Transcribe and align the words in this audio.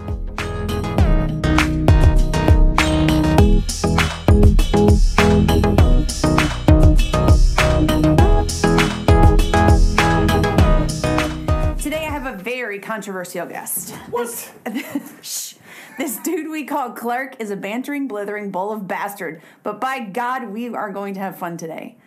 Today 11.77 12.05
I 12.05 12.09
have 12.09 12.25
a 12.25 12.37
very 12.37 12.79
controversial 12.79 13.45
guest. 13.45 13.91
What? 14.09 14.51
Shh. 15.21 15.53
This 15.99 16.17
dude 16.17 16.49
we 16.49 16.65
call 16.65 16.89
Clark 16.91 17.35
is 17.39 17.51
a 17.51 17.55
bantering, 17.55 18.07
blithering 18.07 18.49
bull 18.51 18.71
of 18.71 18.87
bastard, 18.87 19.41
but 19.63 19.79
by 19.79 19.99
God, 19.99 20.49
we 20.49 20.69
are 20.69 20.91
going 20.91 21.13
to 21.15 21.19
have 21.19 21.37
fun 21.37 21.57
today. 21.57 21.97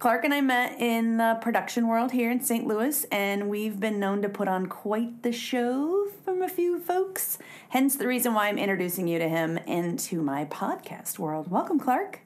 Clark 0.00 0.24
and 0.24 0.32
I 0.32 0.40
met 0.40 0.80
in 0.80 1.18
the 1.18 1.38
production 1.42 1.86
world 1.86 2.12
here 2.12 2.30
in 2.30 2.40
St. 2.40 2.66
Louis, 2.66 3.04
and 3.12 3.50
we've 3.50 3.78
been 3.78 4.00
known 4.00 4.22
to 4.22 4.30
put 4.30 4.48
on 4.48 4.64
quite 4.64 5.22
the 5.22 5.30
show 5.30 6.06
from 6.24 6.40
a 6.40 6.48
few 6.48 6.78
folks. 6.80 7.36
Hence 7.68 7.96
the 7.96 8.06
reason 8.06 8.32
why 8.32 8.48
I'm 8.48 8.56
introducing 8.56 9.06
you 9.06 9.18
to 9.18 9.28
him 9.28 9.58
into 9.58 10.22
my 10.22 10.46
podcast 10.46 11.18
world. 11.18 11.50
Welcome, 11.50 11.78
Clark. 11.78 12.20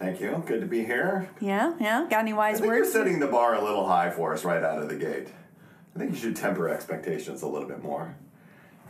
Thank 0.00 0.20
you. 0.20 0.42
Good 0.44 0.62
to 0.62 0.66
be 0.66 0.84
here. 0.84 1.30
Yeah, 1.38 1.74
yeah. 1.78 2.08
Got 2.10 2.22
any 2.22 2.32
I 2.32 2.36
wise 2.36 2.56
think 2.58 2.66
you're 2.66 2.80
words? 2.80 2.92
setting 2.92 3.20
the 3.20 3.28
bar 3.28 3.54
a 3.54 3.62
little 3.62 3.86
high 3.86 4.10
for 4.10 4.34
us 4.34 4.44
right 4.44 4.64
out 4.64 4.82
of 4.82 4.88
the 4.88 4.96
gate. 4.96 5.28
I 5.94 6.00
think 6.00 6.10
you 6.10 6.16
should 6.16 6.34
temper 6.34 6.68
expectations 6.68 7.42
a 7.42 7.46
little 7.46 7.68
bit 7.68 7.84
more. 7.84 8.16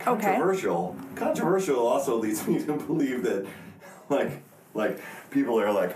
Okay. 0.07 0.23
Controversial. 0.23 0.95
Controversial 1.13 1.85
also 1.85 2.17
leads 2.17 2.47
me 2.47 2.57
to 2.65 2.77
believe 2.77 3.21
that, 3.21 3.45
like, 4.09 4.41
like 4.73 4.99
people 5.29 5.61
are 5.61 5.71
like, 5.71 5.95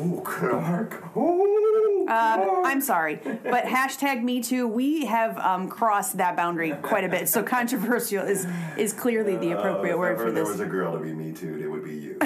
"Ooh, 0.00 0.22
Clark, 0.24 1.16
ooh, 1.16 2.06
Um, 2.08 2.64
I'm 2.64 2.80
sorry, 2.80 3.16
but 3.44 3.64
hashtag 3.64 4.22
Me 4.22 4.42
Too. 4.42 4.66
We 4.66 5.04
have 5.06 5.38
um, 5.38 5.68
crossed 5.68 6.16
that 6.18 6.36
boundary 6.36 6.72
quite 6.82 7.04
a 7.04 7.08
bit. 7.08 7.28
So 7.28 7.42
controversial 7.42 8.24
is 8.24 8.46
is 8.76 8.92
clearly 8.92 9.36
the 9.36 9.52
Uh, 9.54 9.58
appropriate 9.58 9.94
if 9.94 9.98
word 9.98 10.18
for 10.18 10.24
there 10.30 10.42
this. 10.44 10.48
was 10.48 10.60
a 10.60 10.66
girl 10.66 10.92
to 10.98 10.98
be 11.04 11.12
me 11.12 11.32
too, 11.32 11.60
it 11.62 11.68
would 11.70 11.84
be 11.84 11.94
you. 11.94 12.16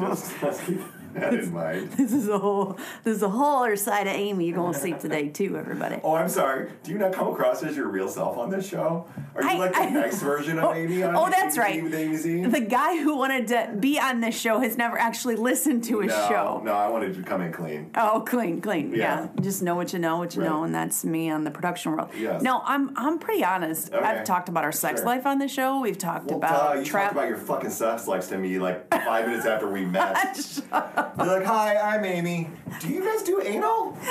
just, 0.00 0.40
just 0.40 0.64
keep 0.64 0.80
that 1.14 1.34
in 1.34 1.52
mind. 1.52 1.90
This 1.96 2.12
is 2.12 2.28
a 2.28 2.38
whole 2.38 2.78
this 3.02 3.16
is 3.16 3.22
a 3.22 3.28
whole 3.28 3.62
other 3.62 3.76
side 3.76 4.06
of 4.06 4.14
Amy 4.14 4.46
you're 4.46 4.56
gonna 4.56 4.74
see 4.78 4.92
today 4.92 5.28
too, 5.28 5.56
everybody. 5.56 6.00
Oh, 6.04 6.14
I'm 6.14 6.28
sorry. 6.28 6.70
Do 6.82 6.92
you 6.92 6.98
not 6.98 7.12
come 7.12 7.28
across 7.28 7.62
as 7.62 7.76
your 7.76 7.88
real 7.88 8.08
self 8.08 8.36
on 8.36 8.50
this 8.50 8.68
show? 8.68 9.06
Are 9.34 9.42
you 9.42 9.48
I- 9.48 9.56
like 9.58 9.72
the 9.72 9.78
I- 9.80 9.90
next 9.90 10.20
version 10.22 10.58
of 10.58 10.64
Oh, 10.64 10.72
Amy 10.74 11.02
on 11.02 11.16
oh, 11.16 11.28
that's 11.30 11.56
right. 11.58 11.82
with 11.82 11.94
Amy 11.94 12.16
Z? 12.16 12.44
The 12.46 12.60
guy 12.60 13.02
who 13.02 13.16
wanted 13.16 13.48
to 13.48 13.74
be 13.78 13.98
on 13.98 14.20
this 14.20 14.38
show 14.38 14.60
has 14.60 14.76
never 14.76 14.98
actually 14.98 15.36
listened 15.36 15.84
to 15.84 16.00
his 16.00 16.10
no, 16.12 16.28
show. 16.28 16.60
no, 16.64 16.72
I 16.72 16.88
wanted 16.88 17.14
to 17.14 17.22
come 17.22 17.40
in 17.40 17.52
clean. 17.52 17.90
Oh, 17.96 18.22
clean, 18.26 18.60
clean. 18.60 18.90
Yeah. 18.94 19.28
Yeah. 19.34 19.40
just 19.42 19.62
know 19.62 19.74
what 19.76 19.92
you 19.92 19.98
know, 19.98 20.18
what 20.18 20.34
you 20.36 20.42
know, 20.42 20.64
and 20.64 20.74
that's 20.74 21.04
me 21.04 21.30
on 21.30 21.44
the 21.44 21.50
production 21.50 21.92
world. 21.92 22.10
Yes. 22.18 22.42
No, 22.42 22.62
I'm 22.64 22.92
I'm 22.96 23.18
pretty 23.18 23.44
honest. 23.44 23.92
Okay. 23.92 24.04
I've 24.04 24.24
talked 24.24 24.48
about 24.48 24.64
our 24.64 24.72
sex 24.72 25.00
Sure. 25.00 25.06
life 25.06 25.26
on 25.26 25.38
the 25.38 25.48
show. 25.48 25.80
We've 25.80 25.98
talked 25.98 26.26
Well, 26.26 26.38
about 26.38 26.78
you 26.78 26.84
trap. 26.84 27.04
talked 27.04 27.16
about 27.16 27.28
your 27.28 27.38
fucking 27.38 27.70
sex 27.70 28.06
life 28.06 28.28
to 28.28 28.38
me 28.38 28.58
like 28.58 28.88
five 28.90 29.26
minutes 29.26 29.46
after 29.46 29.68
we 29.70 29.84
met. 29.98 30.60
You're 31.18 31.26
like, 31.26 31.44
"Hi, 31.44 31.76
I'm 31.96 32.04
Amy. 32.04 32.50
Do 32.80 32.88
you 32.88 33.04
guys 33.04 33.22
do 33.22 33.40
anal?" 33.42 33.96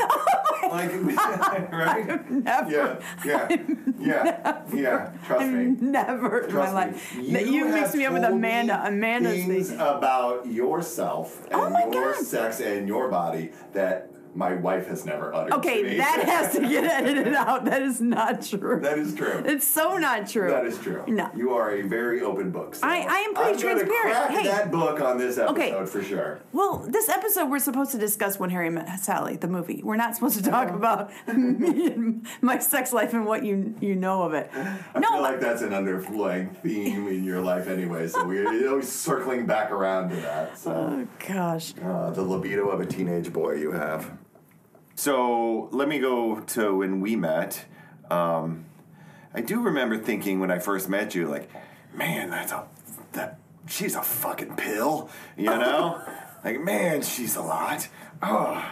Oh 0.65 0.69
like, 0.69 0.91
right? 1.71 2.31
never. 2.31 2.71
Yeah, 2.71 2.99
yeah, 3.25 3.57
yeah, 3.99 4.63
yeah. 4.73 5.11
Trust 5.27 5.45
me. 5.51 5.75
Never 5.81 6.39
in 6.39 6.45
my 6.45 6.51
Trust 6.51 6.73
life. 6.73 7.15
me. 7.17 7.43
You 7.43 7.65
have 7.65 7.75
mixed 7.75 7.95
me 7.95 8.05
up 8.05 8.13
with 8.13 8.23
Amanda. 8.23 8.81
Amanda's 8.85 9.43
things 9.45 9.69
the 9.69 9.97
about 9.97 10.47
yourself 10.47 11.45
oh 11.51 11.65
and 11.65 11.75
Oh 11.75 11.91
your 11.91 12.13
God. 12.13 12.23
sex 12.25 12.59
and 12.61 12.87
your 12.87 13.09
body 13.09 13.51
that 13.73 14.09
my 14.35 14.53
wife 14.55 14.87
has 14.87 15.05
never 15.05 15.33
uttered. 15.33 15.53
Okay, 15.53 15.97
that 15.97 16.23
has 16.25 16.53
to 16.53 16.61
get 16.61 16.83
edited 17.03 17.33
out. 17.33 17.65
That 17.65 17.81
is 17.81 18.01
not 18.01 18.41
true. 18.43 18.79
that 18.81 18.97
is 18.97 19.13
true. 19.15 19.43
It's 19.45 19.67
so 19.67 19.97
not 19.97 20.27
true. 20.27 20.49
That 20.49 20.65
is 20.65 20.77
true. 20.79 21.03
No. 21.07 21.29
You 21.35 21.51
are 21.53 21.71
a 21.71 21.81
very 21.83 22.21
open 22.21 22.51
book. 22.51 22.75
so 22.75 22.87
I- 22.87 23.05
I 23.09 23.17
am 23.19 23.33
pretty 23.33 23.53
I'm 23.53 23.59
transparent. 23.59 23.89
Crack 24.15 24.31
Hey. 24.31 24.47
that 24.47 24.71
book 24.71 25.01
on 25.01 25.17
this 25.17 25.37
episode 25.37 25.53
Okay. 25.53 25.85
for 25.85 26.01
sure. 26.03 26.39
Well, 26.51 26.85
this 26.89 27.09
episode 27.09 27.49
we're 27.49 27.59
supposed 27.59 27.91
to 27.91 27.97
discuss 27.97 28.39
when 28.39 28.49
Harry 28.49 28.69
met 28.69 28.99
Sally, 28.99 29.35
the 29.37 29.47
movie. 29.47 29.81
We're 29.83 29.97
not 29.97 30.15
supposed 30.15 30.43
to 30.43 30.49
talk 30.49 30.69
about 30.69 31.11
me 31.35 31.87
and 31.91 32.27
my 32.41 32.57
sex 32.59 32.91
life 32.93 33.13
and 33.13 33.25
what 33.25 33.43
you 33.45 33.75
you 33.81 33.95
know 33.95 34.23
of 34.23 34.33
it. 34.33 34.49
I 34.55 34.99
no, 34.99 35.09
feel 35.11 35.21
like 35.21 35.39
that's 35.39 35.61
an 35.61 35.73
underlying 35.73 36.49
theme 36.63 37.07
in 37.07 37.23
your 37.23 37.41
life 37.41 37.67
anyway, 37.67 38.07
so 38.07 38.25
we're 38.25 38.69
always 38.69 38.89
circling 38.91 39.45
back 39.45 39.71
around 39.71 40.09
to 40.09 40.15
that. 40.17 40.57
So, 40.57 40.71
oh 40.71 41.07
gosh. 41.27 41.73
uh, 41.83 42.09
the 42.11 42.21
libido 42.23 42.69
of 42.69 42.81
a 42.81 42.85
teenage 42.85 43.31
boy 43.31 43.53
you 43.55 43.71
have. 43.71 44.09
So 44.95 45.69
let 45.71 45.87
me 45.87 45.99
go 45.99 46.39
to 46.39 46.75
when 46.77 47.01
we 47.01 47.15
met. 47.15 47.65
Um, 48.09 48.65
I 49.33 49.41
do 49.41 49.61
remember 49.61 49.97
thinking 49.97 50.39
when 50.39 50.51
I 50.51 50.59
first 50.59 50.87
met 50.89 51.15
you, 51.15 51.27
like, 51.27 51.49
man, 51.93 52.29
that's 52.29 52.51
a 52.51 52.65
that 53.13 53.39
she's 53.67 53.95
a 53.95 54.01
fucking 54.01 54.55
pill, 54.55 55.09
you 55.37 55.45
know? 55.49 56.01
like, 56.43 56.59
man, 56.61 57.01
she's 57.01 57.35
a 57.35 57.41
lot. 57.41 57.87
Oh, 58.21 58.63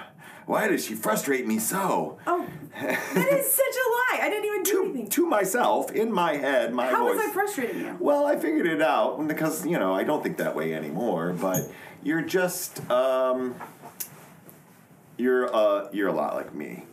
why 0.45 0.67
does 0.67 0.85
she 0.85 0.95
frustrate 0.95 1.47
me 1.47 1.59
so? 1.59 2.17
Oh, 2.27 2.47
that 2.81 3.31
is 3.31 3.51
such 3.53 3.65
a 3.75 4.15
lie. 4.15 4.19
I 4.25 4.29
didn't 4.29 4.45
even 4.45 4.63
do 4.63 4.71
to, 4.71 4.83
anything. 4.83 5.09
to 5.09 5.25
myself 5.27 5.91
in 5.91 6.11
my 6.11 6.35
head, 6.37 6.73
my 6.73 6.87
How 6.87 7.05
voice. 7.07 7.15
was 7.15 7.25
I 7.25 7.33
frustrating 7.33 7.79
you? 7.81 7.97
Well, 7.99 8.25
I 8.25 8.35
figured 8.35 8.67
it 8.67 8.81
out 8.81 9.25
because 9.27 9.65
you 9.65 9.79
know 9.79 9.93
I 9.93 10.03
don't 10.03 10.21
think 10.21 10.37
that 10.37 10.55
way 10.55 10.73
anymore. 10.73 11.33
But 11.33 11.61
you're 12.03 12.21
just 12.23 12.89
um, 12.91 13.55
you're 15.21 15.53
uh, 15.55 15.87
you're 15.91 16.07
a 16.09 16.13
lot 16.13 16.35
like 16.35 16.53
me. 16.53 16.85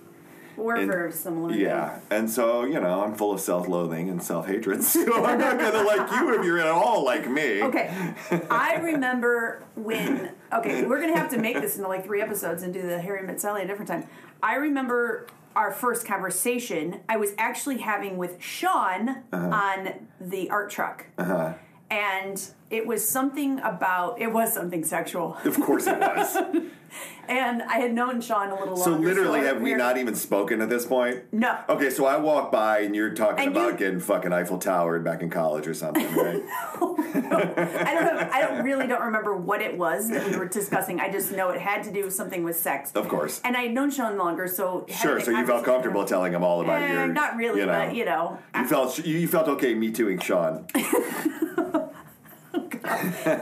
We're 0.57 0.75
And- 0.75 0.91
very 0.91 1.13
similar. 1.13 1.53
Yeah, 1.55 2.01
and 2.11 2.29
so 2.29 2.65
you 2.65 2.81
know 2.81 3.03
I'm 3.05 3.15
full 3.15 3.33
of 3.33 3.41
self-loathing 3.41 4.09
and 4.11 4.21
self-hatred. 4.23 4.83
So 4.95 5.25
I'm 5.25 5.39
not 5.39 5.59
gonna 5.59 5.83
like 5.85 6.11
you 6.13 6.35
if 6.39 6.45
you're 6.45 6.59
at 6.59 6.67
all 6.67 7.05
like 7.05 7.29
me. 7.31 7.63
Okay. 7.63 8.15
I 8.51 8.75
remember 8.77 9.63
when. 9.77 10.33
Okay, 10.53 10.85
we're 10.85 11.01
gonna 11.01 11.17
have 11.17 11.31
to 11.31 11.39
make 11.39 11.61
this 11.61 11.77
into 11.77 11.89
like 11.89 12.05
three 12.05 12.21
episodes 12.23 12.63
and 12.65 12.73
do 12.75 12.83
the 12.83 12.99
Harry 13.01 13.25
Met 13.27 13.41
Sally 13.41 13.63
a 13.63 13.67
different 13.67 13.89
time. 13.89 14.05
I 14.43 14.57
remember 14.57 15.27
our 15.55 15.71
first 15.73 16.07
conversation. 16.07 17.01
I 17.09 17.17
was 17.19 17.31
actually 17.39 17.79
having 17.79 18.17
with 18.17 18.43
Sean 18.43 19.23
on 19.33 20.09
the 20.21 20.51
art 20.51 20.71
truck, 20.71 21.07
Uh-huh. 21.19 21.55
and 21.91 22.51
it 22.71 22.87
was 22.87 23.09
something 23.09 23.61
about. 23.61 24.21
It 24.21 24.33
was 24.33 24.53
something 24.53 24.85
sexual, 24.85 25.37
Of 25.45 25.61
course 25.61 25.87
it 25.87 25.99
was. 26.01 26.37
and 27.29 27.63
I 27.63 27.79
had 27.79 27.93
known 27.95 28.21
Sean 28.21 28.49
a 28.49 28.55
little 28.55 28.69
longer. 28.77 28.83
So 28.85 28.91
longer. 28.93 29.09
literally, 29.09 29.41
I- 29.41 29.45
have 29.45 29.61
we 29.61 29.75
not 29.75 29.99
even 29.99 30.15
spoken 30.15 30.61
at 30.61 30.69
this 30.69 30.87
point? 30.87 31.25
No. 31.33 31.59
Okay, 31.69 31.91
so 31.91 32.07
I 32.07 32.17
walk 32.17 32.51
by 32.53 32.81
and 32.81 32.95
you're 32.97 33.15
talking 33.15 33.47
And 33.47 33.57
about 33.57 33.73
you- 33.73 33.79
getting 33.79 34.01
fucking 34.01 34.33
Eiffel 34.33 34.59
Towered 34.59 35.05
back 35.05 35.23
in 35.23 35.31
college 35.31 35.67
or 35.67 35.75
something, 35.75 36.05
right? 36.17 36.43
I 36.81 37.95
don't 37.95 38.17
know. 38.17 38.29
I 38.33 38.41
don't 38.47 38.65
really 38.65 38.87
don't 38.87 39.03
remember 39.03 39.37
what 39.37 39.61
it 39.61 39.77
was 39.77 40.09
that 40.11 40.27
we 40.31 40.37
were 40.37 40.47
discussing. 40.49 41.01
I 41.01 41.11
just 41.11 41.33
know 41.33 41.51
it 41.51 41.61
had 41.61 41.83
to 41.85 41.93
do 41.93 42.05
with 42.05 42.15
something 42.15 42.45
with 42.45 42.57
sex. 42.57 42.93
Of 42.93 43.09
course. 43.09 43.41
And 43.45 43.57
I 43.57 43.63
had 43.63 43.73
known 43.75 43.91
Sean 43.91 44.17
longer, 44.17 44.47
so 44.47 44.87
having 44.89 44.95
Sure. 44.97 45.21
So 45.21 45.31
you 45.31 45.37
felt 45.39 45.47
conversation- 45.47 45.65
comfortable 45.65 46.05
telling 46.05 46.33
him 46.33 46.43
all 46.45 46.61
about 46.61 46.83
Eh, 46.83 46.93
your. 46.93 47.07
not 47.09 47.37
really, 47.37 47.65
but 47.65 47.95
you 47.95 48.05
know. 48.05 48.39
You 48.55 48.67
felt 48.67 48.99
you 49.05 49.29
felt 49.29 49.49
okay 49.49 49.75
me 49.75 49.91
tooing 49.91 50.19
Sean. 50.21 50.67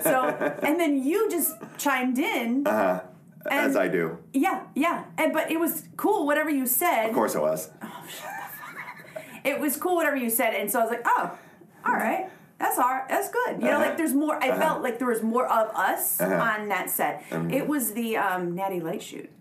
So 0.03 0.57
and 0.63 0.79
then 0.81 1.03
you 1.03 1.31
just 1.31 1.55
chimed 1.79 2.19
in. 2.19 2.65
Uh-huh. 3.51 3.67
as 3.69 3.77
I 3.77 3.89
do. 3.89 4.19
yeah, 4.33 4.63
yeah. 4.75 5.05
And 5.19 5.33
but 5.33 5.51
it 5.51 5.59
was 5.61 5.85
cool 5.97 6.27
whatever 6.27 6.51
you 6.51 6.67
said. 6.67 7.07
Of 7.09 7.15
course 7.15 7.35
it 7.35 7.41
was. 7.41 7.71
It 9.45 9.61
was 9.61 9.77
cool 9.77 9.95
whatever 9.97 10.17
you 10.17 10.29
said, 10.31 10.55
and 10.55 10.71
so 10.71 10.81
I 10.81 10.83
was 10.83 10.91
like, 10.91 11.03
oh, 11.07 11.39
all 11.85 11.95
right. 11.95 12.29
That's 12.59 12.79
all 12.79 12.89
right. 12.89 13.09
That's 13.09 13.31
good. 13.31 13.57
You 13.61 13.67
know, 13.69 13.77
Uh-huh. 13.77 13.87
like 13.91 13.97
there's 13.97 14.15
more. 14.15 14.43
I 14.43 14.57
felt 14.59 14.83
like 14.83 14.99
there 14.99 15.09
was 15.09 15.23
more 15.23 15.47
of 15.47 15.69
us 15.77 16.21
Uh-huh. 16.21 16.35
on 16.35 16.69
that 16.69 16.89
set. 16.91 17.23
Mm-hmm. 17.31 17.51
It 17.53 17.69
was 17.69 17.93
the 17.93 18.17
um, 18.17 18.55
Natty 18.55 18.81
Light 18.81 19.03
shoot. 19.03 19.31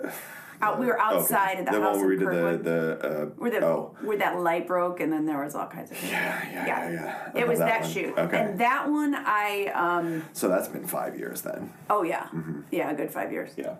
Out, 0.62 0.78
we 0.78 0.86
were 0.86 0.98
outside 1.00 1.50
Okay. 1.52 1.58
at 1.60 1.66
the, 1.66 1.72
the 1.72 1.80
house 1.80 1.96
one 1.96 1.98
where 2.00 2.08
we 2.08 2.14
in 2.14 2.20
did 2.20 2.28
Kirkwood. 2.28 2.64
the 2.64 2.70
the 3.00 3.22
uh, 3.22 3.26
where 3.36 3.50
the 3.50 3.66
oh 3.66 3.96
where 4.02 4.18
that 4.18 4.38
light 4.40 4.66
broke 4.66 5.00
and 5.00 5.12
then 5.12 5.26
there 5.26 5.42
was 5.42 5.54
all 5.54 5.66
kinds 5.66 5.90
of 5.90 5.96
things. 5.96 6.12
yeah 6.12 6.48
yeah 6.52 6.66
yeah, 6.66 6.90
yeah. 6.92 7.30
I 7.34 7.38
It 7.40 7.48
was 7.48 7.58
that, 7.58 7.80
one. 7.82 7.90
shoot. 7.90 8.14
Okay. 8.16 8.38
And 8.38 8.58
that 8.60 8.88
one 8.88 9.14
I 9.16 9.66
um 9.74 10.24
so 10.32 10.48
that's 10.48 10.68
been 10.68 10.86
five 10.86 11.18
years 11.18 11.42
then. 11.42 11.72
oh 11.90 12.02
yeah. 12.04 12.28
Yeah, 12.70 12.90
a 12.90 12.94
good 12.94 13.10
five 13.10 13.32
years. 13.32 13.50
Yeah. 13.56 13.76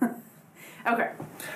Okay. 0.86 1.10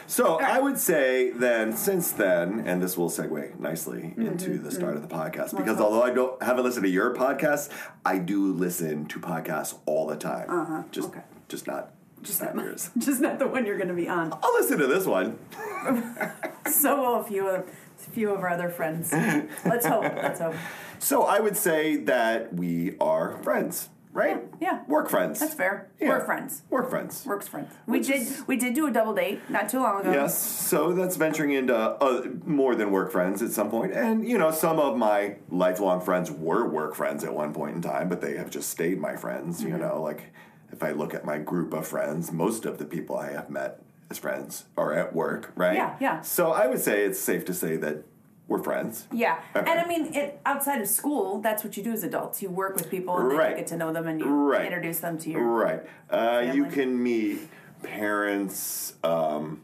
So 0.08 0.40
right. 0.40 0.56
I 0.56 0.58
would 0.60 0.76
say 0.76 1.30
then, 1.30 1.76
since 1.76 2.10
then, 2.10 2.64
and 2.66 2.82
this 2.82 2.98
will 2.98 3.08
segue 3.08 3.60
nicely 3.60 4.12
into 4.16 4.58
the 4.58 4.72
start 4.72 4.96
of 4.96 5.02
the 5.08 5.14
podcast, 5.14 5.56
because 5.56 5.78
although 5.80 6.02
I 6.02 6.10
don't 6.10 6.42
haven't 6.42 6.64
listened 6.64 6.82
to 6.82 6.90
your 6.90 7.14
podcast, 7.14 7.70
I 8.04 8.18
do 8.18 8.52
listen 8.52 9.06
to 9.06 9.20
podcasts 9.20 9.78
all 9.86 10.08
the 10.08 10.16
time. 10.16 10.50
Uh-huh. 10.50 10.82
Just, 10.90 11.10
Okay. 11.10 11.20
just 11.48 11.68
not, 11.68 11.92
just 12.22 12.42
not 12.42 12.54
just 12.98 13.20
not 13.20 13.38
the 13.38 13.46
one 13.48 13.64
you're 13.66 13.76
going 13.78 13.88
to 13.88 13.94
be 13.94 14.08
on. 14.08 14.32
I'll 14.42 14.54
listen 14.54 14.78
to 14.78 14.86
this 14.86 15.06
one. 15.06 15.38
So 16.70 17.00
will 17.00 17.20
a 17.20 17.24
few 17.24 17.48
of 17.48 17.60
a 18.06 18.10
few 18.10 18.30
of 18.30 18.40
our 18.40 18.50
other 18.50 18.68
friends. 18.68 19.12
Let's 19.12 19.86
hope. 19.86 20.02
Let's 20.04 20.40
hope. 20.40 20.54
So 20.98 21.22
I 21.24 21.40
would 21.40 21.56
say 21.56 21.96
that 21.96 22.54
we 22.54 22.96
are 23.00 23.38
friends, 23.42 23.88
right? 24.12 24.42
Yeah. 24.60 24.84
Work 24.86 25.08
friends. 25.08 25.40
That's 25.40 25.54
fair. 25.54 25.88
Yeah. 26.00 26.10
We're 26.10 26.24
friends. 26.24 26.62
Work 26.70 26.90
friends. 26.90 27.24
Works 27.26 27.48
friends. 27.48 27.72
We 27.86 28.00
did 28.00 28.26
we 28.46 28.56
did 28.56 28.74
do 28.74 28.86
a 28.86 28.90
double 28.92 29.14
date 29.14 29.40
not 29.48 29.68
too 29.68 29.78
long 29.80 30.02
ago. 30.02 30.12
Yes, 30.12 30.36
so 30.38 30.92
that's 30.92 31.16
venturing 31.16 31.52
into 31.52 31.74
uh, 31.76 32.28
more 32.44 32.74
than 32.76 32.90
work 32.92 33.10
friends 33.10 33.42
at 33.42 33.50
some 33.50 33.70
point. 33.70 33.92
And, 33.92 34.26
you 34.28 34.38
know, 34.38 34.50
some 34.50 34.78
of 34.78 34.96
my 34.96 35.36
lifelong 35.50 36.00
friends 36.02 36.30
were 36.30 36.68
work 36.68 36.94
friends 36.94 37.24
at 37.24 37.34
one 37.34 37.52
point 37.52 37.74
in 37.76 37.82
time, 37.82 38.08
but 38.08 38.20
they 38.20 38.36
have 38.36 38.50
just 38.50 38.68
stayed 38.70 39.00
my 39.00 39.16
friends, 39.16 39.60
Mm-hmm. 39.60 39.72
you 39.72 39.78
know. 39.78 40.00
Like, 40.02 40.32
if 40.72 40.82
I 40.82 40.92
look 40.92 41.14
at 41.14 41.24
my 41.24 41.38
group 41.38 41.72
of 41.72 41.86
friends, 41.86 42.32
most 42.32 42.64
of 42.64 42.78
the 42.78 42.84
people 42.84 43.16
I 43.16 43.30
have 43.32 43.50
met 43.50 43.80
as 44.10 44.18
friends 44.18 44.64
are 44.76 44.92
at 44.92 45.14
work, 45.14 45.52
right? 45.56 45.76
Yeah, 45.76 45.96
yeah. 46.00 46.20
So 46.20 46.52
I 46.52 46.66
would 46.66 46.80
say 46.80 47.04
it's 47.04 47.18
safe 47.20 47.44
to 47.46 47.54
say 47.54 47.76
that 47.76 48.04
we're 48.48 48.62
friends. 48.62 49.06
Yeah, 49.12 49.38
Okay. 49.54 49.70
and 49.70 49.78
I 49.80 49.86
mean, 49.86 50.12
it, 50.14 50.40
outside 50.44 50.80
of 50.80 50.88
school, 50.88 51.40
that's 51.40 51.62
what 51.62 51.76
you 51.76 51.84
do 51.84 51.92
as 51.92 52.02
adults. 52.02 52.42
You 52.42 52.50
work 52.50 52.74
with 52.74 52.90
people, 52.90 53.16
and 53.16 53.30
then 53.30 53.38
Right. 53.38 53.50
you 53.50 53.56
get 53.56 53.66
to 53.68 53.76
know 53.76 53.92
them, 53.92 54.08
and 54.08 54.18
you 54.20 54.26
Right. 54.26 54.64
introduce 54.64 54.98
them 55.00 55.18
to 55.18 55.30
your. 55.30 55.44
Right. 55.44 55.82
Uh, 56.10 56.50
you 56.52 56.64
can 56.66 57.00
meet 57.00 57.48
parents 57.82 58.94
um, 59.04 59.60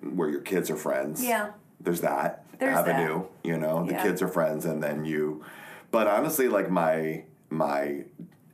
where 0.00 0.28
your 0.30 0.40
kids 0.40 0.70
are 0.70 0.76
friends. 0.76 1.22
Yeah. 1.24 1.50
There's 1.80 2.00
that 2.00 2.44
There's 2.58 2.76
avenue. 2.76 3.24
You 3.44 3.58
know, 3.58 3.84
the 3.84 3.92
Yeah. 3.92 4.02
kids 4.02 4.22
are 4.22 4.28
friends, 4.28 4.64
and 4.64 4.82
then 4.82 5.04
you. 5.04 5.44
But 5.90 6.06
honestly, 6.06 6.48
like 6.48 6.70
my 6.70 7.24
my 7.50 8.04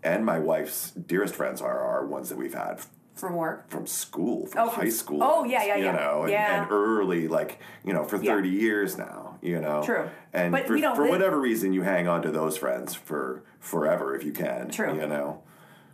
and 0.04 0.24
my 0.24 0.38
wife's 0.38 0.90
dearest 0.92 1.34
friends 1.34 1.60
are 1.60 1.78
are 1.80 2.06
ones 2.06 2.28
that 2.28 2.38
we've 2.38 2.54
had 2.54 2.80
From 3.14 3.34
work. 3.36 3.68
from 3.70 3.86
school, 3.86 4.46
from 4.46 4.68
Oh, 4.68 4.70
high 4.70 4.88
school. 4.88 5.20
oh, 5.22 5.44
yeah, 5.44 5.64
yeah, 5.64 5.76
you 5.76 5.84
yeah. 5.84 5.92
know, 5.92 6.22
and, 6.22 6.30
Yeah. 6.32 6.62
and 6.62 6.70
early, 6.72 7.26
like 7.28 7.58
you 7.84 7.92
know, 7.92 8.04
for 8.04 8.16
Yeah. 8.16 8.34
thirty 8.34 8.50
years 8.50 8.96
now. 8.98 9.38
You 9.40 9.60
know, 9.60 9.82
True. 9.82 10.04
And 10.32 10.52
But 10.52 10.66
for, 10.66 10.78
for 10.94 11.06
whatever 11.08 11.38
reason, 11.38 11.72
you 11.74 11.82
hang 11.82 12.08
on 12.08 12.22
to 12.22 12.30
those 12.30 12.56
friends 12.56 12.94
for 12.94 13.42
forever 13.60 14.14
if 14.14 14.24
you 14.24 14.32
can. 14.32 14.70
True. 14.70 14.94
You 14.94 15.06
know. 15.06 15.42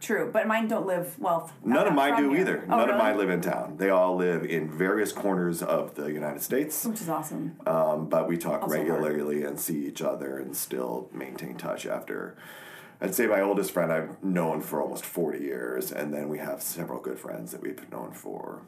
True, 0.00 0.30
but 0.32 0.46
mine 0.46 0.66
don't 0.66 0.86
live 0.86 1.18
well. 1.18 1.50
None 1.62 1.86
of 1.86 1.92
not 1.92 1.94
mine 1.94 2.16
do 2.22 2.30
here. 2.30 2.40
either. 2.40 2.62
Oh, 2.64 2.70
None 2.70 2.80
of 2.80 2.86
really? 2.86 2.98
mine 2.98 3.16
live 3.18 3.28
in 3.28 3.40
town. 3.42 3.74
They 3.76 3.90
all 3.90 4.16
live 4.16 4.44
in 4.46 4.70
various 4.70 5.12
corners 5.12 5.62
of 5.62 5.94
the 5.94 6.10
United 6.10 6.40
States. 6.42 6.86
which 6.86 7.02
is 7.02 7.08
awesome. 7.10 7.56
Um, 7.66 8.06
but 8.08 8.26
we 8.26 8.38
talk 8.38 8.62
Also 8.62 8.76
hard. 8.76 8.88
regularly 8.88 9.42
and 9.44 9.60
see 9.60 9.84
each 9.86 10.00
other 10.00 10.38
and 10.38 10.56
still 10.56 11.10
maintain 11.12 11.56
touch 11.56 11.86
after. 11.86 12.34
I'd 13.00 13.14
say 13.14 13.26
my 13.26 13.40
oldest 13.40 13.70
friend 13.72 13.90
I've 13.92 14.22
known 14.22 14.60
for 14.60 14.82
almost 14.82 15.04
40 15.04 15.38
years, 15.38 15.90
and 15.92 16.12
then 16.12 16.28
we 16.28 16.38
have 16.38 16.60
several 16.62 17.00
good 17.00 17.18
friends 17.18 17.52
that 17.52 17.62
we've 17.62 17.90
known 17.90 18.12
for 18.12 18.60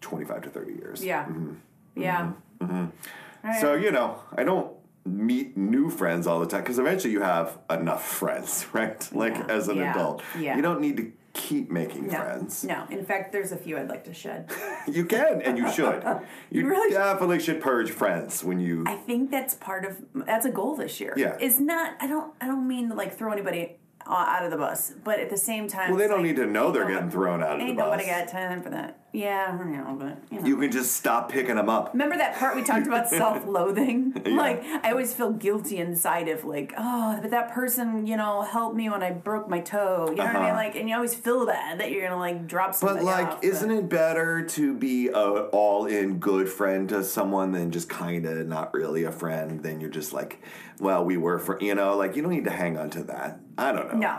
25 0.00 0.42
to 0.42 0.50
30 0.50 0.72
years. 0.72 1.04
Yeah, 1.04 1.24
mm-hmm. 1.24 1.54
yeah. 1.96 2.32
Mm-hmm. 2.60 2.64
Mm-hmm. 2.64 3.46
Alright. 3.46 3.60
So, 3.60 3.74
you 3.74 3.90
know, 3.90 4.20
I 4.36 4.44
don't 4.44 4.72
meet 5.04 5.56
new 5.56 5.90
friends 5.90 6.26
all 6.26 6.40
the 6.40 6.46
time 6.46 6.62
because 6.62 6.78
eventually 6.78 7.12
you 7.12 7.22
have 7.22 7.58
enough 7.70 8.04
friends, 8.20 8.66
right? 8.72 9.08
Like 9.12 9.34
Yeah. 9.34 9.46
as 9.48 9.68
an 9.68 9.76
Yeah. 9.78 9.90
adult. 9.92 10.22
Yeah. 10.38 10.56
You 10.56 10.62
don't 10.62 10.80
need 10.80 10.96
to 10.98 11.12
keep 11.36 11.70
making 11.70 12.08
no, 12.08 12.18
friends. 12.18 12.64
no. 12.64 12.86
In 12.90 13.04
fact, 13.04 13.30
there's 13.30 13.52
a 13.52 13.56
few 13.56 13.76
I'd 13.76 13.88
like 13.88 14.04
to 14.04 14.14
shed. 14.14 14.50
You 14.88 15.04
can 15.04 15.42
and 15.42 15.58
you 15.58 15.70
should. 15.72 16.02
You, 16.50 16.66
really 16.66 16.92
definitely 16.92 17.40
should 17.40 17.60
purge 17.60 17.90
friends 17.90 18.44
when 18.44 18.60
you. 18.60 18.84
I 18.86 18.94
think 18.94 19.30
that's 19.30 19.54
part 19.54 19.84
of 19.84 19.96
that's 20.14 20.46
a 20.46 20.50
goal 20.50 20.76
this 20.76 21.00
year. 21.00 21.12
Yeah. 21.16 21.36
is 21.40 21.58
not. 21.60 21.96
I 22.00 22.06
don't. 22.06 22.32
I 22.40 22.46
don't 22.46 22.66
mean 22.68 22.88
to 22.90 22.94
like 22.94 23.16
throw 23.16 23.32
anybody 23.32 23.78
out 24.08 24.44
of 24.44 24.50
the 24.50 24.56
bus, 24.56 24.92
but 25.04 25.18
at 25.18 25.30
the 25.30 25.36
same 25.36 25.66
time, 25.68 25.90
well, 25.90 25.98
they 25.98 26.06
don't 26.06 26.18
like, 26.18 26.26
need 26.26 26.36
to 26.36 26.46
know 26.46 26.70
they're 26.70 26.88
getting 26.88 27.10
thrown 27.10 27.42
out 27.42 27.52
of 27.52 27.58
the 27.58 27.64
bus. 27.64 27.68
Ain't 27.68 27.78
nobody 27.78 28.06
got 28.06 28.28
time 28.28 28.62
for 28.62 28.70
that. 28.70 29.05
Yeah, 29.16 29.58
I 29.58 29.64
know, 29.64 29.96
but 29.98 30.18
you 30.30 30.40
know. 30.40 30.46
You 30.46 30.56
can 30.58 30.70
just 30.70 30.94
stop 30.94 31.30
picking 31.32 31.56
them 31.56 31.70
up. 31.70 31.94
Remember 31.94 32.18
that 32.18 32.36
part 32.36 32.54
we 32.54 32.62
talked 32.62 32.86
about 32.86 33.08
self-loathing? 33.20 34.22
Like 34.36 34.62
I 34.82 34.90
always 34.90 35.14
feel 35.14 35.32
guilty 35.32 35.78
inside 35.78 36.28
of 36.28 36.44
like, 36.44 36.74
oh, 36.76 37.18
but 37.22 37.30
that 37.30 37.52
person, 37.52 38.06
you 38.06 38.16
know, 38.16 38.42
helped 38.42 38.76
me 38.76 38.90
when 38.90 39.02
I 39.02 39.12
broke 39.12 39.48
my 39.48 39.60
toe. 39.60 40.08
You 40.10 40.16
know 40.16 40.24
what 40.24 40.36
I 40.36 40.40
mean? 40.40 40.42
Uh-huh. 40.50 40.54
Like, 40.56 40.76
and 40.76 40.88
you 40.88 40.94
always 40.94 41.14
feel 41.14 41.46
bad 41.46 41.80
that 41.80 41.90
you're 41.90 42.02
gonna 42.06 42.20
like 42.20 42.46
drop 42.46 42.74
something. 42.74 42.98
But 42.98 43.04
like, 43.04 43.26
off, 43.28 43.44
isn't 43.44 43.70
it 43.70 43.88
better 43.88 44.44
to 44.44 44.74
be 44.74 45.08
a 45.08 45.14
all-in 45.14 46.18
good 46.18 46.48
friend 46.50 46.88
to 46.90 47.02
someone 47.02 47.52
than 47.52 47.70
just 47.70 47.88
kind 47.88 48.26
of 48.26 48.46
not 48.46 48.74
really 48.74 49.04
a 49.04 49.12
friend? 49.12 49.62
Then 49.62 49.80
you're 49.80 49.90
just 49.90 50.12
like, 50.12 50.42
well, 50.78 51.04
we 51.04 51.16
were 51.16 51.38
for 51.38 51.58
you 51.60 51.74
know, 51.74 51.96
like 51.96 52.16
you 52.16 52.22
don't 52.22 52.32
need 52.32 52.44
to 52.44 52.50
hang 52.50 52.76
on 52.76 52.90
to 52.90 53.02
that. 53.04 53.40
I 53.56 53.72
don't 53.72 53.94
know. 53.94 53.98
No, 53.98 54.18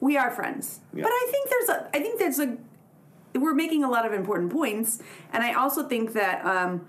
we 0.00 0.16
are 0.16 0.30
friends, 0.30 0.80
Yeah. 0.94 1.02
but 1.02 1.10
I 1.12 1.28
think 1.32 1.50
there's 1.50 1.68
a. 1.70 1.88
I 1.96 1.98
think 2.00 2.18
there's 2.20 2.38
a. 2.38 2.56
We're 3.34 3.54
making 3.54 3.84
a 3.84 3.90
lot 3.90 4.06
of 4.06 4.12
important 4.12 4.52
points, 4.52 5.00
and 5.32 5.42
I 5.42 5.54
also 5.54 5.88
think 5.88 6.12
that 6.12 6.44
um, 6.44 6.86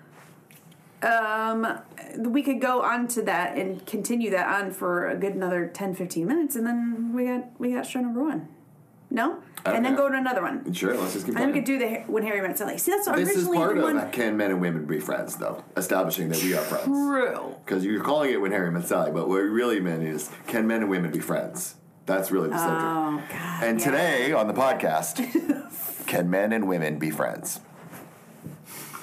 um, 1.01 1.79
we 2.17 2.43
could 2.43 2.61
go 2.61 2.81
on 2.81 3.07
to 3.09 3.21
that 3.23 3.57
and 3.57 3.85
continue 3.85 4.29
that 4.31 4.47
on 4.47 4.71
for 4.71 5.07
a 5.07 5.15
good 5.15 5.33
another 5.33 5.67
10, 5.67 5.95
15 5.95 6.27
minutes, 6.27 6.55
and 6.55 6.65
then 6.65 7.13
we 7.13 7.25
got 7.25 7.59
we 7.59 7.73
got 7.73 7.85
show 7.85 7.99
number 7.99 8.23
one. 8.23 8.47
No, 9.09 9.41
and 9.65 9.85
then 9.85 9.95
go 9.95 10.09
to 10.09 10.15
another 10.15 10.41
one. 10.41 10.71
Sure, 10.73 10.95
let's 10.95 11.13
just 11.13 11.25
keep 11.25 11.35
And 11.35 11.43
then 11.43 11.47
we 11.51 11.53
could 11.53 11.65
do 11.65 11.79
the 11.79 12.03
when 12.07 12.23
Harry 12.23 12.41
met 12.41 12.57
Sally. 12.57 12.77
See, 12.77 12.91
that's 12.91 13.07
This 13.07 13.35
is 13.35 13.47
part 13.47 13.75
the 13.75 13.85
of 13.85 14.11
can 14.11 14.35
men 14.37 14.51
and 14.51 14.61
women 14.61 14.85
be 14.85 14.99
friends, 14.99 15.35
though, 15.37 15.63
establishing 15.77 16.29
that 16.29 16.41
we 16.43 16.55
are 16.55 16.61
friends. 16.61 16.85
True. 16.85 17.55
Because 17.63 17.85
you're 17.85 18.03
calling 18.03 18.31
it 18.31 18.41
when 18.41 18.51
Harry 18.51 18.71
met 18.71 18.87
Sally, 18.87 19.11
but 19.11 19.27
what 19.27 19.41
we 19.41 19.47
really 19.47 19.79
meant 19.79 20.03
is 20.03 20.29
can 20.47 20.67
men 20.67 20.81
and 20.81 20.89
women 20.89 21.11
be 21.11 21.19
friends? 21.19 21.75
That's 22.05 22.29
really 22.29 22.49
the 22.49 22.57
subject. 22.57 22.83
Oh 22.83 23.23
God. 23.31 23.63
and 23.63 23.79
yeah. 23.79 23.85
today 23.85 24.31
on 24.31 24.47
the 24.47 24.53
podcast, 24.53 25.17
can 26.05 26.29
men 26.29 26.53
and 26.53 26.67
women 26.67 26.97
be 26.99 27.09
friends? 27.11 27.59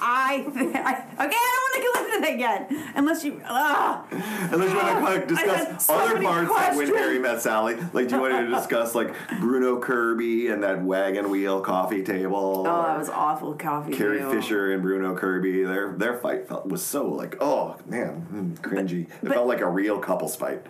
I, 0.05 0.39
th- 0.53 0.55
I 0.75 0.91
okay, 0.91 1.05
I 1.15 1.25
don't 1.53 1.63
want 1.63 1.75
to 1.75 1.81
go 1.93 2.05
into 2.05 2.21
that 2.21 2.33
again 2.33 2.91
unless 2.95 3.23
you. 3.23 3.41
Ah. 3.45 4.05
Unless 4.51 4.71
you 4.71 4.77
want 4.77 5.21
to 5.21 5.25
discuss 5.27 5.85
so 5.85 5.93
other 5.95 6.21
parts 6.21 6.49
of 6.51 6.75
when. 6.77 6.87
Harry 6.87 7.19
met 7.19 7.41
Sally. 7.41 7.75
Like, 7.93 8.09
do 8.09 8.15
you 8.15 8.21
want 8.21 8.33
to 8.33 8.47
discuss 8.55 8.95
like 8.95 9.13
Bruno 9.39 9.79
Kirby 9.79 10.47
and 10.49 10.61
that 10.63 10.83
wagon 10.83 11.29
wheel 11.29 11.61
coffee 11.61 12.03
table? 12.03 12.65
Oh, 12.67 12.83
that 12.83 12.97
was 12.97 13.09
awful 13.09 13.53
coffee. 13.53 13.93
Table. 13.93 14.17
Carrie. 14.17 14.41
Fisher 14.41 14.73
and 14.73 14.81
Bruno 14.81 15.15
Kirby. 15.15 15.63
Their 15.63 15.93
their 15.93 16.17
fight 16.17 16.49
felt 16.49 16.67
was 16.67 16.83
so 16.85 17.07
like 17.07 17.37
oh 17.39 17.77
man 17.85 18.27
mm, 18.31 18.59
cringy. 18.61 19.03
it 19.05 19.09
but- 19.21 19.31
felt 19.33 19.47
like 19.47 19.61
a 19.61 19.69
real 19.69 19.99
couples 19.99 20.35
fight. 20.35 20.65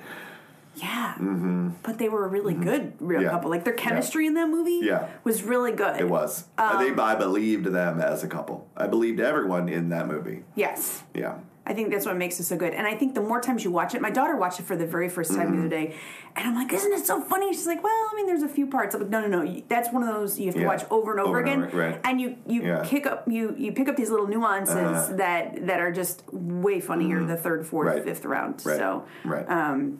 Yeah. 0.75 1.13
Mm-hmm. 1.15 1.69
But 1.83 1.97
they 1.99 2.09
were 2.09 2.25
a 2.25 2.27
really 2.27 2.53
good 2.53 2.93
real 2.99 3.21
Yeah. 3.21 3.29
couple. 3.29 3.49
Like 3.49 3.63
their 3.63 3.73
chemistry 3.73 4.25
in 4.25 4.33
that 4.35 4.49
movie 4.49 4.79
Yeah. 4.81 5.07
was 5.23 5.43
really 5.43 5.71
good. 5.71 5.99
It 5.99 6.09
was. 6.09 6.45
Um, 6.57 6.95
they, 6.95 7.01
I 7.01 7.15
believed 7.15 7.65
them 7.67 7.99
as 8.01 8.23
a 8.23 8.27
couple. 8.27 8.67
I 8.75 8.87
believed 8.87 9.19
everyone 9.19 9.69
in 9.69 9.89
that 9.89 10.07
movie. 10.07 10.43
Yes. 10.55 11.03
Yeah. 11.13 11.35
I 11.65 11.73
think 11.73 11.91
that's 11.91 12.05
what 12.05 12.17
makes 12.17 12.37
it 12.41 12.43
so 12.43 12.57
good. 12.57 12.73
And 12.73 12.85
I 12.85 12.93
think 12.93 13.15
the 13.15 13.21
more 13.21 13.39
times 13.39 13.63
you 13.63 13.71
watch 13.71 13.95
it, 13.95 14.01
my 14.01 14.09
daughter 14.09 14.35
watched 14.35 14.59
it 14.59 14.63
for 14.65 14.75
the 14.75 14.85
very 14.85 15.07
first 15.07 15.33
time 15.33 15.53
the 15.55 15.59
other 15.59 15.69
day, 15.69 15.95
and 16.35 16.45
I'm 16.45 16.55
like, 16.55 16.73
"Isn't 16.73 16.91
it 16.91 17.05
so 17.05 17.21
funny?" 17.21 17.53
She's 17.53 17.65
like, 17.67 17.81
"Well, 17.81 17.93
I 17.93 18.13
mean, 18.17 18.25
there's 18.27 18.43
a 18.43 18.49
few 18.49 18.67
parts." 18.67 18.93
I'm 18.95 18.99
like, 18.99 19.09
"No, 19.09 19.25
no, 19.25 19.43
no. 19.43 19.61
That's 19.69 19.89
one 19.89 20.03
of 20.03 20.13
those 20.13 20.37
you 20.37 20.47
have 20.47 20.55
to 20.55 20.59
Yeah. 20.61 20.67
watch 20.67 20.83
over 20.91 21.11
and 21.11 21.21
over, 21.21 21.29
Over 21.29 21.39
and 21.39 21.47
again." 21.47 21.63
over, 21.63 21.77
right. 21.77 22.01
And 22.03 22.19
you 22.19 22.35
you 22.47 22.63
Yeah. 22.63 22.81
pick 22.83 23.05
up 23.07 23.23
you 23.29 23.55
you 23.57 23.71
pick 23.71 23.87
up 23.87 23.95
these 23.95 24.09
little 24.11 24.27
nuances 24.27 24.75
Uh-huh. 24.75 25.15
that 25.15 25.65
that 25.67 25.79
are 25.79 25.89
just 25.93 26.23
way 26.33 26.81
funnier 26.81 27.23
the 27.23 27.37
third, 27.37 27.65
fourth, 27.65 27.87
Right. 27.87 28.03
fifth 28.03 28.25
round. 28.25 28.61
Right. 28.65 28.77
So 28.77 29.05
right. 29.23 29.49
um, 29.49 29.99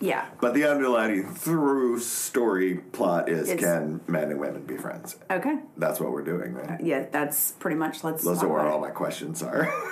yeah, 0.00 0.26
but 0.40 0.54
the 0.54 0.64
underlying 0.64 1.32
through 1.34 1.98
story 2.00 2.76
plot 2.92 3.28
is 3.28 3.48
It's- 3.48 3.60
can 3.64 4.00
men 4.06 4.30
and 4.30 4.38
women 4.40 4.62
be 4.62 4.76
friends? 4.76 5.16
okay, 5.30 5.58
That's 5.76 6.00
what 6.00 6.12
we're 6.12 6.22
doing, 6.24 6.54
right? 6.54 6.80
yeah, 6.80 7.06
that's 7.10 7.52
pretty 7.52 7.76
much. 7.76 8.04
Let's. 8.04 8.22
Those 8.24 8.38
talk 8.38 8.46
are 8.46 8.48
where 8.52 8.60
about 8.60 8.72
all 8.72 8.78
it. 8.84 8.88
my 8.88 8.90
questions 8.94 9.42
are. 9.42 9.72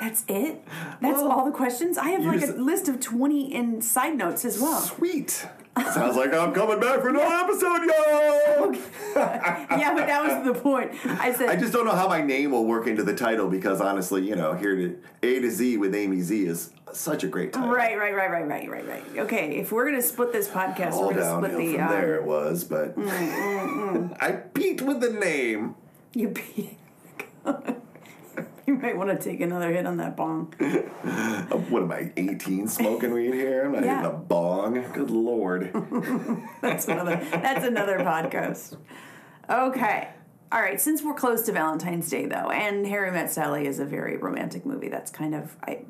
That's 0.00 0.24
it. 0.28 0.62
That's 1.00 1.20
Well, 1.20 1.30
all 1.30 1.44
the 1.44 1.50
questions. 1.52 1.98
I 1.98 2.08
have 2.10 2.22
you 2.22 2.28
like 2.32 2.42
a 2.42 2.46
just- 2.46 2.58
list 2.58 2.88
of 2.88 3.00
twenty 3.00 3.52
in 3.52 3.80
side 3.80 4.16
notes 4.16 4.44
as 4.44 4.60
well. 4.60 4.80
Sweet. 4.80 5.30
Sounds 5.94 6.16
like 6.16 6.32
I'm 6.32 6.52
coming 6.52 6.78
back 6.80 7.00
for 7.00 7.08
another 7.08 7.24
episode, 7.26 7.82
yo. 7.84 8.72
yeah, 9.16 9.94
but 9.94 10.06
that 10.06 10.22
was 10.24 10.44
the 10.54 10.60
point. 10.60 10.92
I 11.04 11.32
said 11.32 11.48
I 11.48 11.56
just 11.56 11.72
don't 11.72 11.84
know 11.84 11.92
how 11.94 12.08
my 12.08 12.20
name 12.22 12.52
will 12.52 12.64
work 12.64 12.86
into 12.86 13.02
the 13.02 13.14
title 13.14 13.48
because 13.48 13.80
honestly, 13.80 14.22
you 14.26 14.36
know, 14.36 14.52
here 14.54 14.76
to 14.76 14.96
A 15.22 15.40
to 15.40 15.50
Z 15.50 15.76
with 15.78 15.94
Amy 15.94 16.20
Z 16.20 16.44
is 16.46 16.70
such 16.94 17.24
a 17.24 17.26
great 17.28 17.52
title. 17.52 17.70
Right, 17.70 17.98
right, 17.98 18.14
right, 18.14 18.30
right, 18.30 18.46
right, 18.46 18.70
right, 18.70 18.86
right. 18.88 19.04
Okay, 19.18 19.56
if 19.56 19.72
we're 19.72 19.84
gonna 19.86 20.02
split 20.02 20.32
this 20.32 20.48
podcast, 20.48 20.92
All 20.92 21.08
we're 21.08 21.14
gonna 21.14 21.46
split 21.46 21.56
the. 21.58 21.72
from 21.74 21.82
um, 21.84 21.90
there 21.90 22.14
it 22.16 22.24
was, 22.24 22.64
but 22.64 22.96
mm, 22.96 24.16
I 24.20 24.32
peaked 24.32 24.82
with 24.82 25.00
the 25.00 25.10
name. 25.10 25.74
You 26.14 26.28
be. 26.28 26.78
you 28.66 28.74
might 28.76 28.96
want 28.96 29.10
to 29.10 29.16
take 29.16 29.40
another 29.40 29.70
hit 29.72 29.86
on 29.86 29.96
that 29.98 30.16
bong. 30.16 30.54
Uh, 30.60 31.56
What 31.68 31.82
am 31.82 31.92
I, 31.92 32.12
18 32.16 32.68
smoking 32.68 33.12
weed 33.12 33.34
here? 33.34 33.66
I'm 33.66 33.72
not 33.72 33.84
Yeah. 33.84 34.00
even 34.00 34.10
a 34.10 34.16
bong. 34.16 34.74
Good 34.92 35.10
lord. 35.10 35.70
That's 36.62 36.86
another. 36.88 37.16
That's 37.30 37.64
another 37.66 37.98
podcast. 37.98 38.76
Okay. 39.50 40.08
All 40.52 40.60
right, 40.60 40.80
since 40.80 41.02
we're 41.02 41.14
close 41.14 41.42
to 41.42 41.52
Valentine's 41.52 42.08
Day, 42.08 42.26
though, 42.26 42.48
and 42.50 42.86
Harry 42.86 43.10
Met 43.10 43.30
Sally 43.32 43.66
is 43.66 43.80
a 43.80 43.84
very 43.84 44.16
romantic 44.16 44.64
movie, 44.64 44.88
that's 44.88 45.10
kind 45.10 45.34
of 45.34 45.56
I, 45.64 45.80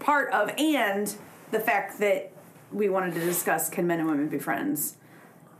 part 0.00 0.32
of, 0.32 0.50
and 0.58 1.14
the 1.52 1.60
fact 1.60 2.00
that 2.00 2.32
we 2.72 2.88
wanted 2.88 3.14
to 3.14 3.20
discuss 3.20 3.68
can 3.68 3.86
men 3.86 4.00
and 4.00 4.08
women 4.08 4.28
be 4.28 4.38
friends. 4.38 4.96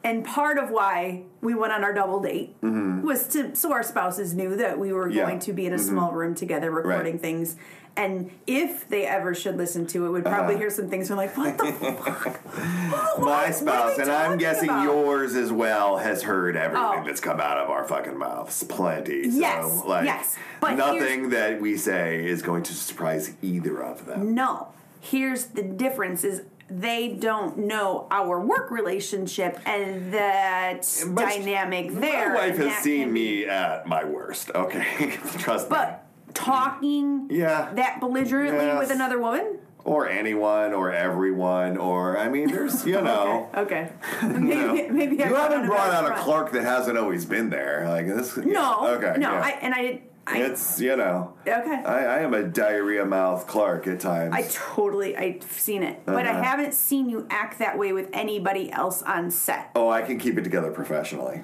And 0.02 0.25
part 0.25 0.56
of 0.56 0.70
why 0.70 1.25
we 1.42 1.54
went 1.54 1.73
on 1.75 1.85
our 1.85 1.92
double 1.92 2.20
date 2.20 2.56
was 2.62 3.28
to 3.28 3.54
so 3.54 3.70
our 3.73 3.82
spouses 3.82 4.32
knew 4.35 4.56
that 4.56 4.78
we 4.78 4.92
were 4.92 5.09
Mm-hmm. 5.09 5.16
Yeah. 5.16 5.23
Mm-hmm. 5.23 5.30
going 5.30 5.40
to 5.40 5.52
be 5.52 5.66
in 5.66 5.75
a 5.75 5.78
small 5.78 6.12
room 6.12 6.35
together 6.35 6.70
recording 6.70 7.12
Right. 7.14 7.20
things. 7.20 7.56
And 7.97 8.30
if 8.47 8.88
they 8.88 9.04
ever 9.06 9.35
should 9.35 9.56
listen 9.56 9.87
to 9.88 10.06
it, 10.06 10.11
would 10.11 10.25
probably 10.25 10.54
Uh-huh. 10.54 10.61
hear 10.62 10.70
some 10.70 10.88
things 10.88 11.09
from 11.09 11.16
like, 11.18 11.37
what 11.37 11.59
the 11.59 11.73
fuck? 11.73 12.40
What- 13.18 13.20
My 13.20 13.50
spouse, 13.50 13.99
and 13.99 14.11
I'm 14.11 14.38
guessing 14.38 14.68
about? 14.70 14.85
yours 14.85 15.35
as 15.35 15.52
well, 15.52 15.99
has 15.99 16.23
heard 16.23 16.56
everything 16.56 17.00
Oh. 17.00 17.04
that's 17.04 17.20
come 17.20 17.40
out 17.40 17.59
of 17.59 17.68
our 17.68 17.85
fucking 17.85 18.16
mouths. 18.16 18.62
Plenty. 18.64 19.30
So, 19.30 19.38
Yes, 19.38 19.82
like, 19.85 20.04
yes. 20.06 20.37
But 20.61 20.75
nothing 20.76 21.30
that 21.30 21.61
we 21.61 21.76
say 21.76 22.25
is 22.25 22.42
going 22.42 22.62
to 22.64 22.75
surprise 22.75 23.32
either 23.42 23.82
of 23.82 24.06
them. 24.06 24.35
No. 24.35 24.68
Here's 25.00 25.47
the 25.47 25.62
difference 25.62 26.25
is 26.25 26.42
they 26.73 27.09
don't 27.09 27.59
know 27.59 28.06
our 28.11 28.38
work 28.40 28.70
relationship 28.70 29.59
and 29.66 30.12
that 30.14 30.87
But 31.09 31.23
dynamic 31.28 31.92
there. 31.94 32.28
My 32.30 32.49
wife 32.49 32.59
has 32.59 32.76
seen 32.82 33.12
me 33.12 33.44
at 33.47 33.87
my 33.87 34.04
worst. 34.04 34.50
Okay, 34.54 35.16
trust 35.38 35.68
me. 35.68 35.76
But 35.76 36.06
talking 36.35 37.27
Yeah. 37.31 37.71
that 37.75 38.01
belligerently 38.01 38.67
Yes. 38.67 38.79
with 38.79 38.91
another 38.91 39.19
woman? 39.19 39.59
Or 39.83 40.07
anyone, 40.09 40.75
or 40.75 40.93
everyone, 40.93 41.79
or 41.79 42.19
I 42.19 42.29
mean, 42.29 42.51
there's 42.51 42.85
you 42.87 43.01
know. 43.11 43.49
Okay. 43.57 43.91
okay. 44.23 44.27
Maybe, 44.39 44.55
you 44.55 44.67
know. 44.67 44.89
maybe 44.91 45.23
I 45.25 45.29
you 45.29 45.35
haven't 45.35 45.67
brought 45.67 45.91
out 45.93 46.11
a. 46.11 46.15
Clark 46.23 46.53
that 46.53 46.63
hasn't 46.65 46.99
always 46.99 47.25
been 47.25 47.49
there. 47.51 47.87
Like 47.89 48.07
this. 48.07 48.37
No. 48.37 48.89
Okay. 48.97 49.15
No. 49.19 49.33
yeah. 49.33 49.41
I, 49.43 49.51
and 49.63 49.75
I, 49.75 50.03
I 50.27 50.39
it's 50.43 50.79
you 50.81 50.95
know. 50.97 51.33
okay. 51.49 51.83
I, 51.83 52.05
I 52.05 52.19
am 52.21 52.35
a 52.35 52.43
diarrhea 52.43 53.07
mouth 53.07 53.47
Clark 53.47 53.87
at 53.87 54.01
times. 54.01 54.35
I 54.35 54.43
totally, 54.53 55.17
I've 55.17 55.43
seen 55.51 55.83
it, 55.83 56.03
but 56.05 56.27
I 56.27 56.31
Uh-huh. 56.31 56.43
haven't 56.43 56.75
seen 56.75 57.09
you 57.09 57.27
act 57.31 57.59
that 57.61 57.79
way 57.79 57.95
with 57.95 58.11
anybody 58.13 58.71
else 58.71 59.03
on 59.03 59.31
set. 59.31 59.71
oh, 59.75 59.89
I 59.89 60.03
can 60.03 60.19
keep 60.19 60.37
it 60.37 60.43
together 60.45 60.71
professionally. 60.71 61.43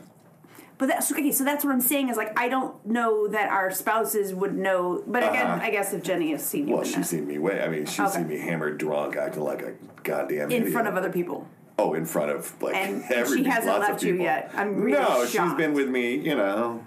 But 0.78 0.88
that's 0.88 1.11
okay. 1.11 1.33
So 1.33 1.42
that's 1.45 1.64
what 1.64 1.73
I'm 1.73 1.80
saying 1.80 2.11
is 2.11 2.16
like 2.16 2.38
I 2.38 2.49
don't 2.49 2.75
know 2.87 3.28
that 3.28 3.49
our 3.49 3.71
spouses 3.71 4.35
would 4.35 4.54
know. 4.56 5.02
But 5.06 5.23
again, 5.23 5.47
Uh-huh. 5.47 5.61
I 5.64 5.71
guess 5.71 5.92
if 5.95 6.02
Jenny 6.02 6.33
has 6.33 6.45
seen 6.45 6.68
you 6.68 6.75
Well, 6.75 6.85
she's 6.85 7.09
seen 7.09 7.26
me 7.26 7.38
way. 7.38 7.62
I 7.62 7.68
mean, 7.68 7.87
she's 7.87 8.00
Okay. 8.00 8.11
seen 8.18 8.28
me 8.28 8.38
hammered 8.38 8.76
drunk, 8.78 9.16
acting 9.16 9.42
like 9.42 9.62
a 9.62 9.73
goddamn 10.02 10.50
in 10.50 10.59
idiot. 10.62 10.73
front 10.73 10.88
of 10.88 10.95
other 10.97 11.11
people, 11.11 11.47
Oh, 11.78 11.95
in 11.95 12.04
front 12.04 12.30
of 12.30 12.54
like 12.62 12.75
and 12.75 13.02
every 13.11 13.38
she 13.38 13.45
hasn't 13.45 13.66
lots 13.73 13.85
of 13.85 13.90
left 13.95 14.02
you 14.02 14.14
yet. 14.23 14.50
I'm 14.54 14.76
really 14.76 14.99
no, 14.99 15.25
she's 15.26 15.54
been 15.54 15.73
with 15.73 15.88
me. 15.88 16.14
You 16.16 16.35
know, 16.35 16.85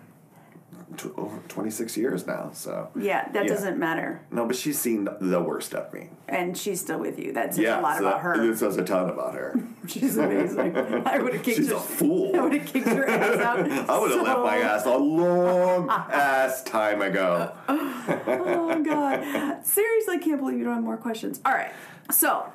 tw- 0.98 1.18
over 1.18 1.38
26 1.48 1.98
years 1.98 2.26
now. 2.28 2.52
So 2.54 2.90
Yeah, 2.96 3.28
that 3.32 3.44
Yeah. 3.46 3.50
doesn't 3.50 3.78
matter, 3.78 4.22
no, 4.32 4.46
but 4.46 4.56
she's 4.56 4.80
seen 4.80 5.08
the 5.22 5.42
worst 5.42 5.74
of 5.74 5.92
me. 5.94 6.10
and 6.28 6.58
she's 6.58 6.80
still 6.82 7.00
with 7.00 7.18
you. 7.20 7.32
That 7.34 7.54
says 7.56 7.64
Yeah, 7.64 7.80
a 7.80 7.82
lot 7.82 7.98
so 7.98 8.08
about 8.08 8.22
her. 8.22 8.38
This 8.38 8.60
says 8.60 8.78
a 8.78 8.84
ton 8.84 9.10
about 9.10 9.34
her. 9.36 9.56
She's 9.88 10.18
amazing. 10.18 10.76
I 11.06 11.18
would 11.18 11.34
have 11.34 11.42
kicked 11.44 11.58
She's 11.58 11.70
her. 11.70 11.76
a 11.76 11.80
fool. 11.80 12.36
I 12.36 12.42
would 12.44 12.54
have 12.54 12.66
kicked 12.66 12.88
her 12.88 13.08
ass 13.10 13.40
out. 13.40 13.60
I 13.90 14.00
would 14.00 14.12
have 14.12 14.22
left 14.22 14.40
my 14.42 14.58
ass 14.58 14.86
a 14.86 14.96
long 14.98 15.90
ass 15.90 16.62
time 16.64 17.02
ago. 17.02 17.52
Oh 17.68 18.82
god! 18.86 19.66
Seriously, 19.66 20.16
I 20.16 20.18
can't 20.20 20.40
believe 20.40 20.58
you 20.60 20.64
don't 20.64 20.76
have 20.76 20.84
more 20.84 20.98
questions. 20.98 21.40
All 21.46 21.54
right, 21.54 21.72
so 22.12 22.46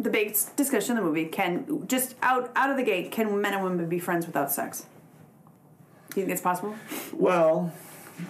the 0.00 0.10
big 0.10 0.36
discussion 0.56 0.96
of 0.96 1.04
the 1.04 1.08
movie 1.08 1.26
can 1.26 1.86
just 1.86 2.16
out 2.22 2.50
out 2.56 2.70
of 2.70 2.76
the 2.76 2.82
gate 2.82 3.12
can 3.12 3.40
men 3.40 3.54
and 3.54 3.62
women 3.62 3.88
be 3.88 3.98
friends 4.00 4.26
without 4.26 4.50
sex? 4.50 4.86
Do 6.14 6.20
you 6.20 6.26
think 6.26 6.32
it's 6.34 6.42
possible? 6.42 6.74
Well, 7.12 7.72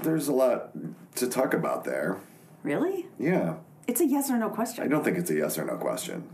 there's 0.02 0.28
a 0.28 0.32
lot 0.32 0.70
to 1.16 1.26
talk 1.28 1.52
about 1.54 1.84
there. 1.84 2.18
Really? 2.62 3.06
Yeah. 3.18 3.56
It's 3.88 4.00
a 4.00 4.06
yes 4.06 4.30
or 4.30 4.38
no 4.38 4.48
question. 4.50 4.84
I 4.84 4.88
don't 4.88 5.02
think 5.02 5.18
it's 5.18 5.30
a 5.30 5.34
yes 5.34 5.58
or 5.58 5.64
no 5.64 5.76
question. 5.76 6.28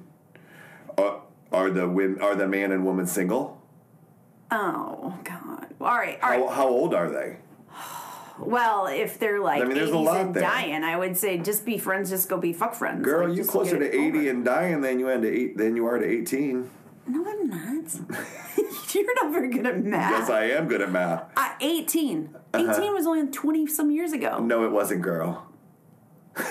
Are, 0.98 1.22
are 1.52 1.70
the 1.70 1.88
women, 1.88 2.20
are 2.20 2.34
the 2.34 2.46
man 2.46 2.72
and 2.72 2.84
woman 2.84 3.06
single? 3.06 3.60
Oh 4.50 5.18
god! 5.24 5.66
All 5.80 5.86
right, 5.96 6.18
all 6.22 6.30
right. 6.30 6.40
How, 6.40 6.48
how 6.48 6.68
old 6.68 6.94
are 6.94 7.10
they? 7.10 7.36
Well, 8.38 8.86
if 8.86 9.18
they're 9.18 9.40
like 9.40 9.62
I 9.62 9.64
mean, 9.66 9.74
there's 9.76 9.90
a 9.90 9.94
80s 9.94 10.04
lot 10.04 10.20
and 10.20 10.34
there. 10.34 10.42
dying, 10.42 10.84
I 10.84 10.96
would 10.96 11.16
say 11.16 11.38
just 11.38 11.66
be 11.66 11.76
friends. 11.76 12.08
Just 12.08 12.28
go 12.28 12.38
be 12.38 12.52
fuck 12.52 12.74
friends. 12.74 13.04
Girl, 13.04 13.28
Like, 13.28 13.36
you 13.36 13.44
closer 13.44 13.78
to 13.78 13.86
eighty 13.86 14.20
over. 14.20 14.30
and 14.30 14.44
dying 14.44 14.80
than 14.80 14.98
you 15.00 15.08
are 15.08 15.18
to 15.18 15.28
eight 15.28 15.56
than 15.58 15.76
you 15.76 15.86
are 15.86 15.98
to 15.98 16.04
eighteen. 16.06 16.70
No, 17.08 17.24
I'm 17.26 17.48
not. 17.48 17.94
You're 18.94 19.14
not 19.24 19.32
very 19.32 19.48
good 19.50 19.66
at 19.66 19.82
math. 19.82 20.10
Yes, 20.10 20.30
I 20.30 20.44
am 20.50 20.68
good 20.68 20.82
at 20.82 20.90
math. 20.92 21.24
Uh, 21.36 21.48
18. 21.60 22.36
18 22.54 22.92
was 22.92 23.06
only 23.06 23.26
20 23.28 23.66
some 23.66 23.90
years 23.90 24.12
ago. 24.12 24.38
No, 24.38 24.64
it 24.64 24.70
wasn't, 24.70 25.02
girl. 25.02 25.46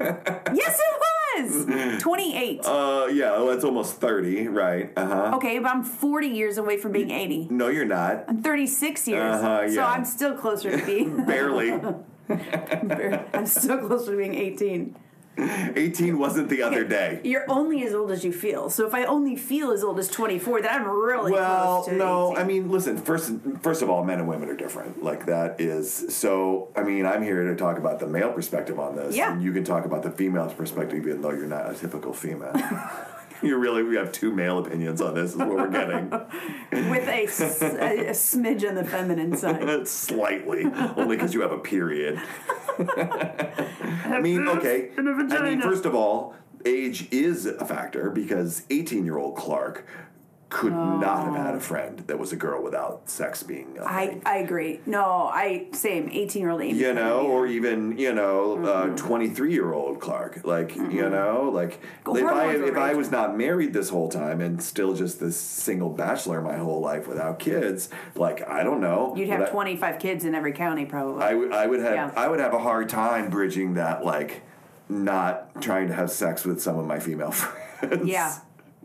Yes, 0.00 0.80
it 0.80 1.42
was. 1.44 2.02
28. 2.02 2.60
Uh, 2.66 3.06
yeah, 3.12 3.30
well, 3.32 3.50
it's 3.50 3.64
almost 3.64 4.00
thirty, 4.00 4.48
right? 4.48 4.92
Uh 4.96 5.06
huh. 5.06 5.36
Okay, 5.36 5.58
but 5.60 5.70
I'm 5.70 5.84
40 5.84 6.26
years 6.28 6.58
away 6.58 6.76
from 6.78 6.90
being 6.92 7.10
80. 7.12 7.48
No, 7.50 7.68
you're 7.68 7.84
not. 7.84 8.24
I'm 8.28 8.42
36 8.42 9.06
years. 9.08 9.22
Uh-huh, 9.36 9.68
So 9.68 9.74
yeah. 9.74 9.86
I'm 9.86 10.04
still 10.04 10.34
closer 10.36 10.76
to 10.76 10.84
being 10.84 11.24
Barely. 11.26 11.72
I'm 11.72 13.46
still 13.46 13.78
closer 13.86 14.10
to 14.12 14.16
being 14.16 14.34
18. 14.34 14.96
Eighteen 15.36 16.18
wasn't 16.18 16.48
the 16.48 16.62
other 16.62 16.84
day. 16.84 17.20
You're 17.24 17.44
only 17.48 17.82
as 17.84 17.92
old 17.94 18.10
as 18.12 18.24
you 18.24 18.32
feel. 18.32 18.70
So 18.70 18.86
if 18.86 18.94
I 18.94 19.04
only 19.04 19.34
feel 19.36 19.72
as 19.72 19.82
old 19.82 19.98
as 19.98 20.08
24, 20.08 20.62
then 20.62 20.70
I'm 20.70 20.86
really 20.88 21.32
Well, 21.32 21.88
no, 21.92 22.32
18. 22.32 22.42
I 22.42 22.46
mean, 22.46 22.70
listen. 22.70 22.96
First, 22.98 23.32
first 23.60 23.82
of 23.82 23.90
all, 23.90 24.04
men 24.04 24.20
and 24.20 24.28
women 24.28 24.48
are 24.48 24.56
different. 24.56 25.02
Like 25.02 25.26
that 25.26 25.60
is 25.60 26.14
so. 26.14 26.68
I 26.76 26.82
mean, 26.82 27.04
I'm 27.06 27.22
here 27.22 27.42
to 27.44 27.56
talk 27.56 27.78
about 27.78 27.98
the 27.98 28.06
male 28.06 28.32
perspective 28.32 28.78
on 28.78 28.94
this, 28.96 29.16
Yeah. 29.16 29.32
and 29.32 29.42
you 29.42 29.52
can 29.52 29.64
talk 29.64 29.84
about 29.84 30.02
the 30.02 30.10
female 30.10 30.48
perspective, 30.50 30.98
even 30.98 31.20
though 31.22 31.30
you're 31.32 31.46
not 31.46 31.70
a 31.70 31.74
typical 31.74 32.12
female. 32.12 32.52
you 33.42 33.56
really, 33.56 33.82
we 33.82 33.96
have 33.96 34.12
two 34.12 34.30
male 34.32 34.58
opinions 34.58 35.00
on 35.00 35.14
this. 35.14 35.32
Is 35.32 35.36
what 35.36 35.48
we're 35.48 35.68
getting. 35.70 36.10
with 36.90 37.08
a, 37.08 37.24
s- 37.24 37.62
a- 37.62 38.06
a 38.08 38.10
smidge 38.10 38.66
on 38.68 38.74
the 38.74 38.84
feminine 38.84 39.36
side. 39.36 39.86
Slightly, 39.88 40.64
only 40.96 41.16
because 41.16 41.34
you 41.34 41.40
have 41.42 41.52
a 41.52 41.58
period. 41.58 42.20
I 42.78 44.18
mean, 44.20 44.48
okay. 44.48 44.90
And 44.96 45.08
a 45.08 45.36
I 45.36 45.50
mean, 45.50 45.60
first 45.60 45.84
of 45.84 45.94
all, 45.94 46.34
age 46.64 47.08
is 47.12 47.46
a 47.46 47.64
factor 47.64 48.10
because 48.10 48.62
18 48.70 49.04
year 49.04 49.18
old 49.18 49.36
Clark 49.36 49.86
could 50.54 50.72
not 50.72 51.24
have 51.24 51.34
had 51.34 51.54
a 51.56 51.60
friend 51.60 51.98
that 52.06 52.16
was 52.16 52.32
a 52.32 52.36
girl 52.36 52.62
without 52.62 53.10
sex 53.10 53.42
being 53.42 53.76
a 53.76 53.84
I, 53.84 54.06
thing. 54.06 54.22
I 54.24 54.36
agree. 54.38 54.80
No, 54.86 55.04
I 55.28 55.66
same 55.72 56.08
18 56.12 56.40
year 56.40 56.50
old 56.52 56.62
Amy. 56.62 56.78
you 56.78 56.94
know, 56.94 57.22
or 57.26 57.48
even 57.48 57.98
you 57.98 58.14
know, 58.14 58.54
Mm-hmm. 58.54 58.94
twenty 58.94 59.28
three 59.30 59.52
year 59.52 59.72
old 59.72 59.98
Clark. 60.00 60.42
Like 60.44 60.76
you 60.76 61.08
know, 61.10 61.50
like 61.52 61.80
Go 62.04 62.16
if 62.16 62.24
I 62.24 62.54
if 62.54 62.76
I 62.76 62.94
was 62.94 63.10
not 63.10 63.36
married 63.36 63.72
this 63.72 63.88
whole 63.88 64.08
time 64.08 64.40
and 64.40 64.62
still 64.62 64.94
just 64.94 65.18
this 65.18 65.36
single 65.36 65.90
bachelor 65.90 66.40
my 66.40 66.56
whole 66.56 66.80
life 66.80 67.08
without 67.08 67.40
kids, 67.40 67.88
like 68.14 68.48
I 68.48 68.62
don't 68.62 68.80
know, 68.80 69.12
You'd 69.16 69.30
have 69.30 69.40
I- 69.42 69.50
25 69.50 69.98
kids 69.98 70.24
in 70.24 70.36
every 70.36 70.52
county, 70.52 70.84
probably. 70.86 71.24
I 71.24 71.34
would 71.34 71.50
would 71.50 71.80
have 71.80 71.94
Yeah. 71.94 72.10
I 72.16 72.28
would 72.28 72.38
have 72.38 72.54
a 72.54 72.60
hard 72.60 72.88
time 72.88 73.28
bridging 73.28 73.74
that 73.74 74.04
like 74.04 74.42
not 74.88 75.60
trying 75.60 75.88
to 75.88 75.94
have 75.94 76.10
sex 76.12 76.44
with 76.44 76.62
some 76.62 76.78
of 76.78 76.86
my 76.86 77.00
female 77.00 77.30
friends. 77.40 78.06
Yeah. 78.06 78.36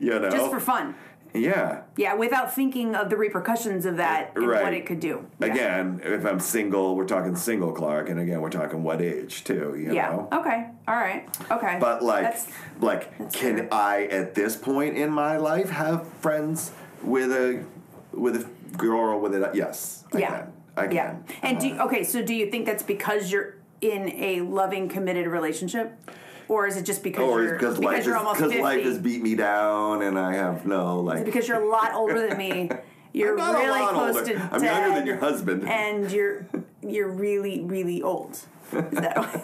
You 0.01 0.17
know, 0.17 0.29
Just 0.31 0.49
for 0.49 0.61
fun. 0.61 0.95
Yeah. 1.33 1.81
Yeah, 1.95 2.15
without 2.15 2.53
thinking 2.53 2.95
of 2.95 3.09
the 3.09 3.17
repercussions 3.17 3.85
of 3.85 3.97
that 3.97 4.31
and 4.35 4.47
Right. 4.47 4.63
what 4.63 4.73
it 4.73 4.85
could 4.85 4.99
do. 4.99 5.25
Yeah. 5.39 5.47
Again, 5.47 6.01
if 6.03 6.25
I'm 6.25 6.39
single, 6.39 6.95
we're 6.95 7.05
talking 7.05 7.35
single 7.35 7.71
Clark, 7.71 8.09
and 8.09 8.19
again, 8.19 8.41
we're 8.41 8.49
talking 8.49 8.83
what 8.83 9.01
age 9.01 9.43
too. 9.43 9.75
You 9.77 9.93
Yeah. 9.93 10.09
know. 10.09 10.27
Okay. 10.31 10.67
All 10.87 10.95
right. 10.95 11.27
Okay. 11.51 11.77
But 11.79 12.03
like, 12.03 12.23
That's, 12.23 12.47
like, 12.81 13.31
can 13.31 13.57
fair. 13.57 13.73
I 13.73 14.05
at 14.05 14.35
this 14.35 14.55
point 14.55 14.97
in 14.97 15.09
my 15.11 15.37
life 15.37 15.69
have 15.69 16.07
friends 16.21 16.71
with 17.03 17.31
a 17.31 17.63
with 18.11 18.35
a 18.35 18.77
girl 18.77 19.19
with 19.19 19.35
a 19.35 19.51
yes? 19.53 20.03
I 20.13 20.17
yeah. 20.17 20.29
can. 20.29 20.53
I 20.77 20.87
can. 20.87 20.95
Yeah. 20.95 21.15
And 21.43 21.59
do 21.59 21.67
uh-huh. 21.67 21.75
you, 21.75 21.81
okay, 21.87 22.03
so 22.03 22.21
do 22.23 22.33
you 22.33 22.49
think 22.49 22.65
that's 22.65 22.83
because 22.83 23.31
you're 23.31 23.55
in 23.81 24.11
a 24.13 24.41
loving, 24.41 24.89
committed 24.89 25.27
relationship, 25.27 25.97
or 26.49 26.67
is 26.67 26.75
it 26.75 26.83
just 26.83 27.03
because 27.03 27.23
oh, 27.23 27.29
Or 27.29 27.43
you're 27.43 27.53
because 27.53 27.77
because 27.77 27.93
life 27.93 28.05
you're 28.05 28.15
is 28.15 28.19
almost 28.19 28.41
because 28.41 28.59
life 28.59 28.83
has 28.83 28.97
beat 28.97 29.21
me 29.21 29.35
down, 29.35 30.01
and 30.01 30.19
I 30.19 30.33
have 30.35 30.65
no 30.65 30.99
like. 30.99 31.23
because 31.23 31.47
you're 31.47 31.61
a 31.63 31.69
lot 31.69 31.93
older 31.93 32.27
than 32.27 32.37
me. 32.37 32.69
You're 33.11 33.31
I'm 33.31 33.37
not 33.37 33.55
a 33.55 33.57
really 33.65 33.87
close 33.87 34.15
older. 34.17 34.33
to 34.33 34.53
I'm 34.53 34.61
dead, 34.61 34.81
younger 34.81 34.95
than 34.99 35.07
your 35.07 35.17
husband. 35.17 35.67
and 35.67 36.11
you're 36.11 36.45
you're 36.83 37.09
really 37.09 37.59
really 37.61 38.03
old. 38.03 38.33
Is 38.33 38.45
that 38.71 39.43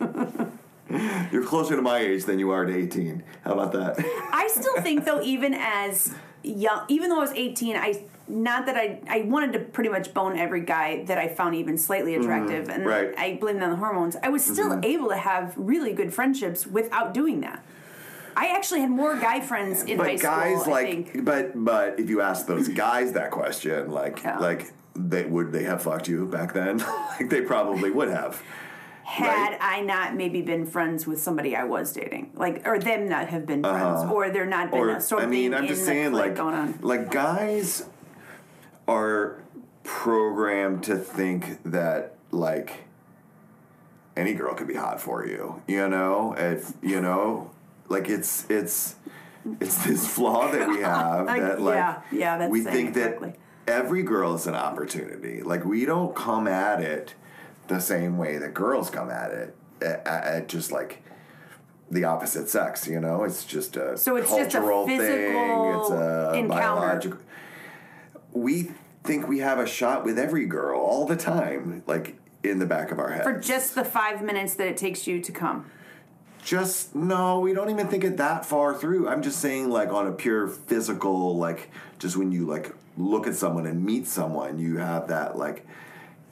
You're 1.32 1.44
closer 1.46 1.76
to 1.76 1.82
my 1.82 1.98
age 1.98 2.24
than 2.24 2.38
you 2.38 2.50
are 2.50 2.64
to 2.66 2.74
18. 2.74 3.22
How 3.44 3.52
about 3.52 3.72
that? 3.72 3.96
I 4.32 4.48
still 4.48 4.80
think 4.82 5.06
though, 5.06 5.22
even 5.22 5.54
as 5.54 6.14
young, 6.42 6.84
even 6.88 7.08
though 7.10 7.18
I 7.18 7.20
was 7.20 7.32
18, 7.32 7.76
I 7.76 8.02
not 8.28 8.66
that 8.66 8.76
I 8.76 9.00
I 9.08 9.22
wanted 9.22 9.52
to 9.54 9.58
pretty 9.60 9.90
much 9.90 10.12
bone 10.14 10.38
every 10.38 10.60
guy 10.62 11.04
that 11.04 11.18
I 11.18 11.28
found 11.28 11.54
even 11.54 11.78
slightly 11.78 12.14
attractive, 12.14 12.68
and 12.68 12.80
Mm-hmm. 12.82 12.88
right. 12.88 13.10
Mm-hmm. 13.12 13.20
I 13.20 13.38
blamed 13.40 13.58
it 13.58 13.64
on 13.64 13.70
the 13.70 13.76
hormones. 13.76 14.16
I 14.22 14.28
was 14.28 14.44
still 14.44 14.78
able 14.82 15.08
to 15.08 15.16
have 15.16 15.54
really 15.56 15.92
good 15.92 16.12
friendships 16.12 16.66
without 16.66 17.14
doing 17.14 17.40
that. 17.40 17.64
I 18.36 18.54
actually 18.54 18.80
had 18.80 18.90
more 18.90 19.16
guy 19.16 19.40
friends 19.40 19.82
in 19.82 19.98
high 19.98 20.12
but 20.14 20.20
guys 20.22 20.60
school. 20.60 20.72
Like 20.72 21.24
but 21.24 21.52
but 21.64 21.98
if 21.98 22.08
you 22.08 22.20
ask 22.20 22.46
those 22.46 22.68
guys 22.86 23.12
that 23.12 23.30
question 23.30 23.90
like 23.90 24.22
Yeah. 24.22 24.38
like 24.38 24.70
they 24.94 25.24
would 25.24 25.50
they 25.52 25.64
have 25.64 25.82
fucked 25.82 26.06
you 26.08 26.26
back 26.26 26.52
then? 26.52 26.78
like 27.18 27.30
they 27.30 27.40
probably 27.40 27.90
would 27.90 28.08
have. 28.10 28.40
Had 29.02 29.52
Right. 29.52 29.58
I 29.60 29.80
not 29.80 30.14
maybe 30.16 30.42
been 30.42 30.66
friends 30.66 31.06
with 31.06 31.18
somebody 31.18 31.56
I 31.56 31.64
was 31.64 31.94
dating, 31.94 32.32
like, 32.34 32.68
or 32.68 32.78
them 32.78 33.08
not 33.08 33.28
have 33.28 33.46
been 33.46 33.62
friends, 33.62 34.02
or 34.12 34.28
they're 34.28 34.44
not 34.44 34.70
been. 34.70 34.80
Or 34.80 34.90
a 34.90 35.00
sort 35.00 35.22
I 35.22 35.26
mean, 35.26 35.54
I'm 35.54 35.66
just 35.66 35.86
saying, 35.86 36.12
like, 36.12 36.36
going 36.36 36.54
on. 36.54 36.78
like 36.82 37.10
guys 37.10 37.86
are 38.88 39.42
programmed 39.84 40.82
to 40.84 40.96
think 40.96 41.62
that 41.64 42.14
like 42.32 42.84
any 44.16 44.34
girl 44.34 44.54
could 44.54 44.66
be 44.66 44.74
hot 44.74 45.00
for 45.00 45.24
you. 45.26 45.62
You 45.68 45.88
know, 45.88 46.34
if 46.36 46.72
you 46.82 47.00
know, 47.00 47.50
like 47.88 48.08
it's 48.08 48.48
it's 48.50 48.96
it's 49.60 49.84
this 49.84 50.08
flaw 50.14 50.50
that 50.50 50.68
we 50.68 50.80
have 50.80 51.26
that 51.36 51.60
like 51.60 51.76
yeah, 51.76 52.02
yeah, 52.10 52.38
that's 52.38 52.50
we 52.50 52.62
think 52.62 52.88
exactly. 52.88 53.34
that 53.66 53.72
every 53.72 54.02
girl 54.02 54.34
is 54.34 54.46
an 54.46 54.54
opportunity. 54.54 55.42
Like 55.42 55.64
we 55.64 55.84
don't 55.84 56.16
come 56.16 56.48
at 56.48 56.80
it 56.80 57.14
the 57.68 57.78
same 57.80 58.16
way 58.16 58.38
that 58.38 58.54
girls 58.54 58.88
come 58.90 59.10
at 59.10 59.30
it 59.30 59.54
at, 59.82 60.06
at 60.06 60.48
just 60.48 60.72
like 60.72 61.02
the 61.90 62.04
opposite 62.04 62.48
sex, 62.48 62.86
you 62.86 63.00
know? 63.00 63.24
It's 63.24 63.44
just 63.44 63.76
a 63.76 63.96
So 63.96 64.16
it's 64.16 64.28
just 64.30 64.54
a 64.54 64.58
cultural 64.58 64.86
thing. 64.86 64.98
physical 64.98 65.80
It's 65.80 65.90
a 65.90 66.32
encounter. 66.34 66.48
biological. 66.48 67.18
We 68.38 68.70
think 69.04 69.26
we 69.28 69.38
have 69.40 69.58
a 69.58 69.66
shot 69.66 70.04
with 70.04 70.18
every 70.18 70.46
girl 70.46 70.80
all 70.80 71.06
the 71.06 71.16
time, 71.16 71.82
like 71.86 72.16
in 72.42 72.58
the 72.58 72.66
back 72.66 72.90
of 72.92 72.98
our 72.98 73.10
head. 73.10 73.24
For 73.24 73.38
just 73.38 73.74
the 73.74 73.84
five 73.84 74.22
minutes 74.22 74.54
that 74.54 74.68
it 74.68 74.76
takes 74.76 75.06
you 75.06 75.20
to 75.20 75.32
come. 75.32 75.66
just 76.44 76.94
no, 76.94 77.40
we 77.40 77.52
don't 77.52 77.68
even 77.70 77.88
think 77.88 78.04
it 78.04 78.16
that 78.18 78.46
far 78.46 78.74
through. 78.74 79.08
I'm 79.08 79.22
just 79.22 79.40
saying, 79.40 79.70
like 79.70 79.90
on 79.92 80.06
a 80.06 80.12
pure 80.12 80.46
physical, 80.48 81.36
like 81.36 81.70
just 81.98 82.16
when 82.16 82.32
you 82.32 82.46
like 82.46 82.74
look 82.96 83.26
at 83.26 83.34
someone 83.34 83.66
and 83.66 83.84
meet 83.84 84.06
someone, 84.06 84.58
you 84.58 84.78
have 84.78 85.08
that 85.08 85.36
like, 85.36 85.66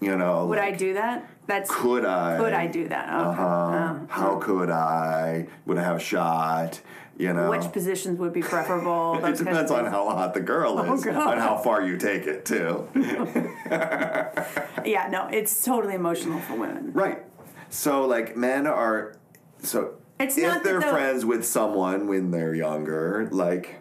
you 0.00 0.16
know, 0.16 0.46
Would 0.46 0.58
like, 0.58 0.75
I 0.75 0.76
do 0.76 0.94
that? 0.94 1.28
That's 1.46 1.70
Could 1.70 2.04
I? 2.04 2.38
Could 2.38 2.52
I 2.52 2.66
do 2.66 2.88
that? 2.88 3.08
Okay. 3.08 3.40
Uh-huh. 3.42 3.94
Oh. 4.00 4.06
How 4.08 4.36
could 4.38 4.70
I? 4.70 5.46
Would 5.66 5.78
I 5.78 5.82
have 5.82 5.96
a 5.96 6.00
shot? 6.00 6.80
You 7.18 7.32
know, 7.32 7.49
Which 7.49 7.73
positions 7.73 8.18
would 8.18 8.35
be 8.35 8.42
preferable? 8.42 9.14
it 9.18 9.23
Those 9.23 9.23
kinds 9.23 9.40
of 9.40 9.46
depends 9.46 9.70
on 9.70 9.87
how 9.87 10.04
hot 10.11 10.35
the 10.35 10.40
girl 10.40 10.78
oh, 10.78 10.94
is, 10.94 11.06
Oh, 11.06 11.11
on 11.12 11.38
how 11.38 11.56
far 11.56 11.82
you 11.82 11.96
take 11.96 12.26
it 12.26 12.44
too. 12.44 12.88
Yeah, 14.85 15.08
no, 15.08 15.26
it's 15.26 15.64
totally 15.64 15.94
emotional 15.94 16.38
for 16.40 16.54
women. 16.54 16.92
Right. 16.92 17.25
So 17.70 18.06
like 18.06 18.37
men 18.37 18.68
are 18.68 19.16
so 19.62 19.94
It's 20.20 20.38
if 20.38 20.62
they're 20.62 20.80
the- 20.80 20.87
friends 20.87 21.25
with 21.25 21.44
someone 21.44 22.06
when 22.06 22.30
they're 22.30 22.54
younger, 22.54 23.28
like 23.32 23.80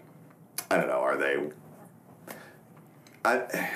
I 0.71 0.77
don't 0.77 0.87
know, 0.87 1.01
are 1.01 1.15
they 1.15 1.37
I 3.23 3.69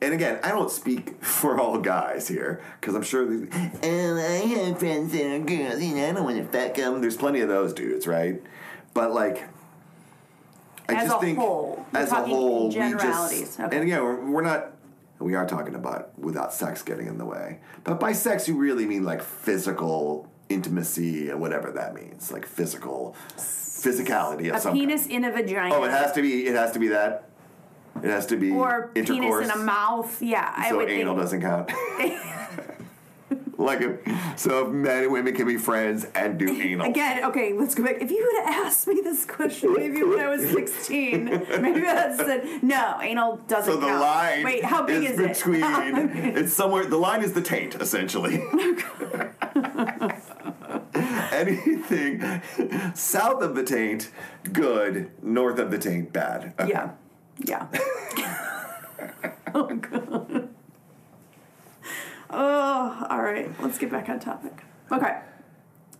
and 0.00 0.12
again, 0.12 0.38
I 0.42 0.50
don't 0.50 0.70
speak 0.70 1.24
for 1.24 1.58
all 1.58 1.78
guys 1.78 2.28
here 2.28 2.60
because 2.80 2.94
I'm 2.94 3.02
sure. 3.02 3.26
These, 3.26 3.48
and 3.82 4.18
I 4.18 4.46
have 4.46 4.78
friends 4.78 5.12
that 5.12 5.24
are 5.24 5.38
girls, 5.38 5.80
you 5.80 5.94
know. 5.94 6.08
I 6.08 6.12
don't 6.12 6.24
want 6.24 6.36
to 6.36 6.44
fuck 6.44 6.74
them. 6.74 7.00
There's 7.00 7.16
plenty 7.16 7.40
of 7.40 7.48
those 7.48 7.72
dudes, 7.72 8.06
right? 8.06 8.42
But 8.94 9.12
like, 9.12 9.42
I 10.88 10.94
As 10.94 11.08
just 11.08 11.20
think 11.20 11.38
whole. 11.38 11.84
As 11.92 12.12
a 12.12 12.24
whole, 12.24 12.68
we 12.68 12.74
just 12.74 13.60
Okay. 13.60 13.76
and 13.76 13.82
again, 13.84 14.02
we're, 14.02 14.30
we're 14.30 14.42
not. 14.42 14.70
We 15.18 15.34
are 15.34 15.46
talking 15.46 15.74
about 15.74 16.16
without 16.18 16.52
sex 16.52 16.82
getting 16.82 17.06
in 17.06 17.18
the 17.18 17.24
way, 17.24 17.60
but 17.84 17.98
by 18.00 18.12
sex 18.12 18.46
you 18.48 18.56
really 18.56 18.84
mean 18.86 19.04
like 19.04 19.22
physical 19.22 20.28
intimacy 20.48 21.30
and 21.30 21.40
whatever 21.40 21.70
that 21.72 21.94
means, 21.94 22.30
like 22.30 22.44
physical 22.46 23.16
physicality 23.36 24.48
of 24.50 24.56
A 24.56 24.60
some 24.60 24.72
kind. 24.72 24.80
penis 24.90 25.06
in 25.06 25.24
a 25.24 25.30
vagina. 25.32 25.74
Oh, 25.74 25.84
it 25.84 25.90
has 25.90 26.12
to 26.12 26.22
be. 26.22 26.46
It 26.46 26.54
has 26.54 26.72
to 26.72 26.78
be 26.78 26.88
that. 26.88 27.28
It 28.02 28.10
has 28.10 28.26
to 28.26 28.36
be 28.36 28.50
or 28.50 28.88
penis 28.94 29.44
in 29.44 29.50
a 29.50 29.56
mouth. 29.56 30.20
Yeah, 30.20 30.52
I 30.56 30.70
so 30.70 30.76
would 30.78 30.90
anal 30.90 31.14
think. 31.14 31.22
doesn't 31.24 31.40
count. 31.42 31.70
like, 33.64 33.80
if, 33.80 34.38
so 34.38 34.66
if 34.66 34.72
men 34.72 35.04
and 35.04 35.12
women 35.12 35.34
can 35.34 35.46
be 35.46 35.56
friends 35.56 36.06
and 36.14 36.38
do 36.38 36.48
anal. 36.48 36.86
Again, 36.86 37.24
okay, 37.24 37.52
let's 37.52 37.74
go 37.74 37.84
back. 37.84 37.96
If 38.00 38.10
you 38.10 38.24
would 38.24 38.44
have 38.46 38.66
asked 38.66 38.86
me 38.86 39.00
this 39.00 39.24
question 39.24 39.72
maybe 39.74 40.02
when 40.02 40.20
I 40.20 40.28
was 40.28 40.42
16, 40.50 41.24
maybe 41.60 41.80
I'd 41.80 41.96
have 41.96 42.16
said, 42.16 42.62
no, 42.62 42.98
anal 43.02 43.38
doesn't 43.48 43.72
So 43.72 43.80
the 43.80 43.86
count. 43.86 44.00
line 44.00 44.44
Wait, 44.44 44.64
how 44.64 44.82
big 44.84 45.04
is, 45.04 45.18
is, 45.18 45.28
between. 45.28 45.62
it? 45.64 46.36
it's 46.38 46.52
somewhere. 46.52 46.84
The 46.86 46.96
line 46.98 47.22
is 47.22 47.32
the 47.32 47.42
taint, 47.42 47.74
essentially. 47.76 48.42
Anything 51.32 52.42
south 52.94 53.42
of 53.42 53.54
the 53.54 53.64
taint, 53.64 54.10
good. 54.52 55.10
North 55.22 55.58
of 55.58 55.70
the 55.70 55.78
taint, 55.78 56.12
bad. 56.12 56.54
Okay. 56.60 56.70
yeah, 56.70 56.90
yeah. 57.38 57.66
oh, 59.54 59.74
God. 59.74 60.53
Oh, 62.34 63.06
all 63.08 63.22
right. 63.22 63.48
Let's 63.62 63.78
get 63.78 63.90
back 63.90 64.08
on 64.08 64.20
topic. 64.20 64.52
Okay. 64.90 65.18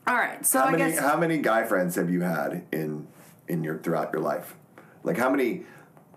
All 0.06 0.14
right. 0.16 0.44
So 0.44 0.58
How 0.58 0.66
I 0.66 0.70
many 0.72 0.90
guess 0.92 0.98
how 1.00 1.16
many 1.16 1.38
guy 1.38 1.64
friends 1.64 1.94
have 1.96 2.10
you 2.10 2.20
had 2.22 2.64
in 2.72 3.06
in 3.48 3.62
your 3.64 3.78
throughout 3.78 4.12
your 4.12 4.20
life? 4.22 4.54
Like 5.02 5.16
how 5.16 5.30
many 5.30 5.62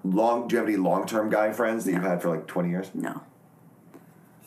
long 0.03 0.47
do 0.47 0.56
you 0.56 0.60
have 0.60 0.67
any 0.67 0.77
long 0.77 1.06
term 1.06 1.30
guy 1.30 1.51
friends 1.53 1.86
that 1.86 1.91
you've 1.93 2.03
had 2.03 2.21
for 2.21 2.30
like 2.30 2.47
twenty 2.47 2.69
years? 2.69 2.91
no. 2.93 3.21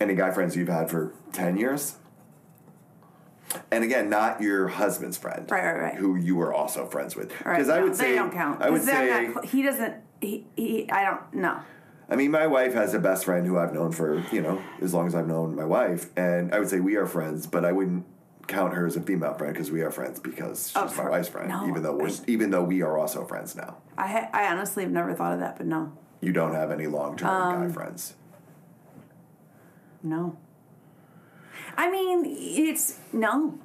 Any 0.00 0.14
guy 0.14 0.30
friends 0.30 0.56
you've 0.56 0.68
had 0.68 0.90
for 0.90 1.12
ten 1.33 1.56
years? 1.59 1.96
And 3.70 3.83
again, 3.83 4.09
not 4.09 4.40
your 4.40 4.68
husband's 4.68 5.18
friend, 5.18 5.50
Right, 5.50 5.64
right, 5.64 5.83
right. 5.83 5.94
Who 5.96 6.14
you 6.16 6.37
were 6.37 6.54
also 6.54 6.87
friends 6.87 7.16
with, 7.16 7.33
All 7.44 7.50
right. 7.50 7.56
because 7.59 7.68
I 7.68 7.78
no, 7.78 7.85
would 7.85 7.92
they 7.94 7.96
say 7.96 8.14
don't 8.14 8.33
count. 8.33 8.62
I 8.62 8.70
would 8.70 8.83
say 8.83 9.26
cl- 9.33 9.42
he 9.42 9.62
doesn't. 9.62 9.94
He, 10.20 10.46
he. 10.56 10.90
I 10.90 11.04
don't. 11.04 11.35
No. 11.35 11.61
I 12.11 12.16
mean, 12.16 12.31
my 12.33 12.46
wife 12.46 12.75
has 12.75 12.92
a 12.94 12.99
best 12.99 13.25
friend 13.25 13.46
who 13.46 13.57
I've 13.59 13.73
known 13.73 13.92
for, 13.92 14.25
you 14.33 14.42
know, 14.42 14.61
as 14.81 14.92
long 14.92 15.07
as 15.07 15.14
I've 15.14 15.29
known 15.29 15.55
my 15.55 15.64
wife. 15.64 16.07
And 16.16 16.53
I 16.53 16.59
would 16.59 16.68
say 16.68 16.81
we 16.81 16.96
are 16.96 17.07
friends, 17.07 17.46
but 17.46 17.64
I 17.64 17.70
wouldn't 17.73 18.05
count 18.49 18.75
her 18.75 18.85
as 18.85 18.96
a 18.96 19.01
female 19.01 19.35
friend 19.35 19.53
because 19.55 19.70
we 19.70 19.83
are 19.83 19.92
friends 19.92 20.18
because 20.18 20.68
she's 20.68 20.77
Oh, 20.77 20.92
my 21.05 21.09
wife's 21.11 21.29
friend, 21.29 21.49
no, 21.51 21.68
even 21.68 21.85
though 21.85 21.94
we're 21.96 22.09
I- 22.09 22.18
even 22.27 22.51
though 22.51 22.64
we 22.64 22.83
are 22.83 22.99
also 22.99 23.25
friends 23.25 23.55
now. 23.55 23.77
I. 23.96 24.09
Ha- 24.09 24.29
I 24.33 24.46
honestly 24.53 24.83
have 24.83 24.90
never 24.92 25.14
thought 25.14 25.35
of 25.35 25.38
that, 25.40 25.57
but 25.57 25.66
no. 25.66 25.92
You 26.20 26.33
don't 26.33 26.53
have 26.55 26.73
any 26.73 26.87
long 26.88 27.16
term 27.16 27.29
Um, 27.31 27.68
guy 27.68 27.73
friends. 27.73 28.14
No. 30.03 30.37
I 31.77 31.90
mean, 31.90 32.25
it's 32.27 32.99
no. 33.12 33.59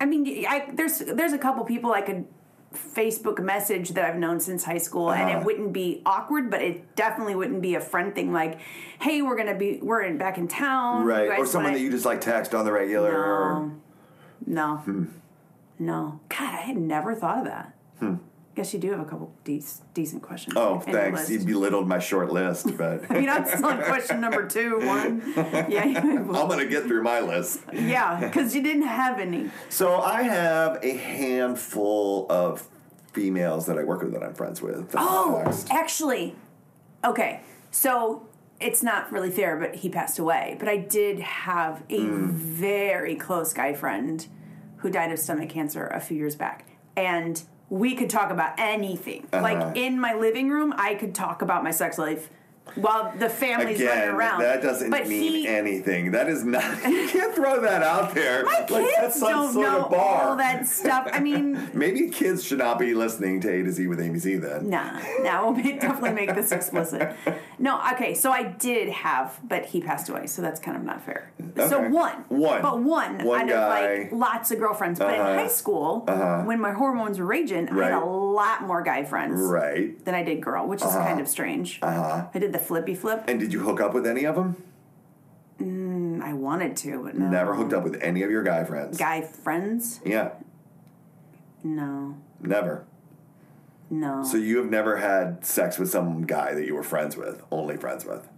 I 0.00 0.06
mean, 0.06 0.44
I 0.48 0.70
there's 0.72 1.00
there's 1.00 1.32
a 1.34 1.38
couple 1.38 1.62
people 1.64 1.92
I 1.92 2.00
could 2.00 2.24
Facebook 2.72 3.38
message 3.40 3.90
that 3.90 4.04
I've 4.04 4.16
known 4.18 4.40
since 4.40 4.64
high 4.64 4.78
school, 4.78 5.10
and 5.10 5.28
Uh-huh. 5.30 5.38
it 5.40 5.44
wouldn't 5.44 5.72
be 5.72 6.02
awkward, 6.06 6.50
but 6.50 6.60
it 6.62 6.94
definitely 6.96 7.34
wouldn't 7.34 7.62
be 7.62 7.74
a 7.74 7.80
friend 7.80 8.14
thing. 8.14 8.32
Like, 8.32 8.58
hey, 9.00 9.22
we're 9.22 9.36
gonna 9.36 9.54
be 9.56 9.78
we're 9.82 10.02
in 10.02 10.18
back 10.18 10.38
in 10.38 10.48
town, 10.48 11.04
Right. 11.04 11.38
Or 11.38 11.46
someone 11.46 11.72
wanna- 11.72 11.78
that 11.78 11.84
you 11.84 11.90
just 11.90 12.04
like 12.04 12.20
text 12.20 12.54
on 12.54 12.64
the 12.64 12.72
regular. 12.72 13.12
or- 13.12 13.70
No, 14.46 14.76
Hmm. 14.78 15.04
no. 15.78 16.20
God, 16.28 16.40
I 16.54 16.62
had 16.62 16.76
never 16.76 17.14
thought 17.14 17.38
of 17.38 17.44
that. 17.44 17.72
Guess 18.54 18.74
you 18.74 18.80
do 18.80 18.90
have 18.90 19.00
a 19.00 19.04
couple 19.06 19.32
de- 19.44 19.62
decent 19.94 20.22
questions. 20.22 20.54
Oh, 20.58 20.78
thanks. 20.80 21.30
You 21.30 21.38
belittled 21.40 21.88
my 21.88 21.98
short 21.98 22.30
list, 22.30 22.76
but 22.76 23.10
I 23.10 23.18
mean, 23.18 23.30
I'm 23.30 23.46
still 23.46 23.64
on 23.64 23.82
question 23.82 24.20
number 24.20 24.46
two, 24.46 24.78
one. 24.86 25.22
Yeah, 25.70 25.84
I'm 25.84 26.26
going 26.26 26.58
to 26.58 26.66
get 26.66 26.82
through 26.84 27.02
my 27.02 27.20
list. 27.20 27.60
yeah, 27.72 28.20
because 28.20 28.54
you 28.54 28.62
didn't 28.62 28.82
have 28.88 29.18
any. 29.20 29.50
So 29.70 30.00
I 30.00 30.22
have 30.24 30.78
a 30.84 30.96
handful 30.96 32.26
of 32.30 32.68
females 33.14 33.64
that 33.66 33.78
I 33.78 33.84
work 33.84 34.02
with 34.02 34.12
that 34.12 34.22
I'm 34.22 34.34
friends 34.34 34.60
with. 34.60 34.94
Oh, 34.96 35.42
actually, 35.70 36.34
okay. 37.04 37.40
So 37.70 38.28
it's 38.60 38.82
not 38.82 39.10
really 39.12 39.30
fair, 39.30 39.56
but 39.56 39.76
he 39.76 39.88
passed 39.88 40.18
away. 40.18 40.56
But 40.58 40.68
I 40.68 40.76
did 40.76 41.20
have 41.20 41.82
a 41.88 42.00
Hmm. 42.00 42.30
very 42.32 43.14
close 43.16 43.54
guy 43.54 43.72
friend 43.72 44.26
who 44.78 44.90
died 44.90 45.10
of 45.10 45.18
stomach 45.18 45.48
cancer 45.48 45.86
a 45.86 46.00
few 46.00 46.16
years 46.18 46.36
back, 46.36 46.66
and 46.96 47.42
we 47.72 47.94
could 47.94 48.10
talk 48.10 48.30
about 48.30 48.52
anything. 48.58 49.26
Uh-huh. 49.32 49.42
Like 49.42 49.78
in 49.78 49.98
my 49.98 50.12
living 50.12 50.50
room, 50.50 50.74
I 50.76 50.94
could 50.94 51.14
talk 51.14 51.40
about 51.40 51.64
my 51.64 51.70
sex 51.70 51.96
life 51.96 52.28
while 52.76 53.12
the 53.18 53.28
family's 53.28 53.80
running 53.80 54.02
Again, 54.04 54.08
around. 54.14 54.40
that 54.40 54.62
doesn't 54.62 54.90
but 54.90 55.06
mean 55.06 55.32
he, 55.32 55.48
anything. 55.48 56.12
That 56.12 56.28
is 56.28 56.44
not. 56.44 56.62
You 56.92 57.08
can't 57.08 57.34
throw 57.34 57.60
that 57.60 57.82
out 57.82 58.14
there. 58.14 58.44
My 58.44 58.60
like 58.60 58.68
that's 58.68 58.96
kids 59.00 59.14
some 59.16 59.30
don't 59.30 59.52
sort 59.52 59.66
know 59.66 59.84
of 59.84 59.90
bar. 59.90 60.22
all 60.30 60.36
that 60.36 60.66
stuff. 60.66 61.08
I 61.12 61.20
mean, 61.20 61.70
Maybe 61.74 62.08
kids 62.08 62.42
should 62.44 62.58
not 62.58 62.78
be 62.78 62.94
listening 62.94 63.40
to 63.42 63.50
A 63.50 63.62
to 63.62 63.70
Z 63.72 63.86
with 63.88 64.00
Amy 64.00 64.18
Z 64.18 64.36
then. 64.36 64.70
Nah, 64.70 65.00
nah, 65.20 65.42
we'll 65.44 65.52
be, 65.62 65.72
definitely 65.74 66.12
make 66.12 66.34
this 66.34 66.52
explicit. 66.52 67.14
No, 67.58 67.80
okay, 67.92 68.14
so 68.14 68.30
I 68.32 68.44
did 68.44 68.88
have, 68.88 69.38
but 69.44 69.66
he 69.66 69.80
passed 69.80 70.08
away, 70.08 70.26
so 70.26 70.40
that's 70.42 70.58
kind 70.60 70.76
of 70.76 70.82
not 70.84 71.02
fair. 71.02 71.30
So 71.56 71.78
Okay. 71.82 71.88
one, 71.88 72.24
One. 72.28 72.62
but 72.62 72.78
one, 72.80 73.24
One 73.24 73.40
out 73.42 73.48
guy. 73.48 73.80
of 73.80 74.12
like 74.12 74.12
lots 74.12 74.50
of 74.50 74.58
girlfriends. 74.58 74.98
But 74.98 75.18
Uh-huh. 75.18 75.30
in 75.32 75.38
high 75.38 75.48
school, 75.48 76.00
when 76.46 76.60
my 76.60 76.72
hormones 76.72 77.18
were 77.18 77.26
raging, 77.26 77.68
I 77.68 77.74
had 77.84 77.92
a 77.92 77.96
Right. 77.96 78.02
Lot 78.32 78.62
more 78.62 78.82
guy 78.82 79.04
friends 79.04 79.40
Right. 79.40 80.02
than 80.04 80.14
I 80.14 80.22
did 80.22 80.40
girl, 80.42 80.66
which 80.66 80.80
is 80.82 80.90
kind 80.92 81.20
of 81.20 81.28
strange. 81.28 81.78
Uh-huh. 81.82 82.26
I 82.34 82.38
did 82.38 82.52
the 82.52 82.58
flippy 82.58 82.94
flip. 82.94 83.24
And 83.28 83.38
did 83.40 83.52
you 83.52 83.60
hook 83.60 83.80
up 83.80 83.94
with 83.94 84.06
any 84.06 84.24
of 84.24 84.34
them? 84.34 84.56
Mm, 85.60 86.22
I 86.22 86.32
wanted 86.32 86.76
to, 86.78 87.02
but 87.04 87.16
no. 87.16 87.28
Never 87.28 87.54
hooked 87.54 87.72
up 87.72 87.84
with 87.84 88.00
any 88.02 88.22
of 88.22 88.30
your 88.30 88.42
guy 88.42 88.64
friends. 88.64 88.98
Guy 88.98 89.20
friends? 89.22 90.00
Yeah, 90.04 90.30
No, 91.62 92.16
never. 92.40 92.84
no. 93.90 94.24
So 94.24 94.36
you 94.36 94.56
have 94.58 94.68
never 94.70 94.96
had 94.96 95.44
sex 95.44 95.78
with 95.78 95.90
some 95.90 96.22
guy 96.26 96.54
that 96.54 96.66
you 96.66 96.74
were 96.74 96.82
friends 96.82 97.16
with, 97.16 97.42
only 97.52 97.76
friends 97.76 98.04
with. 98.04 98.28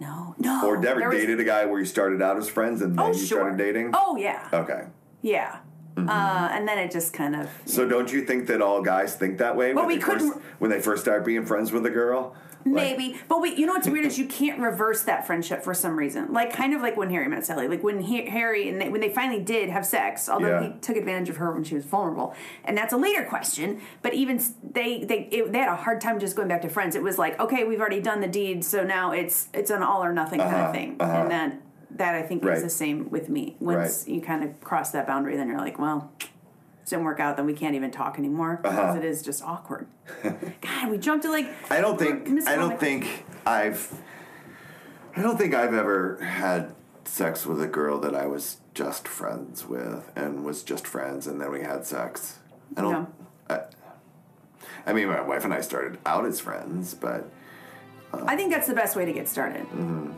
No. 0.00 0.34
No, 0.38 0.66
Or 0.66 0.78
never 0.78 1.00
there 1.00 1.08
was- 1.10 1.18
dated 1.18 1.40
a 1.40 1.44
guy 1.44 1.66
where 1.66 1.78
you 1.78 1.84
started 1.84 2.22
out 2.22 2.38
as 2.38 2.48
friends 2.48 2.80
and 2.80 2.98
then 2.98 3.04
Oh, 3.04 3.08
you 3.08 3.14
sure. 3.14 3.40
started 3.40 3.58
dating? 3.58 3.90
Oh 3.92 4.16
yeah, 4.16 4.48
Okay. 4.52 4.84
yeah. 5.20 5.56
Uh, 5.96 6.48
and 6.52 6.66
then 6.66 6.78
it 6.78 6.90
just 6.90 7.12
kind 7.12 7.36
of 7.36 7.48
So 7.66 7.86
don't 7.86 8.10
you 8.12 8.24
think 8.24 8.46
that 8.46 8.62
all 8.62 8.80
guys 8.82 9.14
think 9.16 9.38
that 9.38 9.56
way 9.56 9.74
when, 9.74 9.86
we 9.86 9.96
they, 9.96 10.00
first, 10.02 10.18
couldn't- 10.26 10.42
when 10.58 10.70
they 10.70 10.80
first 10.80 11.02
start 11.02 11.24
being 11.24 11.44
friends 11.44 11.72
with 11.72 11.84
a 11.86 11.90
girl? 11.90 12.34
Like, 12.66 12.98
Maybe, 12.98 13.18
but 13.26 13.40
wait. 13.40 13.56
You 13.56 13.64
know 13.64 13.72
what's 13.72 13.88
weird 13.88 14.04
is 14.04 14.18
you 14.18 14.26
can't 14.26 14.60
reverse 14.60 15.02
that 15.04 15.26
friendship 15.26 15.64
for 15.64 15.72
some 15.72 15.98
reason. 15.98 16.30
Like 16.30 16.52
kind 16.52 16.74
of 16.74 16.82
like 16.82 16.94
when 16.94 17.08
Harry 17.08 17.26
met 17.26 17.46
Sally. 17.46 17.68
Like 17.68 17.82
when 17.82 18.00
he, 18.00 18.26
Harry 18.26 18.68
and 18.68 18.78
they, 18.78 18.90
when 18.90 19.00
they 19.00 19.08
finally 19.08 19.42
did 19.42 19.70
have 19.70 19.86
sex, 19.86 20.28
although 20.28 20.60
Yeah. 20.60 20.62
he 20.74 20.78
took 20.80 20.96
advantage 20.98 21.30
of 21.30 21.38
her 21.38 21.52
when 21.52 21.64
she 21.64 21.74
was 21.74 21.86
vulnerable, 21.86 22.34
and 22.66 22.76
that's 22.76 22.92
a 22.92 22.98
later 22.98 23.24
question. 23.24 23.80
But 24.02 24.12
even 24.12 24.42
they 24.62 25.04
they 25.04 25.20
it, 25.32 25.52
they 25.52 25.58
had 25.58 25.70
a 25.72 25.76
hard 25.76 26.02
time 26.02 26.20
just 26.20 26.36
going 26.36 26.48
back 26.48 26.60
to 26.60 26.68
friends. 26.68 26.94
It 26.96 27.02
was 27.02 27.16
like 27.16 27.40
okay, 27.40 27.64
we've 27.64 27.80
already 27.80 28.00
done 28.02 28.20
the 28.20 28.28
deed, 28.28 28.62
so 28.62 28.84
now 28.84 29.12
it's 29.12 29.48
it's 29.54 29.70
an 29.70 29.82
all 29.82 30.04
or 30.04 30.12
nothing 30.12 30.40
kind 30.40 30.54
Uh-huh, 30.54 30.66
of 30.66 30.74
thing. 30.74 30.96
uh-huh. 31.00 31.12
And 31.16 31.30
that 31.30 31.52
that 31.96 32.14
I 32.14 32.22
think 32.22 32.44
Right. 32.44 32.56
is 32.56 32.62
the 32.62 32.70
same 32.70 33.10
with 33.10 33.28
me. 33.28 33.56
Once 33.60 34.04
Right. 34.06 34.14
you 34.16 34.20
kind 34.20 34.44
of 34.44 34.60
cross 34.60 34.90
that 34.92 35.06
boundary, 35.06 35.36
then 35.36 35.48
you're 35.48 35.58
like, 35.58 35.78
well. 35.78 36.10
It 36.20 36.94
didn't 36.94 37.04
work 37.04 37.20
out, 37.20 37.36
then 37.36 37.46
we 37.46 37.52
can't 37.52 37.76
even 37.76 37.92
talk 37.92 38.18
anymore 38.18 38.58
because 38.62 38.76
Uh-huh. 38.76 38.98
it 38.98 39.04
is 39.04 39.22
just 39.22 39.44
awkward. 39.44 39.86
God, 40.24 40.90
we 40.90 40.98
jumped 40.98 41.24
to 41.24 41.30
like 41.30 41.46
I 41.70 41.80
don't 41.80 41.96
think 41.98 42.48
I 42.48 42.56
don't 42.56 42.80
think 42.80 43.24
I've 43.46 43.92
I 45.14 45.22
don't 45.22 45.36
think 45.36 45.54
I've 45.54 45.72
ever 45.74 46.16
had 46.20 46.72
sex 47.04 47.46
with 47.46 47.62
a 47.62 47.68
girl 47.68 48.00
that 48.00 48.14
I 48.16 48.26
was 48.26 48.56
just 48.74 49.06
friends 49.06 49.68
with 49.68 50.10
and 50.16 50.44
was 50.44 50.64
just 50.64 50.84
friends 50.84 51.28
and 51.28 51.40
then 51.40 51.52
we 51.52 51.60
had 51.60 51.86
sex. 51.86 52.38
I 52.76 52.80
don't 52.80 52.92
No. 52.92 53.06
I, 53.48 53.60
I 54.86 54.92
mean 54.92 55.06
my 55.06 55.20
wife 55.20 55.44
and 55.44 55.54
I 55.54 55.60
started 55.60 55.98
out 56.06 56.24
as 56.24 56.40
friends, 56.40 56.94
but 56.94 57.28
I 58.12 58.34
think 58.34 58.50
that's 58.50 58.66
the 58.66 58.74
best 58.74 58.96
way 58.96 59.04
to 59.04 59.12
get 59.12 59.28
started. 59.28 59.64
Okay, 59.72 60.10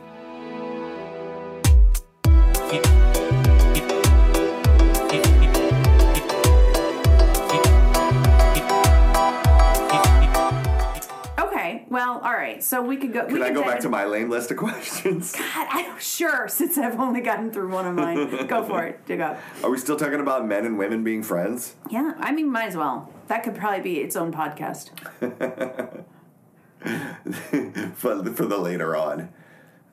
well, 11.93 12.19
all 12.23 12.33
right. 12.33 12.63
So 12.63 12.81
we 12.81 12.97
could 12.97 13.13
go. 13.13 13.25
we 13.25 13.33
can 13.33 13.43
I 13.43 13.51
go 13.51 13.61
back 13.61 13.79
to 13.81 13.89
my 13.89 14.05
lame 14.05 14.29
list 14.29 14.51
of 14.51 14.57
questions? 14.57 15.33
God, 15.33 15.67
I'm 15.69 15.99
sure 15.99 16.47
since 16.47 16.77
I've 16.77 16.99
only 16.99 17.21
gotten 17.21 17.51
through 17.51 17.69
one 17.69 17.85
of 17.85 17.93
mine. 17.93 18.47
go 18.47 18.63
for 18.63 18.83
it. 18.83 19.05
Dig 19.05 19.21
up. 19.21 19.39
Are 19.63 19.69
we 19.69 19.77
still 19.77 19.95
talking 19.95 20.19
about 20.19 20.45
men 20.45 20.65
and 20.65 20.77
women 20.77 21.03
being 21.03 21.23
friends? 21.23 21.75
Yeah, 21.89 22.13
I 22.17 22.31
mean, 22.31 22.51
might 22.51 22.67
as 22.67 22.75
well. 22.75 23.13
That 23.27 23.43
could 23.43 23.55
probably 23.55 23.81
be 23.81 23.99
its 23.99 24.15
own 24.15 24.33
podcast. 24.33 24.89
for, 27.95 28.33
for 28.33 28.45
the 28.45 28.57
later 28.57 28.95
on. 28.95 29.29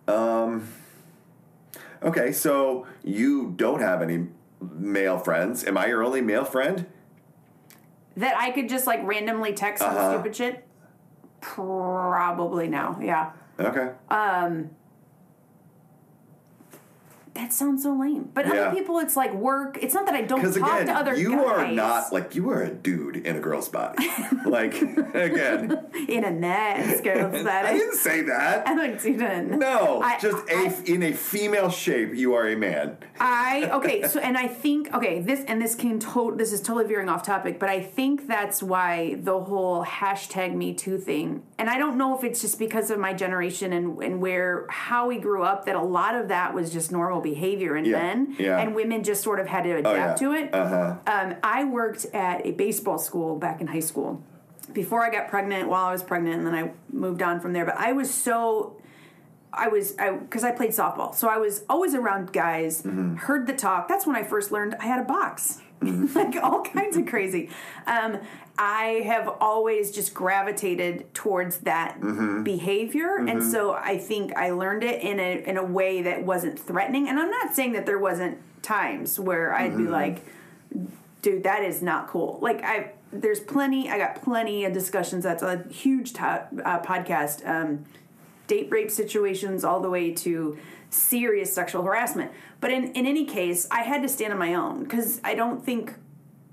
Um, 0.09 0.66
okay, 2.03 2.33
so 2.33 2.87
you 3.05 3.53
don't 3.57 3.81
have 3.81 4.03
any 4.03 4.27
male 4.61 5.19
friends. 5.19 5.65
Am 5.65 5.77
I 5.79 5.87
your 5.87 6.03
only 6.05 6.21
male 6.21 6.45
friend? 6.45 6.87
That 8.17 8.37
I 8.37 8.51
could 8.51 8.69
just 8.69 8.87
like 8.87 9.01
randomly 9.05 9.53
text 9.55 9.83
some 9.83 9.95
Uh-huh. 9.97 10.15
stupid 10.15 10.37
shit. 10.37 10.67
Probably 11.41 12.69
now. 12.69 12.99
Yeah. 13.01 13.31
Okay. 13.59 13.91
That 17.40 17.55
sounds 17.55 17.85
so 17.85 17.94
lame. 17.94 18.29
But 18.35 18.46
Yeah. 18.46 18.53
other 18.66 18.76
people, 18.76 18.98
it's 18.98 19.16
like 19.16 19.33
work. 19.33 19.79
It's 19.81 19.94
not 19.94 20.05
that 20.05 20.14
I 20.14 20.20
don't 20.20 20.42
talk 20.42 20.57
again, 20.57 20.87
to 20.88 20.92
other 20.92 21.14
you 21.16 21.31
guys. 21.31 21.38
You 21.38 21.44
are 21.46 21.68
not 21.72 22.12
like 22.12 22.35
you 22.35 22.50
are 22.50 22.61
a 22.62 22.68
dude 22.70 23.16
in 23.16 23.35
a 23.37 23.40
girl's 23.40 23.68
body. 23.70 24.07
like 24.44 24.74
again, 24.83 25.87
in 26.09 26.24
a 26.24 26.31
nice 26.31 27.00
girl's 27.00 27.46
I 27.46 27.72
didn't 27.72 27.94
say 27.94 28.20
that. 28.22 28.68
I 28.68 28.74
don't 28.74 29.00
do 29.00 29.16
that. 29.16 29.46
No, 29.46 30.03
I- 30.03 30.18
just 30.20 30.46
a 30.50 30.92
in 30.92 31.03
a 31.03 31.12
female 31.14 31.70
shape, 31.70 32.14
you 32.14 32.35
are 32.35 32.46
a 32.46 32.57
man. 32.57 32.98
I 33.18 33.70
okay, 33.72 34.07
so 34.07 34.20
and 34.20 34.37
I 34.37 34.46
think 34.46 34.92
okay, 34.94 35.22
this 35.22 35.42
and 35.46 35.62
this 35.62 35.74
can 35.74 35.98
to 35.98 36.35
this 36.37 36.53
is 36.53 36.61
totally 36.61 36.87
veering 36.87 37.09
off 37.09 37.22
topic, 37.22 37.59
but 37.59 37.70
I 37.70 37.81
think 37.81 38.26
that's 38.29 38.62
why 38.62 39.14
the 39.22 39.40
whole 39.40 39.83
hashtag 39.85 40.55
Me 40.55 40.74
Too 40.74 40.98
thing, 40.98 41.42
and 41.59 41.70
I 41.70 41.79
don't 41.79 41.96
know 41.96 42.16
if 42.18 42.22
it's 42.22 42.42
just 42.42 42.59
because 42.59 42.90
of 42.90 42.98
my 42.98 43.14
generation 43.14 43.72
and 43.72 43.98
and 44.03 44.20
where 44.20 44.66
how 44.68 45.07
we 45.09 45.18
grew 45.18 45.42
up 45.42 45.64
that 45.64 45.74
a 45.76 45.83
lot 45.83 46.14
of 46.14 46.29
that 46.29 46.53
was 46.55 46.70
just 46.70 46.92
normal 46.92 47.20
behavior 47.20 47.30
in 47.35 47.85
Yeah, 47.85 47.99
men, 47.99 48.37
yeah. 48.38 48.59
and 48.59 48.75
women 48.75 49.03
just 49.03 49.23
sort 49.23 49.40
of 49.40 49.47
had 49.47 49.62
to 49.64 49.73
Oh 49.75 49.79
adapt 49.79 50.21
yeah. 50.21 50.29
to 50.29 50.35
it. 50.35 50.55
Uh 50.55 50.69
huh. 50.69 50.97
Um, 51.07 51.35
I 51.43 51.64
worked 51.64 52.05
at 52.12 52.45
a 52.47 52.53
baseball 52.53 52.99
school 52.99 53.37
back 53.37 53.61
in 53.61 53.66
high 53.69 53.81
school 53.81 54.23
before 54.73 55.05
I 55.05 55.11
got 55.11 55.29
pregnant, 55.29 55.69
while 55.69 55.87
I 55.87 55.93
was 55.93 56.03
pregnant, 56.03 56.37
and 56.38 56.47
then 56.47 56.55
I 56.55 56.71
moved 56.93 57.23
on 57.23 57.40
from 57.40 57.53
there. 57.53 57.64
But 57.64 57.77
I 57.77 57.93
was 57.93 58.12
so. 58.12 58.77
I 59.53 59.69
was 59.69 59.97
I 59.99 60.13
because 60.13 60.45
I 60.45 60.53
played 60.53 60.71
softball, 60.71 61.15
so 61.15 61.29
I 61.29 61.39
was 61.39 61.65
always 61.69 61.95
around 61.95 62.33
guys. 62.33 62.83
Heard 62.83 63.47
the 63.47 63.55
talk. 63.55 63.89
That's 63.89 64.07
when 64.07 64.17
I 64.17 64.23
first 64.23 64.53
learned 64.53 64.77
I 64.81 64.87
had 64.87 65.01
a 65.01 65.05
box, 65.05 65.61
like 65.83 66.37
all 66.37 66.63
kinds 66.63 66.97
of 66.97 67.07
crazy. 67.07 67.51
Um, 67.87 68.19
I 68.59 69.03
have 69.07 69.29
always 69.41 69.91
just 69.91 70.13
gravitated 70.15 71.13
towards 71.15 71.59
that 71.59 72.01
behavior, 72.45 73.17
and 73.17 73.43
so 73.43 73.73
I 73.73 73.99
think 73.99 74.37
I 74.37 74.51
learned 74.51 74.85
it 74.85 75.03
in 75.03 75.19
a 75.19 75.43
in 75.49 75.57
a 75.57 75.65
way 75.65 76.03
that 76.03 76.25
wasn't 76.25 76.59
threatening. 76.59 77.09
And 77.09 77.19
I'm 77.19 77.31
not 77.31 77.55
saying 77.55 77.73
that 77.73 77.87
there 77.87 77.99
wasn't 77.99 78.39
times 78.63 79.19
where 79.19 79.55
I'd 79.55 79.77
be 79.77 79.85
like, 79.85 80.23
dude 81.23 81.43
that 81.45 81.63
is 81.63 81.83
not 81.83 82.09
cool. 82.09 82.39
Like 82.41 82.63
i 82.63 82.93
there's 83.13 83.41
plenty 83.41 83.91
i 83.91 83.99
got 83.99 84.23
plenty 84.23 84.65
of 84.65 84.73
discussions. 84.73 85.25
That's 85.25 85.43
a 85.43 85.65
huge 85.71 86.13
to, 86.15 86.23
uh, 86.65 86.81
podcast 86.83 87.47
um, 87.49 87.85
date 88.51 88.69
rape 88.71 88.91
situations 88.91 89.65
all 89.65 89.81
the 89.81 89.89
way 89.89 90.13
to 90.13 90.59
serious 90.91 91.53
sexual 91.53 91.83
harassment. 91.85 92.33
But 92.61 92.73
in, 92.73 92.93
in 92.93 93.07
any 93.07 93.25
case 93.25 93.67
i 93.71 93.83
had 93.83 94.03
to 94.03 94.09
stand 94.09 94.33
on 94.33 94.39
my 94.39 94.55
own 94.55 94.83
because 94.83 95.21
i 95.25 95.35
don't 95.35 95.65
think 95.65 95.95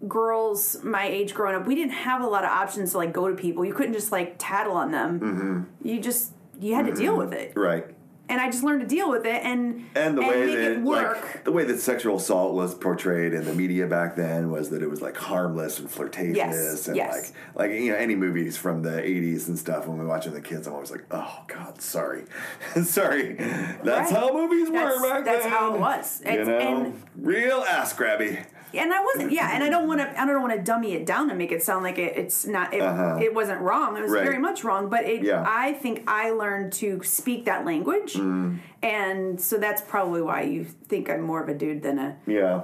girls 0.08 0.84
my 0.84 1.08
age 1.08 1.34
growing 1.34 1.56
up 1.56 1.66
we 1.66 1.74
didn't 1.74 1.98
have 2.08 2.22
a 2.22 2.28
lot 2.28 2.44
of 2.44 2.52
options 2.52 2.92
to 2.92 2.98
like 2.98 3.12
go 3.12 3.28
to 3.28 3.36
people. 3.36 3.66
You 3.66 3.74
couldn't 3.74 3.94
just 3.94 4.12
like 4.12 4.36
tattle 4.38 4.74
on 4.74 4.92
them. 4.92 5.20
Mm-hmm. 5.20 5.88
You 5.88 6.00
just 6.00 6.34
you 6.60 6.76
had 6.76 6.86
to 6.86 6.94
deal 6.94 7.14
mm-hmm. 7.14 7.30
with 7.30 7.34
it. 7.34 7.54
Right. 7.56 7.86
And 8.30 8.42
i 8.42 8.50
just 8.50 8.64
learned 8.64 8.82
to 8.82 8.88
deal 8.88 9.10
with 9.10 9.26
it 9.26 9.42
and 9.44 9.86
And 9.96 10.18
the 10.18 10.22
way 10.22 10.46
make 10.46 10.56
that 10.58 10.72
it 10.74 10.82
work 10.82 11.22
like 11.22 11.44
the 11.46 11.52
way 11.52 11.64
that 11.66 11.80
sexual 11.80 12.18
assault 12.18 12.54
was 12.54 12.76
portrayed 12.76 13.34
in 13.34 13.46
the 13.46 13.54
media 13.54 13.88
back 13.88 14.16
then 14.16 14.52
was 14.52 14.70
that 14.72 14.82
it 14.84 14.90
was 14.90 15.02
like 15.02 15.16
harmless 15.18 15.80
and 15.80 15.90
flirtatious 15.90 16.36
Yes, 16.38 16.88
and 16.88 16.98
yes. 16.98 17.34
like 17.56 17.70
like 17.72 17.80
you 17.80 17.92
know 17.92 17.98
any 17.98 18.16
movies 18.16 18.58
from 18.58 18.82
the 18.84 18.90
80s 19.02 19.48
and 19.48 19.58
stuff 19.58 19.88
when 19.88 19.98
we 19.98 20.06
watching 20.06 20.34
the 20.34 20.42
kids 20.42 20.68
I'm 20.68 20.74
always 20.74 20.92
like 20.92 21.06
oh 21.12 21.40
god 21.48 21.82
sorry 21.82 22.24
sorry 22.84 23.34
that's 23.36 23.86
Right. 23.86 24.10
how 24.12 24.34
movies 24.34 24.70
That's- 24.70 25.00
were 25.02 25.08
back 25.08 25.26
that's 25.26 25.44
then 25.44 25.52
that's 25.52 25.60
how 25.60 25.76
it 25.76 25.80
was. 25.80 26.22
you 26.26 26.46
know 26.46 26.58
and- 26.86 27.04
real 27.16 27.64
ass 27.68 27.94
grabby 27.94 28.46
and 28.74 28.94
I 28.94 29.04
wasn't, 29.04 29.32
yeah, 29.32 29.52
and 29.54 29.64
I 29.64 29.70
don't 29.70 29.88
want 29.88 30.02
to, 30.02 30.22
I 30.22 30.26
don't 30.26 30.42
want 30.42 30.54
to 30.56 30.62
dummy 30.62 30.94
it 30.94 31.06
down 31.06 31.30
and 31.30 31.38
make 31.38 31.52
it 31.52 31.64
sound 31.64 31.84
like 31.84 31.98
it, 31.98 32.18
it's 32.18 32.46
not, 32.46 32.74
it, 32.74 32.82
Uh-huh. 32.82 33.18
it 33.22 33.34
wasn't 33.34 33.62
wrong. 33.62 33.96
It 33.98 34.02
was 34.02 34.12
Right. 34.12 34.24
very 34.24 34.40
much 34.40 34.64
wrong, 34.64 34.90
but 34.90 35.06
it, 35.06 35.24
Yeah. 35.24 35.44
I 35.48 35.74
think 35.74 36.04
I 36.08 36.32
learned 36.32 36.74
to 36.74 37.02
speak 37.04 37.46
that 37.46 37.66
language, 37.66 38.14
Mm. 38.16 38.60
and 38.84 39.40
so 39.40 39.58
that's 39.58 39.82
probably 39.82 40.22
why 40.22 40.42
you 40.42 40.66
think 40.66 41.10
I'm 41.10 41.22
more 41.22 41.42
of 41.42 41.50
a 41.50 41.54
dude 41.54 41.82
than 41.84 41.98
a, 42.00 42.16
yeah 42.26 42.62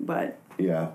but 0.00 0.38
yeah 0.58 0.88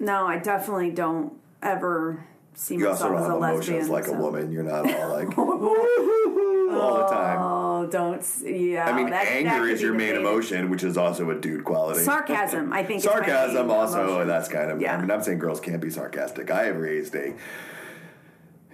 no, 0.00 0.26
I 0.26 0.38
definitely 0.38 0.90
don't 0.92 1.32
ever 1.62 2.24
see 2.54 2.76
you 2.76 2.88
also 2.88 3.10
myself 3.10 3.28
don't 3.28 3.42
as 3.44 3.50
have 3.50 3.52
a 3.52 3.56
lesbian. 3.78 3.88
like 3.88 4.06
a 4.08 4.12
woman 4.12 4.50
you're 4.52 4.62
not 4.62 4.84
all 4.92 5.08
like 5.12 5.36
all 5.38 6.94
the 6.98 7.06
time 7.10 7.40
Oh, 7.82 7.86
don't, 7.90 8.24
yeah. 8.44 8.86
I 8.88 8.92
mean, 8.92 9.10
that- 9.10 9.24
that 9.24 9.32
anger 9.32 9.60
could 9.66 9.70
is 9.72 9.82
your 9.82 9.92
main 9.92 10.08
debated. 10.14 10.20
emotion, 10.20 10.70
which 10.70 10.82
is 10.84 10.96
also 10.96 11.30
a 11.30 11.34
dude 11.34 11.64
quality. 11.64 12.00
Sarcasm, 12.00 12.72
I 12.72 12.82
think. 12.84 13.02
Sarcasm, 13.02 13.66
main 13.68 13.76
also, 13.76 14.04
emotion. 14.04 14.28
that's 14.28 14.48
kind 14.48 14.70
of. 14.70 14.80
Yeah. 14.80 14.96
I 14.96 15.00
mean, 15.00 15.10
I'm 15.10 15.22
saying 15.22 15.38
girls 15.38 15.60
can't 15.60 15.80
be 15.80 15.90
sarcastic. 15.90 16.50
I 16.50 16.64
have 16.64 16.76
raised 16.76 17.14
a, 17.14 17.34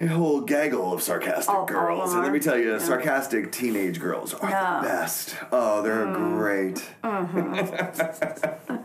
a 0.01 0.07
whole 0.09 0.41
gaggle 0.41 0.93
of 0.93 1.03
sarcastic 1.03 1.49
All- 1.49 1.61
all 1.61 1.67
girls, 1.67 2.13
and 2.15 2.23
let 2.23 2.33
me 2.33 2.41
tell 2.41 2.59
you, 2.59 2.73
Yeah. 2.73 2.79
sarcastic 2.79 3.53
teenage 3.53 4.01
girls 4.01 4.35
are 4.35 4.51
Yeah. 4.51 4.81
the 4.83 4.89
best. 4.89 5.37
Oh, 5.53 5.83
they're 5.83 6.07
Mm. 6.07 6.37
great. 6.37 6.85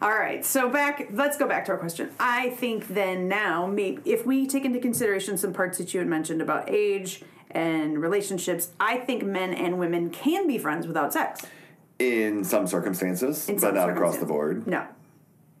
All 0.00 0.10
right, 0.16 0.44
so 0.46 0.68
back. 0.68 1.08
Let's 1.10 1.36
go 1.36 1.48
back 1.48 1.64
to 1.64 1.72
our 1.72 1.78
question. 1.78 2.10
I 2.20 2.50
think 2.50 2.86
then 2.86 3.26
now, 3.26 3.66
maybe 3.66 4.00
if 4.04 4.24
we 4.24 4.46
take 4.46 4.64
into 4.64 4.78
consideration 4.78 5.36
some 5.36 5.52
parts 5.52 5.76
that 5.78 5.92
you 5.92 5.98
had 5.98 6.06
mentioned 6.08 6.40
about 6.40 6.70
age 6.70 7.24
and 7.50 8.00
relationships, 8.00 8.70
I 8.80 8.98
think 8.98 9.22
men 9.24 9.54
and 9.54 9.78
women 9.78 10.10
can 10.10 10.46
be 10.46 10.58
friends 10.58 10.86
without 10.86 11.12
sex. 11.12 11.42
In 11.98 12.44
some 12.44 12.66
circumstances, 12.66 13.48
In 13.48 13.56
but 13.56 13.60
some 13.60 13.74
not 13.74 13.90
across 13.90 14.18
the 14.18 14.26
board. 14.26 14.66
No, 14.66 14.84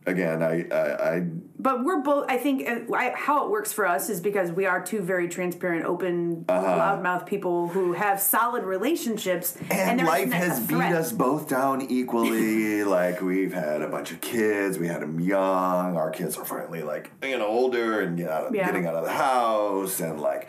Again, 0.06 0.42
I, 0.42 0.64
I, 0.70 1.16
I 1.16 1.20
but 1.58 1.84
we're 1.84 2.00
both. 2.00 2.30
I 2.30 2.38
think 2.38 2.66
uh, 2.66 2.94
I, 2.94 3.12
how 3.14 3.44
it 3.44 3.50
works 3.50 3.74
for 3.74 3.86
us 3.86 4.08
is 4.08 4.20
because 4.22 4.50
we 4.50 4.64
are 4.64 4.80
two 4.82 5.02
very 5.02 5.28
transparent, 5.28 5.84
open, 5.84 6.46
Uh-huh. 6.48 6.64
loudmouth 6.78 7.26
people 7.26 7.68
who 7.68 7.92
have 7.92 8.18
solid 8.18 8.64
relationships, 8.64 9.58
And, 9.70 9.98
there 10.00 10.06
life 10.06 10.28
isn't 10.28 10.32
a 10.32 10.36
has 10.36 10.60
beat 10.60 10.76
threat. 10.76 10.92
us 10.94 11.12
both 11.12 11.48
down 11.48 11.82
equally. 11.90 12.84
like 12.98 13.20
we've 13.20 13.52
had 13.52 13.82
a 13.82 13.88
bunch 13.88 14.10
of 14.12 14.22
kids, 14.22 14.78
we 14.78 14.86
had 14.86 15.02
them 15.02 15.20
young. 15.20 15.96
Our 15.98 16.10
kids 16.10 16.38
are 16.38 16.44
finally 16.44 16.82
like 16.82 17.10
you 17.22 17.36
know 17.36 17.46
older 17.48 18.00
and 18.00 18.16
get 18.16 18.30
out 18.30 18.46
of, 18.46 18.54
Yeah. 18.54 18.64
getting 18.66 18.86
out 18.86 18.94
of 18.94 19.04
the 19.04 19.12
house, 19.12 20.00
and 20.00 20.18
like 20.20 20.48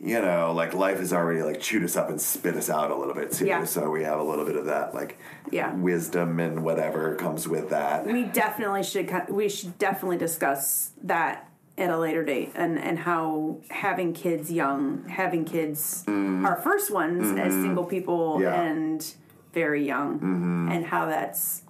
you 0.00 0.20
know, 0.20 0.52
like 0.52 0.74
life 0.74 0.98
has 0.98 1.12
already 1.12 1.42
like 1.42 1.60
chewed 1.60 1.82
us 1.82 1.96
up 1.96 2.08
and 2.08 2.20
spit 2.20 2.54
us 2.56 2.70
out 2.70 2.90
a 2.90 2.94
little 2.96 3.14
bit 3.14 3.32
too. 3.32 3.46
Yeah. 3.46 3.64
So 3.64 3.90
we 3.90 4.04
have 4.04 4.20
a 4.20 4.22
little 4.22 4.44
bit 4.44 4.56
of 4.56 4.66
that 4.66 4.94
like 4.94 5.18
Yeah. 5.50 5.74
wisdom 5.74 6.38
and 6.40 6.62
whatever 6.62 7.14
comes 7.16 7.48
with 7.48 7.70
that. 7.70 8.06
we 8.06 8.22
definitely 8.24 8.82
should 8.84 9.10
we 9.28 9.48
should 9.48 9.76
definitely 9.78 10.18
discuss 10.18 10.92
that 11.02 11.48
at 11.76 11.90
a 11.90 11.98
later 11.98 12.24
date 12.24 12.52
and 12.54 12.78
and 12.78 12.98
how 13.00 13.58
having 13.70 14.12
kids 14.12 14.50
young 14.52 15.04
having 15.08 15.44
kids 15.44 16.04
our 16.08 16.60
first 16.62 16.90
ones 16.90 17.38
as 17.38 17.52
single 17.52 17.84
people 17.84 18.34
Mm-hmm. 18.34 18.42
Yeah. 18.42 18.52
Mm-hmm. 18.52 18.76
and 18.78 19.14
very 19.52 19.86
young 19.86 20.68
and 20.72 20.84
how 20.86 21.06
that's 21.06 21.62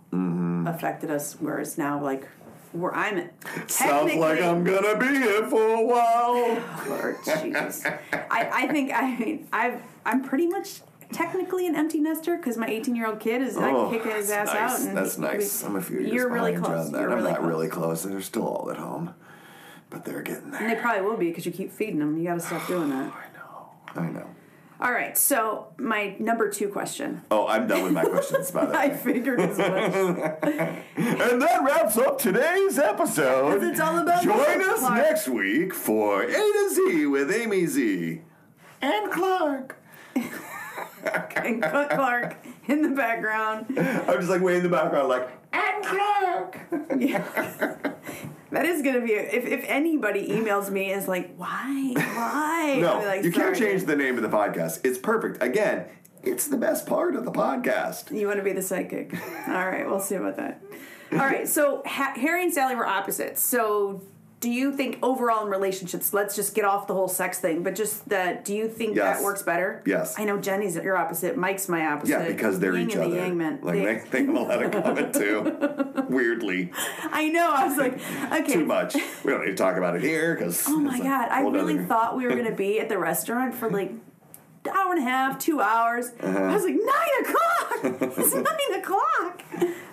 affected 0.67 1.11
us 1.11 1.37
whereas 1.41 1.79
now 1.79 2.03
like 2.03 2.27
where 2.81 2.95
i'm 2.95 3.19
at. 3.19 3.71
Sounds 3.71 4.14
like 4.14 4.41
I'm 4.41 4.64
gonna 4.64 4.97
be 4.99 5.07
here 5.09 5.47
for 5.49 5.62
a 5.75 5.83
while. 5.83 6.62
Lord 6.88 7.17
Jesus. 7.25 7.85
I, 7.85 8.49
I 8.53 8.67
think 8.69 8.93
I 8.93 9.17
mean 9.17 9.47
I've 9.53 9.81
I'm 10.07 10.23
pretty 10.25 10.47
much 10.47 10.81
technically 11.12 11.67
an 11.67 11.75
empty 11.75 12.01
nester 12.01 12.37
because 12.37 12.57
my 12.59 12.67
18 12.67 12.95
year 12.95 13.07
old 13.07 13.19
kid 13.21 13.41
is 13.43 13.57
Oh, 13.57 13.88
kicking 13.91 14.12
his 14.12 14.31
ass 14.31 14.47
nice. 14.49 14.57
out. 14.57 14.81
And 14.88 14.97
That's 14.97 15.17
nice. 15.19 15.62
I'm 15.64 15.77
a 15.77 15.81
few 15.83 16.01
years 16.01 16.12
You're 16.12 16.31
really 16.31 16.55
close. 16.57 16.91
You're 16.91 17.11
I'm 17.11 17.17
really 17.19 17.31
not 17.31 17.38
close. 17.41 17.49
really 17.49 17.69
close. 17.69 18.03
They're 18.03 18.21
still 18.21 18.47
all 18.47 18.71
at 18.71 18.77
home, 18.77 19.14
but 19.91 20.05
they're 20.05 20.23
getting 20.23 20.51
there. 20.51 20.61
And 20.61 20.71
they 20.71 20.77
probably 20.81 21.03
will 21.03 21.17
be 21.17 21.29
because 21.29 21.47
you 21.47 21.53
keep 21.53 21.73
feeding 21.73 21.99
them. 21.99 22.19
You 22.19 22.25
got 22.25 22.35
to 22.35 22.41
stop 22.41 22.67
doing 22.69 22.91
that. 22.91 23.11
Oh, 23.14 23.71
I 23.97 24.01
know. 24.03 24.09
I 24.09 24.12
know. 24.12 24.27
All 24.81 24.93
right. 24.93 25.19
So 25.19 25.69
my 25.77 26.14
number 26.19 26.49
two 26.49 26.69
question. 26.69 27.23
Oh, 27.31 27.47
I'm 27.49 27.67
done 27.67 27.83
with 27.83 27.93
my 27.93 28.05
questions, 28.05 28.51
by 28.53 28.64
the 28.67 28.73
way. 28.73 28.79
I 28.85 28.88
way. 28.88 28.97
figured 28.97 29.41
as 29.41 29.59
much. 29.59 30.38
And 30.97 31.43
that 31.43 31.62
wraps 31.64 31.97
up 31.99 32.19
today's 32.19 32.79
episode. 32.79 33.62
it's 33.62 33.81
all 33.81 33.99
about 33.99 34.23
Join 34.23 34.35
Clark. 34.37 34.61
us 34.61 34.83
next 34.91 35.29
week 35.29 35.75
for 35.75 36.23
A 36.23 36.27
to 36.33 36.71
Z 36.75 37.07
with 37.07 37.31
Amy 37.33 37.67
Z 37.67 38.21
and 38.81 39.11
Clark. 39.12 39.77
and 41.37 41.62
Cook 41.62 41.91
Clark 41.91 42.37
in 42.67 42.83
the 42.83 42.91
background. 42.91 43.67
I'm 43.79 44.19
just 44.19 44.29
like 44.29 44.41
way 44.43 44.57
in 44.57 44.62
the 44.62 44.69
background, 44.69 45.09
like 45.09 45.29
and 45.53 45.85
Clark. 45.85 46.59
That 48.51 48.65
is 48.65 48.83
gonna 48.83 49.01
be 49.01 49.15
a, 49.15 49.21
if 49.23 49.45
if 49.45 49.65
anybody 49.67 50.29
emails 50.29 50.71
me 50.71 50.93
is 50.93 51.07
like 51.07 51.35
why 51.37 51.93
why 51.95 52.79
No, 52.81 53.01
like, 53.01 53.25
you 53.25 53.33
can't 53.33 53.57
change 53.57 53.85
the 53.85 53.97
name 53.97 54.17
of 54.17 54.23
the 54.23 54.29
podcast. 54.29 54.81
It's 54.85 54.99
perfect. 54.99 55.43
Again, 55.43 55.87
it's 56.23 56.47
the 56.47 56.57
best 56.57 56.87
part 56.87 57.15
of 57.15 57.25
the 57.25 57.33
podcast. 57.33 58.17
You 58.17 58.27
want 58.27 58.39
to 58.39 58.45
be 58.45 58.53
the 58.53 58.63
psychic. 58.63 59.15
All 59.49 59.69
right, 59.69 59.87
we'll 59.87 60.01
see 60.01 60.15
about 60.15 60.37
that. 60.37 60.63
All 61.13 61.19
right, 61.19 61.49
so 61.49 61.83
ha- 61.87 62.15
Harry 62.17 62.43
and 62.43 62.53
Sally 62.53 62.75
were 62.75 62.87
opposites. 62.87 63.41
So, 63.43 64.03
do 64.40 64.48
you 64.51 64.72
think 64.77 64.98
overall 65.03 65.44
in 65.44 65.51
relationships, 65.51 66.14
let's 66.14 66.37
just 66.37 66.55
get 66.55 66.64
off 66.64 66.87
the 66.87 66.94
whole 66.94 67.09
sex 67.09 67.40
thing, 67.40 67.64
but 67.64 67.74
just 67.74 68.09
that, 68.09 68.44
do 68.44 68.55
you 68.55 68.68
think 68.68 68.94
Yes. 68.94 69.16
that 69.18 69.24
works 69.24 69.42
better? 69.42 69.83
Yes. 69.85 70.14
I 70.16 70.24
know 70.24 70.38
Jenny's 70.38 70.77
at 70.77 70.85
your 70.85 70.96
opposite, 70.96 71.37
Mike's 71.37 71.68
my 71.68 71.87
opposite. 71.87 72.12
Yeah, 72.12 72.29
because 72.29 72.61
they're 72.61 72.77
Yin 72.77 72.88
each 72.88 72.94
and 72.94 73.03
other. 73.05 73.14
The 73.14 73.20
yang 73.20 73.37
man. 73.37 73.59
Like 73.62 73.74
They- 73.74 73.85
they, 73.85 74.05
they 74.11 74.24
have 74.27 74.35
a 74.37 74.38
lot 74.40 74.62
of 74.62 74.70
common 74.85 75.12
too. 75.12 76.05
Weirdly, 76.09 76.70
I 77.11 77.29
know. 77.31 77.53
I 77.53 77.66
was 77.66 77.77
like, 77.77 78.01
okay. 78.33 78.53
too 78.55 78.64
much. 78.64 78.94
We 79.24 79.33
don't 79.33 79.40
need 79.44 79.51
to 79.53 79.57
talk 79.57 79.77
about 79.77 79.96
it 79.96 80.03
here 80.03 80.35
because. 80.35 80.64
Oh 80.68 80.79
my 80.79 80.98
god! 80.98 81.29
I 81.31 81.40
really 81.42 81.85
thought 81.85 82.16
we 82.16 82.24
were 82.27 82.35
gonna 82.37 82.55
be 82.55 82.81
at 82.81 82.88
the 82.88 82.96
restaurant 82.98 83.55
for 83.55 83.68
like 83.70 83.90
an 83.90 84.70
hour 84.72 84.92
and 84.92 85.01
a 85.01 85.03
half, 85.11 85.38
two 85.38 85.61
hours. 85.61 86.12
Uh-huh. 86.20 86.38
I 86.38 86.55
was 86.55 86.62
like 86.64 86.77
nine 86.77 87.24
o'clock. 87.24 88.03
it's 88.18 88.35
nine 88.35 88.81
o'clock. 88.81 89.42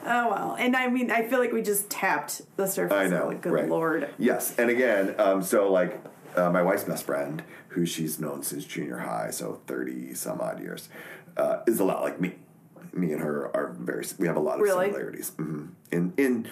Oh 0.05 0.29
well, 0.29 0.55
and 0.59 0.75
I 0.75 0.87
mean, 0.87 1.09
I 1.11 1.27
feel 1.27 1.39
like 1.39 1.51
we 1.51 1.61
just 1.61 1.89
tapped 1.89 2.41
the 2.57 2.67
surface. 2.67 2.95
I 2.95 3.07
know. 3.07 3.27
Like, 3.27 3.41
good 3.41 3.53
right. 3.53 3.67
lord. 3.69 4.09
Yes, 4.17 4.55
and 4.57 4.69
again, 4.69 5.15
um, 5.17 5.41
so 5.41 5.71
like 5.71 5.99
uh, 6.35 6.49
my 6.51 6.61
wife's 6.61 6.83
best 6.83 7.05
friend, 7.05 7.41
who 7.69 7.85
she's 7.85 8.19
known 8.19 8.43
since 8.43 8.65
junior 8.65 8.99
high, 8.99 9.31
so 9.31 9.61
thirty 9.67 10.13
some 10.13 10.41
odd 10.41 10.59
years, 10.59 10.89
uh, 11.37 11.61
is 11.67 11.79
a 11.79 11.83
lot 11.83 12.03
like 12.03 12.21
me. 12.21 12.35
Me 12.93 13.11
and 13.11 13.21
her 13.21 13.47
are 13.55 13.75
very. 13.79 14.05
We 14.19 14.27
have 14.27 14.37
a 14.37 14.39
lot 14.39 14.55
of 14.55 14.61
Really? 14.61 14.85
similarities 14.87 15.29
hmm 15.37 15.65
in 15.91 16.13
in 16.17 16.47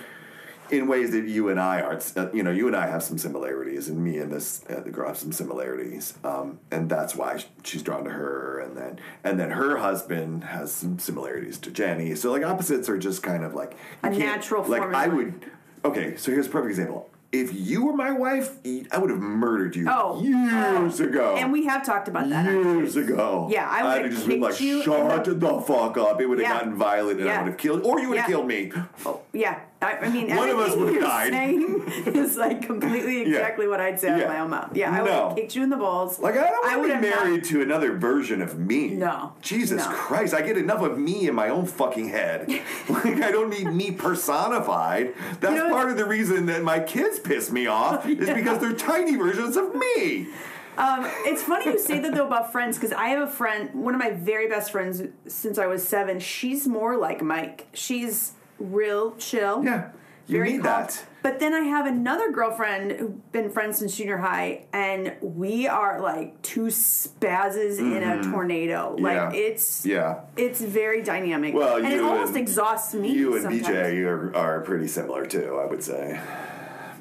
in 0.72 0.88
ways 0.88 1.12
that 1.12 1.26
you 1.28 1.50
and 1.50 1.60
I 1.60 1.82
aren't. 1.82 2.12
Uh, 2.16 2.30
you 2.34 2.44
know, 2.44 2.52
you 2.52 2.68
and 2.68 2.76
I 2.76 2.88
have 2.88 3.04
some 3.04 3.18
similarities, 3.18 3.90
and 3.90 4.04
me 4.04 4.18
and 4.18 4.32
this 4.32 4.64
uh, 4.70 4.80
the 4.80 4.90
girl 4.92 5.08
have 5.08 5.18
some 5.18 5.32
similarities, 5.32 6.14
um, 6.24 6.60
and 6.72 6.90
that's 6.90 7.16
why 7.16 7.44
she's 7.64 7.82
drawn 7.84 8.04
to 8.06 8.10
her. 8.12 8.60
And 8.60 8.78
then 8.78 9.00
and 9.24 9.40
then 9.40 9.52
her 9.52 9.78
husband 9.78 10.44
has 10.46 10.72
some 10.72 11.00
similarities 11.00 11.58
to 11.60 11.72
Jenny. 11.72 12.16
So 12.16 12.32
like 12.32 12.44
opposites 12.44 12.90
are 12.90 12.98
just 12.98 13.24
kind 13.24 13.44
of 13.44 13.54
like 13.54 13.76
A 14.04 14.10
natural 14.10 14.64
Like 14.64 14.82
I 14.82 15.08
would. 15.08 15.46
Okay, 15.86 16.16
so 16.16 16.32
here's 16.32 16.48
a 16.48 16.50
perfect 16.50 16.70
example. 16.72 17.10
If 17.34 17.52
you 17.52 17.84
were 17.84 17.94
my 17.94 18.12
wife, 18.12 18.58
I 18.92 18.98
would 19.00 19.10
have 19.10 19.20
murdered 19.20 19.76
you 19.76 19.88
Oh. 19.90 20.22
years 20.22 21.00
ago. 21.00 21.36
And 21.36 21.52
we 21.52 21.66
have 21.66 21.84
talked 21.84 22.08
about 22.08 22.30
that. 22.30 22.46
years 22.46 22.96
ago. 22.96 23.48
Yeah, 23.52 23.68
I 23.68 23.82
would 23.82 23.90
I'd 23.92 24.02
have 24.06 24.12
just 24.14 24.28
been 24.28 24.40
like, 24.40 24.54
shut 24.54 25.28
in 25.28 25.40
the 25.40 25.62
fuck 25.66 25.98
up. 25.98 26.22
It 26.22 26.28
would 26.28 26.38
have 26.38 26.48
Yeah. 26.48 26.54
gotten 26.60 26.76
violent 26.76 27.20
and 27.20 27.28
I 27.28 27.42
would 27.42 27.48
have 27.50 27.58
killed, 27.58 27.82
or 27.86 28.00
you 28.00 28.10
would 28.10 28.20
have 28.20 28.30
Yeah. 28.30 28.36
killed 28.36 28.48
me. 28.48 28.72
Oh, 29.04 29.22
yeah. 29.34 29.62
I, 29.84 29.98
I 30.06 30.10
mean, 30.10 30.36
One 30.36 30.50
of 30.50 30.58
us 30.60 30.72
everything 30.74 30.86
would've 30.86 31.02
died. 31.04 31.32
saying 31.34 31.84
is 32.16 32.38
like 32.38 32.62
completely 32.64 33.22
exactly 33.22 33.68
what 33.68 33.80
I'd 33.82 34.00
say 34.00 34.10
out 34.10 34.22
of 34.22 34.28
my 34.28 34.40
own 34.40 34.50
mouth. 34.52 34.76
Yeah, 34.76 34.92
I 34.92 35.02
would 35.02 35.12
No. 35.12 35.28
have 35.30 35.38
kicked 35.38 35.56
you 35.56 35.64
in 35.64 35.70
the 35.70 35.78
balls. 35.78 36.20
Like, 36.20 36.36
I 36.38 36.50
don't 36.50 36.66
want 36.66 36.82
would 36.82 36.88
to 36.88 37.00
be 37.02 37.08
have 37.08 37.16
not- 37.18 37.26
married 37.26 37.44
to 37.46 37.62
another 37.62 37.98
version 37.98 38.42
of 38.42 38.58
me. 38.58 38.90
No. 38.92 39.34
Jesus 39.42 39.86
No. 39.86 39.92
Christ, 39.94 40.34
I 40.34 40.42
get 40.42 40.58
enough 40.58 40.82
of 40.82 40.98
me 40.98 41.28
in 41.28 41.36
my 41.36 41.50
own 41.50 41.66
fucking 41.66 42.10
head. 42.10 42.48
like, 42.90 43.22
I 43.22 43.32
don't 43.32 43.50
need 43.50 43.68
me 43.72 43.92
personified. 43.92 45.14
That's 45.40 45.54
You 45.56 45.64
know- 45.64 45.70
part 45.74 45.90
of 45.90 45.98
the 45.98 46.06
reason 46.06 46.46
that 46.48 46.64
my 46.64 46.80
kids 46.80 47.20
piss 47.20 47.52
me 47.52 47.68
off, 47.68 48.06
is 48.08 48.28
Yeah. 48.28 48.34
because 48.34 48.60
they're 48.60 48.74
tiny 48.74 49.16
versions 49.16 49.58
of 49.58 49.74
me. 49.76 50.28
Um, 50.76 51.06
it's 51.26 51.44
funny 51.44 51.66
you 51.66 51.78
say 51.78 52.00
that 52.00 52.16
though 52.16 52.26
about 52.26 52.52
friends 52.52 52.78
because 52.80 52.92
I 52.94 53.10
have 53.10 53.28
a 53.28 53.32
friend, 53.32 53.70
one 53.76 53.94
of 53.94 54.00
my 54.00 54.10
very 54.10 54.48
best 54.48 54.72
friends 54.72 55.04
since 55.28 55.60
I 55.60 55.68
was 55.68 55.88
seven. 55.88 56.20
She's 56.20 56.68
more 56.68 56.98
like 56.98 57.22
Mike. 57.22 57.68
She's 57.74 58.32
real 58.64 59.16
chill. 59.18 59.64
Yeah, 59.64 59.90
you 60.28 60.38
very 60.38 60.54
need 60.54 60.64
calm. 60.64 60.84
that. 60.84 61.06
But 61.22 61.40
then 61.40 61.54
I 61.54 61.62
have 61.62 61.86
another 61.86 62.32
girlfriend 62.32 62.92
who's 62.92 63.12
been 63.32 63.50
friends 63.50 63.80
since 63.80 63.96
junior 63.96 64.18
high, 64.18 64.66
and 64.74 65.16
we 65.22 65.68
are 65.68 66.02
like 66.02 66.42
two 66.42 66.64
spazzes 66.66 67.80
in 67.80 68.04
a 68.04 68.22
tornado. 68.24 68.96
Like 69.00 69.18
Mm-hmm. 69.18 69.34
Yeah. 69.36 69.42
it's 69.42 69.86
Yeah. 69.86 70.20
it's 70.36 70.60
very 70.62 71.02
dynamic. 71.02 71.54
Well, 71.54 71.78
and 71.78 71.88
it 71.88 71.94
you 71.98 72.06
almost 72.08 72.30
and- 72.30 72.38
exhausts 72.40 72.94
me. 72.94 73.12
You 73.14 73.34
and 73.36 73.44
sometimes. 73.44 73.68
BJ 73.68 74.04
are, 74.06 74.36
are 74.36 74.62
pretty 74.62 74.88
similar 74.88 75.26
too, 75.26 75.60
I 75.62 75.66
would 75.66 75.84
say. 75.84 76.20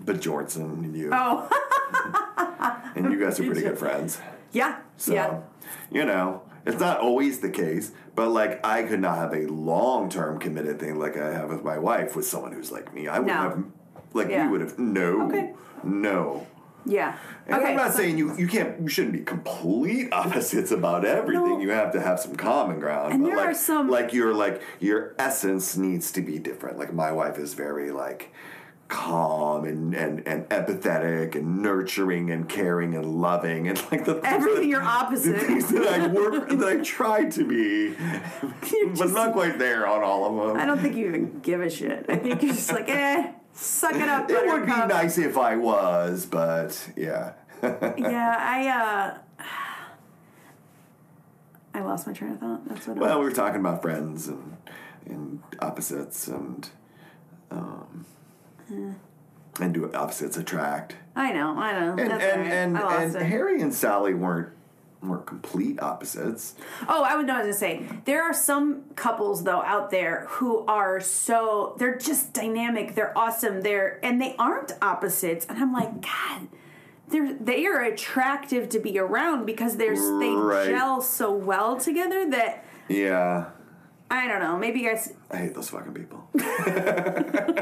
But 0.04 0.20
Jordan 0.20 0.62
and 0.84 0.96
you, 0.96 1.10
Oh 1.12 1.48
and 2.96 3.10
you 3.12 3.18
guys 3.18 3.38
are 3.40 3.44
pretty 3.44 3.60
good 3.62 3.78
friends. 3.78 4.18
yeah, 4.52 4.78
So, 4.96 5.14
yeah. 5.14 5.40
you 5.90 6.04
know, 6.04 6.41
it's 6.66 6.80
not 6.80 7.00
always 7.00 7.40
the 7.40 7.50
case, 7.50 7.92
but 8.14 8.28
like 8.30 8.64
I 8.64 8.82
could 8.84 9.00
not 9.00 9.16
have 9.18 9.32
a 9.34 9.46
long 9.46 10.08
term 10.08 10.38
committed 10.38 10.78
thing 10.80 10.98
like 10.98 11.16
I 11.16 11.32
have 11.32 11.48
with 11.50 11.64
my 11.64 11.78
wife 11.78 12.14
with 12.16 12.26
someone 12.26 12.52
who's 12.52 12.70
like 12.72 12.92
me. 12.94 13.08
I 13.08 13.18
would 13.18 13.28
No. 13.28 13.32
have, 13.34 13.64
like, 14.14 14.28
Yeah. 14.28 14.46
we 14.46 14.52
would 14.52 14.60
have, 14.60 14.78
no, 14.78 15.26
Okay. 15.28 15.54
no. 15.84 16.46
Yeah. 16.84 17.16
And 17.46 17.60
okay. 17.60 17.70
I'm 17.70 17.76
not 17.76 17.92
so- 17.92 17.98
saying 17.98 18.18
you, 18.18 18.34
you 18.36 18.48
can't 18.48 18.80
you 18.80 18.88
shouldn't 18.88 19.12
be 19.12 19.20
complete 19.20 20.12
opposites 20.12 20.72
about 20.72 21.04
everything. 21.04 21.44
No. 21.44 21.60
You 21.60 21.70
have 21.70 21.92
to 21.92 22.00
have 22.00 22.18
some 22.18 22.34
common 22.34 22.80
ground. 22.80 23.12
And 23.14 23.22
but 23.22 23.28
there 23.28 23.36
like, 23.36 23.48
are 23.50 23.54
some- 23.54 23.88
like 23.88 24.12
your 24.12 24.34
like 24.34 24.60
your 24.80 25.14
essence 25.18 25.76
needs 25.76 26.10
to 26.12 26.20
be 26.20 26.38
different. 26.40 26.78
Like 26.78 26.92
my 26.92 27.12
wife 27.12 27.38
is 27.38 27.54
very 27.54 27.92
like 27.92 28.32
calm 28.88 29.64
and, 29.64 29.94
and, 29.94 30.26
and 30.26 30.46
empathetic 30.50 31.34
and 31.34 31.62
nurturing 31.62 32.30
and 32.30 32.48
caring 32.48 32.94
and 32.94 33.20
loving 33.22 33.66
and 33.68 33.78
like 33.90 34.04
the 34.04 34.20
Everything 34.22 34.60
that- 34.62 34.66
you're 34.66 34.80
the 34.82 34.86
opposite. 34.86 35.40
things 35.40 35.70
that 35.72 35.86
I 35.86 36.06
work 36.08 36.48
that 36.58 36.68
I 36.68 36.76
try 36.82 37.24
to 37.30 37.44
be, 37.48 37.94
but 38.98 39.10
not 39.10 39.32
quite 39.32 39.58
there 39.58 39.86
on 39.86 40.02
all 40.02 40.26
of 40.40 40.48
them. 40.48 40.56
I 40.60 40.66
don't 40.66 40.78
think 40.78 40.94
you 40.96 41.06
even 41.08 41.40
give 41.40 41.60
a 41.62 41.70
shit. 41.70 42.04
I 42.08 42.16
think 42.16 42.42
you're 42.42 42.52
just 42.52 42.70
like, 42.70 42.88
eh, 42.88 43.32
suck 43.54 43.94
it 43.94 44.08
up. 44.08 44.30
it 44.30 44.46
would 44.46 44.66
be 44.66 44.72
nice 44.72 45.16
if 45.18 45.38
I 45.38 45.56
was, 45.56 46.26
but 46.26 46.90
yeah. 46.96 47.32
Yeah, 47.62 48.36
I 48.40 48.68
uh 48.68 49.18
I 51.74 51.80
lost 51.80 52.06
my 52.06 52.12
train 52.12 52.32
of 52.32 52.40
thought. 52.40 52.68
That's 52.68 52.86
what. 52.86 52.98
Well, 52.98 53.18
we 53.20 53.24
were 53.24 53.32
talking 53.32 53.60
about 53.60 53.80
friends 53.82 54.28
and 54.28 54.56
and 55.06 55.42
opposites 55.60 56.28
and 56.28 56.68
um, 57.50 58.04
and 58.68 59.74
do 59.74 59.90
opposites 59.92 60.36
attract. 60.36 60.96
I 61.14 61.32
know, 61.32 61.58
I 61.58 61.72
know. 61.78 61.90
And 61.90 62.10
That's 62.10 62.24
and 62.24 62.74
right. 62.74 63.02
and, 63.02 63.16
and. 63.16 63.26
Harry 63.26 63.60
and 63.60 63.74
Sally 63.74 64.14
weren't 64.14 64.52
weren't 65.02 65.26
complete 65.26 65.80
opposites. 65.82 66.54
Oh, 66.88 67.02
I 67.02 67.16
would 67.16 67.26
know 67.26 67.34
what 67.34 67.44
I 67.44 67.46
was 67.48 67.58
gonna 67.60 67.72
say. 67.78 67.88
There 68.04 68.22
are 68.22 68.32
some 68.32 68.84
couples 68.94 69.44
though 69.44 69.62
out 69.62 69.90
there 69.90 70.26
who 70.30 70.64
are 70.66 71.00
so 71.00 71.74
they're 71.78 71.96
just 71.96 72.32
dynamic. 72.32 72.94
They're 72.94 73.16
awesome. 73.16 73.62
They're 73.62 73.98
and 74.04 74.20
they 74.20 74.36
aren't 74.38 74.72
opposites. 74.80 75.44
And 75.48 75.58
I'm 75.58 75.72
like, 75.72 76.00
God, 76.00 76.48
they're 77.08 77.34
they 77.34 77.66
are 77.66 77.82
attractive 77.82 78.68
to 78.70 78.78
be 78.78 78.98
around 78.98 79.44
because 79.44 79.76
they're 79.76 79.94
they 79.94 80.70
gel 80.70 81.02
so 81.02 81.32
well 81.32 81.76
together 81.76 82.30
that 82.30 82.64
Yeah. 82.88 83.50
I 84.10 84.28
don't 84.28 84.40
know. 84.40 84.58
Maybe 84.58 84.80
you 84.80 84.90
guys. 84.90 85.14
I 85.30 85.38
hate 85.38 85.54
those 85.54 85.70
fucking 85.70 85.94
people. 85.94 86.28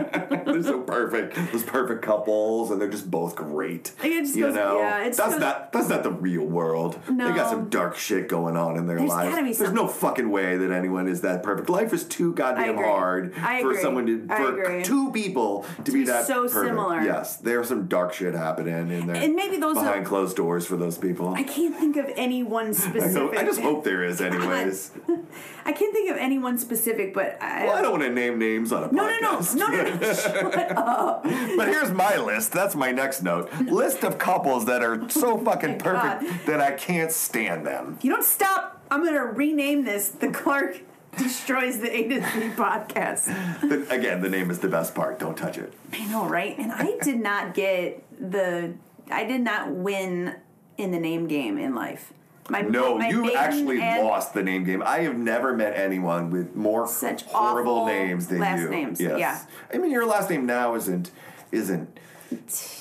perfect. 1.08 1.52
Those 1.52 1.62
perfect 1.62 2.02
couples, 2.02 2.70
and 2.70 2.80
they're 2.80 2.88
just 2.88 3.10
both 3.10 3.36
great. 3.36 3.92
It 4.02 4.22
just 4.22 4.36
you 4.36 4.46
goes- 4.46 4.54
know, 4.54 4.78
yeah, 4.80 5.04
it's 5.04 5.16
that's 5.16 5.32
goes- 5.32 5.40
not 5.40 5.72
that's 5.72 5.88
not 5.88 6.02
the 6.02 6.10
real 6.12 6.44
world. 6.44 6.98
They 7.08 7.14
got 7.16 7.50
some 7.50 7.68
dark 7.68 7.96
shit 7.96 8.28
going 8.28 8.56
on 8.56 8.76
in 8.76 8.86
their 8.86 8.98
There's 8.98 9.08
lives. 9.10 9.58
There's 9.58 9.58
some- 9.58 9.74
no 9.74 9.86
fucking 9.88 10.30
way 10.30 10.56
that 10.56 10.70
anyone 10.70 11.08
is 11.08 11.20
that 11.22 11.42
perfect. 11.42 11.68
Life 11.70 11.92
is 11.92 12.04
too 12.04 12.32
goddamn 12.34 12.76
hard 12.76 13.34
for 13.34 13.74
someone 13.76 14.06
to 14.06 14.26
I 14.30 14.36
for 14.36 14.82
two 14.82 15.10
people 15.12 15.64
to, 15.84 15.92
be 15.92 16.00
be 16.00 16.04
that 16.06 16.26
so 16.26 16.42
perfect. 16.48 16.66
similar. 16.66 17.00
Yes, 17.02 17.36
there's 17.36 17.68
some 17.68 17.86
dark 17.86 18.12
shit 18.14 18.34
happening 18.34 18.90
in 18.90 19.06
there. 19.06 19.16
And 19.16 19.34
maybe 19.34 19.56
those 19.56 19.76
are- 19.76 19.84
behind 19.84 20.06
closed 20.06 20.36
doors 20.36 20.66
for 20.66 20.76
those 20.76 20.98
people. 20.98 21.34
I 21.34 21.42
can't 21.42 21.76
think 21.76 21.96
of 21.96 22.06
any 22.16 22.42
one 22.42 22.68
I, 22.68 22.72
specific. 22.72 23.38
I 23.38 23.44
just 23.44 23.60
hope 23.60 23.84
there 23.84 24.02
is, 24.04 24.20
anyways. 24.30 24.90
I 25.64 25.72
can't 25.72 25.92
think 25.94 26.10
of 26.10 26.16
any 26.16 26.38
one 26.38 26.58
specific, 26.58 27.12
but 27.14 27.36
I, 27.40 27.64
Well, 27.66 27.76
I 27.76 27.82
don't 27.82 27.90
want 27.92 28.02
to 28.04 28.10
name 28.10 28.38
names 28.38 28.72
on 28.72 28.84
a 28.84 28.92
no, 28.92 29.06
no, 29.06 29.18
no, 29.20 29.40
no, 29.54 29.66
no, 29.68 29.94
no. 29.96 30.12
Shut 30.14 30.54
up. 30.76 30.89
But 31.56 31.68
here's 31.68 31.90
my 31.90 32.16
list. 32.16 32.52
That's 32.52 32.74
my 32.74 32.90
next 32.92 33.22
note. 33.22 33.52
List 33.66 34.02
of 34.04 34.18
couples 34.18 34.64
that 34.66 34.82
are 34.82 35.08
so 35.10 35.32
oh 35.40 35.44
fucking 35.44 35.78
perfect 35.78 36.22
God. 36.22 36.40
that 36.46 36.60
I 36.60 36.72
can't 36.72 37.12
stand 37.12 37.66
them. 37.66 37.98
You 38.02 38.10
don't 38.10 38.24
stop, 38.24 38.82
I'm 38.90 39.02
going 39.02 39.14
to 39.14 39.20
rename 39.24 39.84
this 39.84 40.08
the 40.08 40.28
Clark 40.30 40.80
Destroys 41.18 41.80
the 41.80 41.94
A 41.94 42.08
to 42.08 42.14
Z 42.20 42.50
podcast. 42.56 43.24
The- 43.60 43.92
again, 43.92 44.22
the 44.22 44.28
name 44.28 44.50
is 44.50 44.60
the 44.60 44.68
best 44.68 44.94
part. 44.94 45.18
Don't 45.18 45.36
touch 45.36 45.58
it. 45.58 45.72
I 45.92 46.06
know, 46.06 46.26
right? 46.28 46.56
And 46.56 46.72
I 46.72 46.96
did 47.02 47.20
not 47.20 47.52
get 47.54 48.02
the. 48.30 48.74
I 49.10 49.24
did 49.24 49.40
not 49.40 49.72
win 49.72 50.36
in 50.78 50.92
the 50.92 51.00
name 51.00 51.26
game 51.26 51.58
in 51.58 51.74
life. 51.74 52.12
My 52.48 52.62
No, 52.62 52.98
my 52.98 53.08
you 53.08 53.32
actually 53.34 53.78
lost 53.78 54.34
the 54.34 54.42
name 54.42 54.64
game. 54.64 54.82
I 54.84 55.00
have 55.00 55.16
never 55.16 55.52
met 55.56 55.76
anyone 55.76 56.30
with 56.30 56.56
more 56.56 56.88
Such 56.88 57.22
horrible 57.24 57.86
names 57.86 58.26
than 58.26 58.38
last 58.40 58.60
you. 58.60 58.70
names, 58.70 59.00
Yes. 59.00 59.18
yeah. 59.18 59.40
I 59.72 59.78
mean, 59.78 59.90
your 59.92 60.06
last 60.06 60.30
name 60.30 60.46
now 60.46 60.74
isn't 60.74 61.10
isn't. 61.52 61.88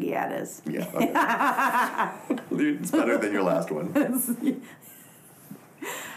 Yeah, 0.00 0.30
it 0.32 0.42
is. 0.42 0.62
Yeah. 0.64 0.86
okay. 2.30 2.44
it's 2.78 2.92
better 2.92 3.18
than 3.18 3.32
your 3.32 3.42
last 3.42 3.70
one. 3.72 3.92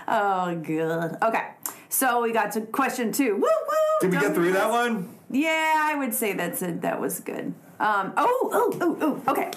Oh, 0.07 0.55
good. 0.55 1.17
Okay, 1.21 1.43
so 1.89 2.21
we 2.21 2.31
got 2.33 2.51
to 2.53 2.61
question 2.61 3.11
two. 3.11 3.35
Woo 3.35 3.41
woo! 3.41 3.47
Did 4.01 4.11
we 4.11 4.19
get 4.19 4.33
through 4.33 4.51
that 4.53 4.69
one? 4.69 5.15
Yeah, 5.29 5.73
I 5.77 5.95
would 5.95 6.13
say 6.13 6.33
that's 6.33 6.61
a, 6.61 6.71
that 6.73 6.99
was 6.99 7.19
good. 7.21 7.53
Um, 7.79 8.13
oh, 8.17 8.49
oh, 8.51 8.77
oh, 8.81 8.97
oh, 9.25 9.31
okay. 9.31 9.51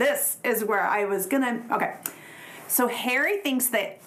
This 0.00 0.38
is 0.42 0.64
where 0.64 0.80
I 0.80 1.04
was 1.04 1.26
gonna. 1.26 1.62
Okay, 1.70 1.94
so 2.66 2.88
Harry 2.88 3.36
thinks 3.42 3.66
that 3.66 4.00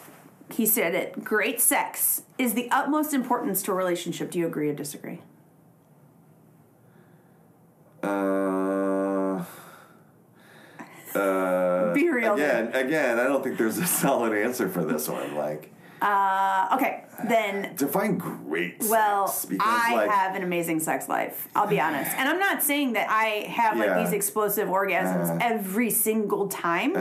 he 0.50 0.66
said 0.66 0.96
it. 0.96 1.24
Great 1.24 1.62
sex 1.62 2.24
is 2.40 2.56
the 2.56 2.68
utmost 2.72 3.14
importance 3.14 3.62
to 3.62 3.72
a 3.72 3.76
relationship. 3.76 4.32
Do 4.32 4.40
you 4.40 4.48
agree 4.48 4.70
or 4.70 4.74
disagree? 4.74 5.22
Uh, 8.02 9.44
uh, 11.14 11.94
Be 11.94 12.10
real. 12.10 12.34
again, 12.34 12.74
again, 12.74 13.20
I 13.20 13.26
don't 13.26 13.44
think 13.44 13.60
there's 13.60 13.78
a 13.78 13.86
solid 13.86 14.34
answer 14.34 14.68
for 14.68 14.84
this 14.84 15.08
one. 15.08 15.36
Like, 15.36 15.72
Uh, 16.02 16.68
okay, 16.74 17.04
then. 17.30 17.76
define 17.78 18.18
great 18.18 18.76
Well, 18.90 19.28
sex 19.28 19.46
because, 19.46 19.66
I 19.66 19.96
like, 19.96 20.10
have 20.10 20.36
an 20.36 20.44
amazing 20.44 20.80
sex 20.82 21.08
life. 21.08 21.48
I'll 21.56 21.68
be 21.68 21.80
honest, 21.80 22.12
and 22.18 22.28
I'm 22.28 22.40
not 22.40 22.62
saying 22.62 22.94
that 22.94 23.10
I 23.10 23.48
have 23.50 23.78
like 23.78 24.04
these 24.04 24.12
explosive 24.14 24.68
orgasms 24.68 25.30
Uh-huh. 25.30 25.38
every 25.42 25.90
single 25.90 26.48
time, 26.50 26.94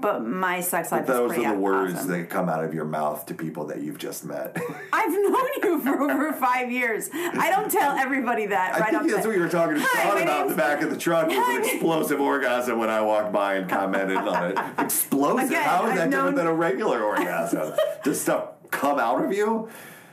but 0.00 0.24
my 0.24 0.60
sex 0.60 0.90
life 0.90 1.02
is 1.02 1.06
those 1.08 1.38
are 1.38 1.52
the 1.54 1.58
words 1.60 1.94
awesome. 1.94 2.10
that 2.10 2.28
come 2.30 2.48
out 2.48 2.64
of 2.64 2.74
your 2.74 2.84
mouth 2.84 3.24
to 3.26 3.34
people 3.34 3.66
that 3.66 3.82
you've 3.82 3.98
just 3.98 4.24
met. 4.24 4.56
I've 4.92 5.10
known 5.12 5.46
you 5.62 5.80
for 5.80 6.02
over 6.10 6.32
five 6.32 6.70
years. 6.72 7.08
I 7.12 7.50
don't 7.50 7.70
tell 7.70 7.96
everybody 7.96 8.46
that 8.46 8.74
I 8.74 8.80
right 8.80 8.90
think 8.90 9.02
off 9.02 9.08
that's 9.10 9.22
the- 9.22 9.28
what 9.28 9.36
you 9.36 9.42
were 9.42 9.48
talking 9.48 9.76
to 9.76 9.80
Sean 9.82 10.22
about 10.22 10.42
in 10.46 10.50
the 10.50 10.56
back 10.56 10.82
of 10.82 10.90
the 10.90 10.96
truck 10.96 11.28
was 11.28 11.36
an 11.36 11.64
explosive 11.64 12.20
orgasm 12.20 12.78
when 12.78 12.90
I 12.90 13.00
walked 13.00 13.32
by 13.32 13.54
and 13.56 13.68
commented 13.70 14.16
on 14.16 14.50
it. 14.52 14.58
Explosive? 14.78 15.50
Again, 15.50 15.62
How 15.62 15.84
is 15.86 15.90
I've 15.92 15.96
that 15.98 16.10
different 16.10 16.36
than 16.36 16.46
a 16.46 16.54
regular 16.54 17.02
orgasm? 17.02 17.72
Does 18.02 18.20
stuff 18.20 18.39
come 18.70 18.98
out 18.98 19.24
of 19.24 19.32
you? 19.32 19.68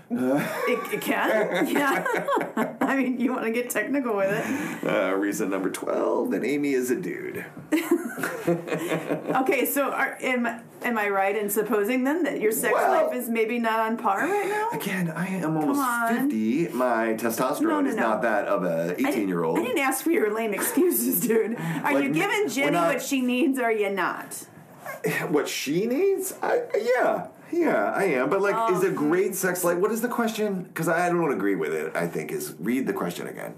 It, 0.10 0.94
it 0.94 1.02
can, 1.02 1.68
yeah. 1.72 2.06
I 2.82 2.96
mean, 2.96 3.20
you 3.20 3.34
want 3.34 3.44
to 3.44 3.52
get 3.52 3.70
technical 3.70 4.16
with 4.16 4.30
it. 4.32 4.88
Uh, 4.90 5.14
reason 5.16 5.50
number 5.50 5.70
12, 5.70 6.32
that 6.32 6.46
Amy 6.46 6.72
is 6.74 6.90
a 6.92 6.96
dude. 6.96 7.46
Okay, 8.48 9.66
so 9.66 9.92
are, 9.92 10.18
am 10.22 10.48
am 10.82 10.98
I 10.98 11.10
right 11.10 11.36
in 11.36 11.50
supposing 11.50 12.04
then 12.06 12.24
that 12.24 12.40
your 12.40 12.52
sex 12.52 12.74
Well- 12.74 13.06
life 13.06 13.14
is 13.16 13.30
maybe 13.30 13.60
not 13.60 13.80
on 13.82 13.98
par 13.98 14.22
right 14.22 14.48
now? 14.48 14.70
Again, 14.80 15.12
I 15.12 15.28
am 15.28 15.58
almost 15.58 15.82
50. 16.22 16.70
My 16.70 17.14
testosterone 17.14 17.62
No, 17.62 17.82
no, 17.82 17.90
is 17.90 17.96
no. 17.96 18.02
not 18.02 18.22
that 18.24 18.48
of 18.48 18.64
a 18.64 18.96
18 19.06 19.28
year 19.28 19.44
old. 19.44 19.60
I 19.60 19.64
didn't 19.64 19.80
ask 19.80 20.04
for 20.04 20.12
your 20.12 20.34
lame 20.34 20.54
excuses, 20.54 21.20
dude. 21.20 21.58
Are 21.60 21.94
Like, 21.94 22.06
you 22.06 22.14
giving 22.14 22.48
Jenny 22.50 22.72
not- 22.72 22.94
what 22.94 23.02
she 23.02 23.22
needs 23.22 23.60
or 23.60 23.66
are 23.66 23.72
you 23.72 23.90
not? 23.90 24.46
What 25.30 25.48
she 25.50 25.86
needs? 25.86 26.34
I, 26.42 26.62
yeah, 26.96 27.28
yeah, 27.52 27.92
I 27.96 28.04
am. 28.06 28.30
But 28.30 28.42
like, 28.42 28.56
is 28.72 28.84
Oh. 28.84 28.88
a 28.88 28.90
um, 28.90 28.96
great 28.96 29.36
sex 29.36 29.64
life? 29.64 29.78
What 29.78 29.92
is 29.92 30.02
the 30.02 30.08
question? 30.08 30.64
Because 30.64 30.88
I 30.88 31.10
don't 31.10 31.32
agree 31.32 31.56
with 31.56 31.74
it. 31.74 31.96
I 31.96 32.08
think 32.08 32.32
is 32.32 32.56
read 32.60 32.88
the 32.88 32.94
question 32.94 33.28
again. 33.28 33.56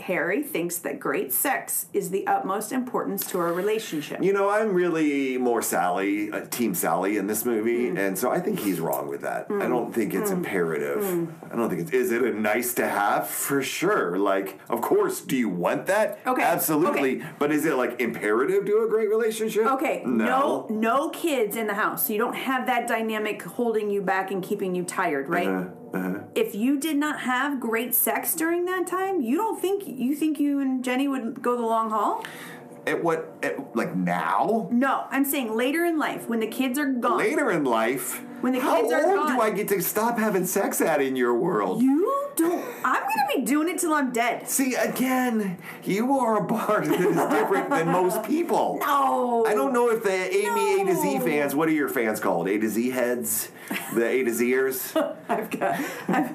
Harry 0.00 0.42
thinks 0.42 0.78
that 0.78 0.98
great 1.00 1.32
sex 1.32 1.86
is 1.92 2.10
the 2.10 2.26
utmost 2.26 2.72
importance 2.72 3.26
to 3.30 3.40
a 3.40 3.52
relationship. 3.52 4.22
You 4.22 4.32
know, 4.32 4.48
I'm 4.50 4.72
really 4.74 5.38
more 5.38 5.62
Sally, 5.62 6.30
uh, 6.30 6.46
Team 6.46 6.74
Sally 6.74 7.16
in 7.16 7.26
this 7.26 7.44
movie, 7.44 7.90
Mm. 7.90 7.98
and 7.98 8.18
so 8.18 8.30
I 8.30 8.40
think 8.40 8.60
he's 8.60 8.80
wrong 8.80 9.08
with 9.08 9.22
that. 9.22 9.46
I 9.50 9.66
don't 9.68 9.92
think 9.94 10.14
it's 10.14 10.30
imperative. 10.30 11.02
I 11.50 11.56
don't 11.56 11.68
think 11.68 11.82
it's. 11.82 11.90
Is 11.92 12.12
it 12.12 12.22
a 12.22 12.32
nice 12.32 12.74
to 12.74 12.86
have? 12.88 13.28
For 13.28 13.62
sure. 13.62 14.18
Like, 14.18 14.58
of 14.68 14.80
course. 14.80 15.20
Do 15.20 15.36
you 15.36 15.48
want 15.48 15.86
that? 15.86 16.18
Okay, 16.26 16.42
Absolutely. 16.42 17.22
But 17.38 17.50
is 17.52 17.64
it 17.64 17.74
like 17.74 18.00
imperative 18.00 18.64
to 18.66 18.84
a 18.84 18.88
great 18.88 19.08
relationship? 19.08 19.66
Okay, 19.66 20.02
no. 20.06 20.66
no 20.70 21.10
kids 21.10 21.56
in 21.56 21.66
the 21.66 21.74
house. 21.74 22.06
So 22.06 22.12
you 22.12 22.18
don't 22.18 22.34
have 22.36 22.66
that 22.66 22.86
dynamic 22.88 23.42
holding 23.42 23.90
you 23.90 24.02
back 24.02 24.30
and 24.30 24.42
keeping 24.42 24.74
you 24.74 24.84
tired, 24.84 25.28
right? 25.28 25.48
Uh-huh, 25.48 25.68
Uh-huh. 25.94 26.18
If 26.34 26.54
you 26.54 26.78
did 26.78 26.96
not 26.96 27.20
have 27.20 27.60
great 27.60 27.94
sex 27.94 28.34
during 28.34 28.64
that 28.66 28.86
time, 28.86 29.20
you 29.20 29.36
don't 29.36 29.60
think 29.60 29.84
you 29.86 30.14
think 30.14 30.38
you 30.38 30.60
and 30.60 30.84
Jenny 30.84 31.08
would 31.08 31.42
go 31.42 31.56
the 31.56 31.62
long 31.62 31.90
haul? 31.90 32.24
At 32.86 33.02
what? 33.02 33.32
At, 33.42 33.76
like 33.76 33.94
now? 33.94 34.68
No, 34.70 35.06
I'm 35.10 35.24
saying 35.24 35.54
later 35.54 35.84
in 35.84 35.98
life 35.98 36.28
when 36.28 36.40
the 36.40 36.46
kids 36.46 36.78
are 36.78 36.90
gone. 36.92 37.18
Later 37.18 37.50
in 37.50 37.64
life? 37.64 38.22
When 38.40 38.52
the 38.52 38.60
kids 38.60 38.92
are 38.92 39.02
gone. 39.02 39.16
How 39.16 39.22
old 39.22 39.28
do. 39.28 39.40
I 39.40 39.50
get 39.50 39.68
to 39.68 39.82
stop 39.82 40.18
having 40.18 40.46
sex 40.46 40.80
at 40.80 41.00
in 41.00 41.16
your 41.16 41.34
world? 41.34 41.82
You 41.82 42.30
don't. 42.36 42.64
I'm 42.84 43.02
gonna 43.02 43.26
be 43.36 43.42
doing 43.42 43.68
it 43.68 43.78
till 43.78 43.92
I'm 43.92 44.12
dead. 44.12 44.48
See, 44.48 44.74
again, 44.74 45.58
you 45.82 46.18
are 46.18 46.38
a 46.38 46.44
bar 46.46 46.86
that 46.86 47.00
is 47.00 47.16
different 47.16 47.68
than 47.68 47.88
most 47.88 48.22
people. 48.22 48.78
No. 48.80 49.44
I 49.46 49.54
don't 49.54 49.72
know 49.72 49.90
if 49.90 50.04
the 50.04 50.12
Amy 50.12 50.67
to 50.88 51.00
Z 51.00 51.16
oh. 51.16 51.20
fans, 51.24 51.54
what 51.54 51.68
are 51.68 51.72
your 51.72 51.88
fans 51.88 52.20
called? 52.20 52.48
A 52.48 52.58
to 52.58 52.68
Z 52.68 52.90
heads? 52.90 53.50
The 53.94 54.04
A 54.06 54.24
to 54.24 54.30
Zers? 54.30 55.16
I've 55.28 55.50
got. 55.50 55.80
I've 56.08 56.34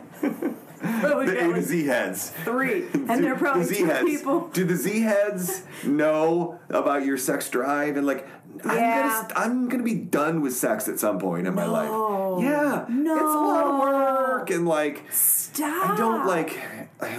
probably 1.02 1.26
The 1.28 1.34
got 1.34 1.44
A 1.44 1.48
to 1.48 1.48
like 1.50 1.62
Z 1.64 1.86
heads. 1.86 2.30
three, 2.44 2.88
and 2.94 3.24
they're 3.24 3.36
probably 3.36 3.64
the 3.64 3.70
two 3.70 3.86
Z-heads. 3.86 4.06
people. 4.06 4.48
Do 4.50 4.66
the 4.66 4.76
Z 4.76 5.02
heads 5.02 5.64
know 5.84 6.60
about 6.70 7.06
your 7.06 7.18
sex 7.18 7.50
drive 7.50 7.98
and 7.98 8.06
like? 8.06 8.28
I'm 8.66 8.78
Yeah. 8.78 9.26
gonna 9.28 9.34
I'm 9.36 9.70
gonna 9.70 9.84
be 9.84 9.96
done 9.96 10.42
with 10.42 10.54
sex 10.56 10.88
at 10.88 11.00
some 11.00 11.20
point 11.20 11.48
in 11.48 11.56
my 11.56 11.66
No. 11.66 11.72
life. 11.72 12.44
Yeah, 12.44 12.86
No. 12.90 13.14
it's 13.16 13.22
a 13.36 13.40
lot 13.40 13.66
of 13.66 13.80
work 13.80 14.50
and 14.52 14.68
like 14.68 15.04
Stop. 15.12 15.90
I 15.92 15.96
don't 15.98 16.26
like. 16.26 16.60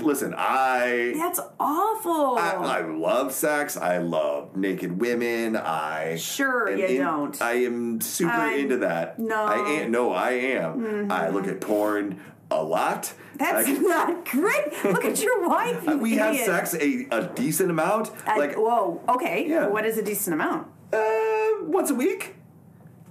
Listen, 0.00 0.34
I 0.36 1.12
That's 1.16 1.40
awful. 1.60 2.36
I, 2.38 2.52
I 2.52 2.80
love 2.80 3.32
sex. 3.32 3.76
I 3.76 3.98
love 3.98 4.56
naked 4.56 5.00
women. 5.00 5.56
I 5.56 6.16
Sure 6.16 6.70
you 6.74 6.86
in- 6.86 7.02
don't. 7.02 7.40
I 7.42 7.52
am 7.64 8.00
super 8.00 8.30
I'm- 8.32 8.58
into 8.60 8.76
that. 8.78 9.18
no. 9.18 9.44
I 9.44 9.56
am. 9.82 9.90
No, 9.90 10.12
I 10.12 10.30
am. 10.30 11.10
I 11.12 11.28
look 11.28 11.46
at 11.46 11.60
porn 11.60 12.20
a 12.50 12.62
lot. 12.62 13.12
That's 13.36 13.68
not 13.80 14.24
great. 14.28 14.84
Look 14.84 15.04
at 15.04 15.22
your 15.22 15.46
wife. 15.48 15.84
You 15.88 15.98
we 15.98 16.16
have 16.16 16.36
sex 16.36 16.74
a, 16.74 17.06
a 17.10 17.30
decent 17.34 17.70
amount. 17.70 18.10
Like 18.26 18.54
whoa. 18.56 19.00
Okay. 19.08 19.46
Yeah. 19.48 19.66
What 19.68 19.84
is 19.84 19.98
a 19.98 20.02
decent 20.02 20.34
amount? 20.34 20.68
uh, 20.92 20.96
once 21.62 21.90
a 21.90 21.94
week. 21.94 22.34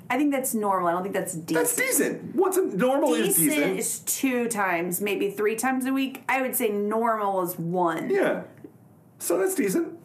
I 0.10 0.18
think 0.18 0.32
that's 0.32 0.54
normal. 0.54 0.90
I 0.90 0.92
don't 0.92 1.02
think 1.04 1.16
that's 1.16 1.34
decent. 1.34 1.56
That's 1.56 1.76
decent. 1.76 2.36
Once 2.36 2.58
a 2.58 2.66
normal 2.66 3.14
is 3.16 3.36
Decent 3.36 3.50
decent. 3.56 3.80
is 3.80 4.00
two 4.00 4.48
times, 4.48 5.02
maybe 5.02 5.32
three 5.32 5.56
times 5.56 5.86
a 5.86 5.94
week. 5.94 6.24
I 6.30 6.42
would 6.42 6.56
say 6.56 6.70
normal 6.70 7.42
is 7.42 7.58
one. 7.58 8.10
yeah. 8.10 8.44
So 9.20 9.38
that's 9.40 9.56
decent. 9.56 9.98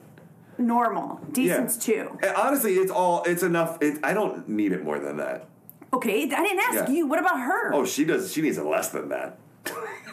Normal. 0.57 1.21
Decent's 1.33 1.77
two. 1.77 2.19
And 2.23 2.35
honestly, 2.37 2.75
it's 2.75 2.91
all. 2.91 3.23
It's 3.25 3.43
enough. 3.43 3.79
It, 3.83 3.99
I 4.03 4.15
don't 4.15 4.49
need 4.49 4.73
it 4.73 4.83
more 4.85 4.99
than 4.99 5.17
that. 5.19 5.47
Okay, 5.93 6.23
I 6.23 6.27
didn't 6.27 6.61
ask 6.61 6.75
Yeah. 6.89 6.91
you. 6.91 7.07
What 7.07 7.19
about 7.19 7.41
her? 7.41 7.73
Oh, 7.75 7.85
she 7.85 8.05
does. 8.05 8.33
She 8.33 8.41
needs 8.43 8.59
it 8.59 8.65
less 8.65 8.89
than 8.91 9.09
that. 9.11 9.39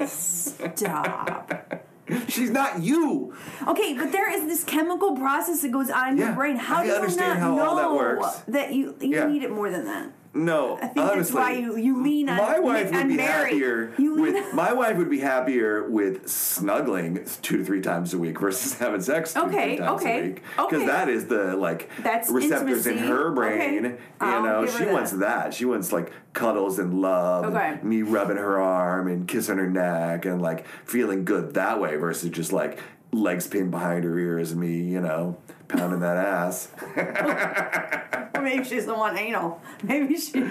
Stop. 0.07 1.51
She's 2.27 2.51
not 2.51 2.81
you. 2.83 3.33
Okay, 3.67 3.93
but 3.93 4.11
there 4.11 4.31
is 4.31 4.43
this 4.45 4.63
chemical 4.63 5.15
process 5.15 5.61
that 5.61 5.71
goes 5.71 5.89
on 5.89 6.09
in 6.13 6.17
Yeah, 6.17 6.25
your 6.27 6.35
brain. 6.35 6.55
How 6.57 6.77
I 6.77 6.83
do 6.83 6.89
you 6.89 6.95
understand 6.95 7.39
not 7.39 7.49
how 7.49 7.55
know 7.55 7.65
all 7.69 7.75
that 7.77 7.91
works. 7.91 8.41
that 8.47 8.73
you 8.73 8.95
you 9.01 9.09
Yeah. 9.15 9.25
need 9.27 9.43
it 9.43 9.51
more 9.51 9.69
than 9.71 9.85
that? 9.85 10.09
No, 10.35 10.75
I 10.75 10.87
think 10.87 10.97
honestly, 10.97 11.17
that's 11.19 11.31
why 11.31 11.53
you, 11.53 11.77
you 11.77 12.03
lean 12.03 12.27
on 12.27 12.35
my 12.35 12.59
wife 12.59 12.91
would 12.91 13.07
be 13.07 13.15
Mary. 13.15 13.51
happier 13.51 13.93
with 13.97 14.53
my 14.53 14.73
wife 14.73 14.97
would 14.97 15.09
be 15.09 15.21
happier 15.21 15.89
with 15.89 16.27
snuggling 16.27 17.25
two 17.41 17.57
to 17.57 17.63
three 17.63 17.79
times 17.79 18.13
a 18.13 18.17
week 18.17 18.37
versus 18.39 18.73
having 18.79 19.01
sex 19.01 19.33
two 19.33 19.45
to 19.45 19.49
three 19.49 19.77
times 19.77 20.01
okay, 20.01 20.19
a 20.19 20.23
week 20.23 20.43
because 20.57 20.73
okay. 20.73 20.85
that 20.87 21.07
is 21.07 21.27
the 21.27 21.55
like 21.55 21.89
That's 22.03 22.29
receptors 22.29 22.85
in 22.85 22.97
her 22.97 23.31
brain. 23.31 23.85
Okay. 23.85 23.97
You 24.21 24.41
know, 24.43 24.65
she 24.67 24.83
that. 24.83 24.93
wants 24.93 25.11
that. 25.13 25.53
She 25.53 25.63
wants 25.63 25.93
like 25.93 26.11
cuddles 26.33 26.79
and 26.79 27.01
love, 27.01 27.45
and 27.45 27.55
Okay. 27.55 27.79
me 27.81 28.01
rubbing 28.01 28.37
her 28.37 28.59
arm 28.59 29.07
and 29.07 29.27
kissing 29.27 29.57
her 29.57 29.69
neck 29.69 30.25
and 30.25 30.41
like 30.41 30.67
feeling 30.83 31.23
good 31.23 31.53
that 31.53 31.79
way 31.79 31.95
versus 31.95 32.29
just 32.29 32.51
like 32.51 32.79
legs 33.13 33.47
pinned 33.47 33.71
behind 33.71 34.03
her 34.03 34.19
ears 34.19 34.51
and 34.51 34.59
me, 34.59 34.81
you 34.81 34.99
know, 34.99 35.37
pounding 35.69 36.01
that 36.01 36.17
ass. 36.17 36.71
Maybe 38.45 38.63
she's 38.63 38.85
the 38.85 38.93
one 38.93 39.17
anal. 39.17 39.59
Maybe 39.81 40.15
she's. 40.15 40.31
She's 40.31 40.43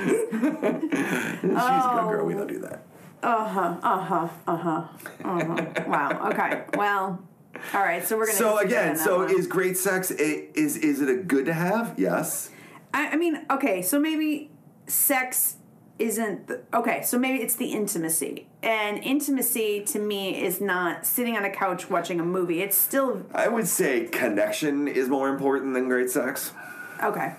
a 1.53 1.91
good 1.95 2.11
girl. 2.11 2.27
We 2.27 2.35
don't 2.35 2.49
do 2.49 2.59
that. 2.61 2.83
Uh 3.23 3.49
huh. 3.49 3.77
Uh 3.83 3.99
huh. 3.99 4.29
Uh 4.47 4.57
huh. 4.57 4.89
Uh-huh. 5.25 5.85
wow. 5.87 6.31
Okay. 6.31 6.65
Well. 6.77 7.23
All 7.73 7.81
right. 7.81 8.05
So 8.05 8.17
we're 8.17 8.27
gonna. 8.27 8.39
So 8.39 8.59
again, 8.59 8.97
so 8.97 9.19
one. 9.19 9.31
is 9.31 9.47
great 9.47 9.77
sex 9.77 10.11
a, 10.11 10.59
is 10.59 10.77
is 10.77 11.01
it 11.01 11.09
a 11.09 11.17
good 11.17 11.47
to 11.47 11.53
have? 11.53 11.95
Yes. 11.97 12.51
I, 12.93 13.11
I 13.11 13.17
mean, 13.17 13.47
okay. 13.51 13.81
So 13.83 14.01
maybe 14.01 14.51
sex 14.89 15.57
isn't 16.01 16.49
the, 16.49 16.63
okay. 16.75 17.03
So 17.03 17.17
maybe 17.17 17.41
it's 17.43 17.55
the 17.55 17.73
intimacy, 17.73 18.49
and 18.63 18.99
intimacy 18.99 19.85
to 19.85 20.01
me 20.01 20.43
is 20.43 20.61
not 20.61 21.07
sitting 21.07 21.37
on 21.37 21.45
a 21.45 21.51
couch 21.51 21.89
watching 21.89 22.19
a 22.19 22.25
movie. 22.25 22.61
It's 22.61 22.77
still 22.77 23.25
I 23.33 23.47
would 23.47 23.69
say 23.69 24.07
connection 24.07 24.89
is 24.89 25.09
more 25.09 25.29
important 25.29 25.75
than 25.75 25.89
great 25.89 26.11
sex, 26.11 26.53
okay. 27.03 27.35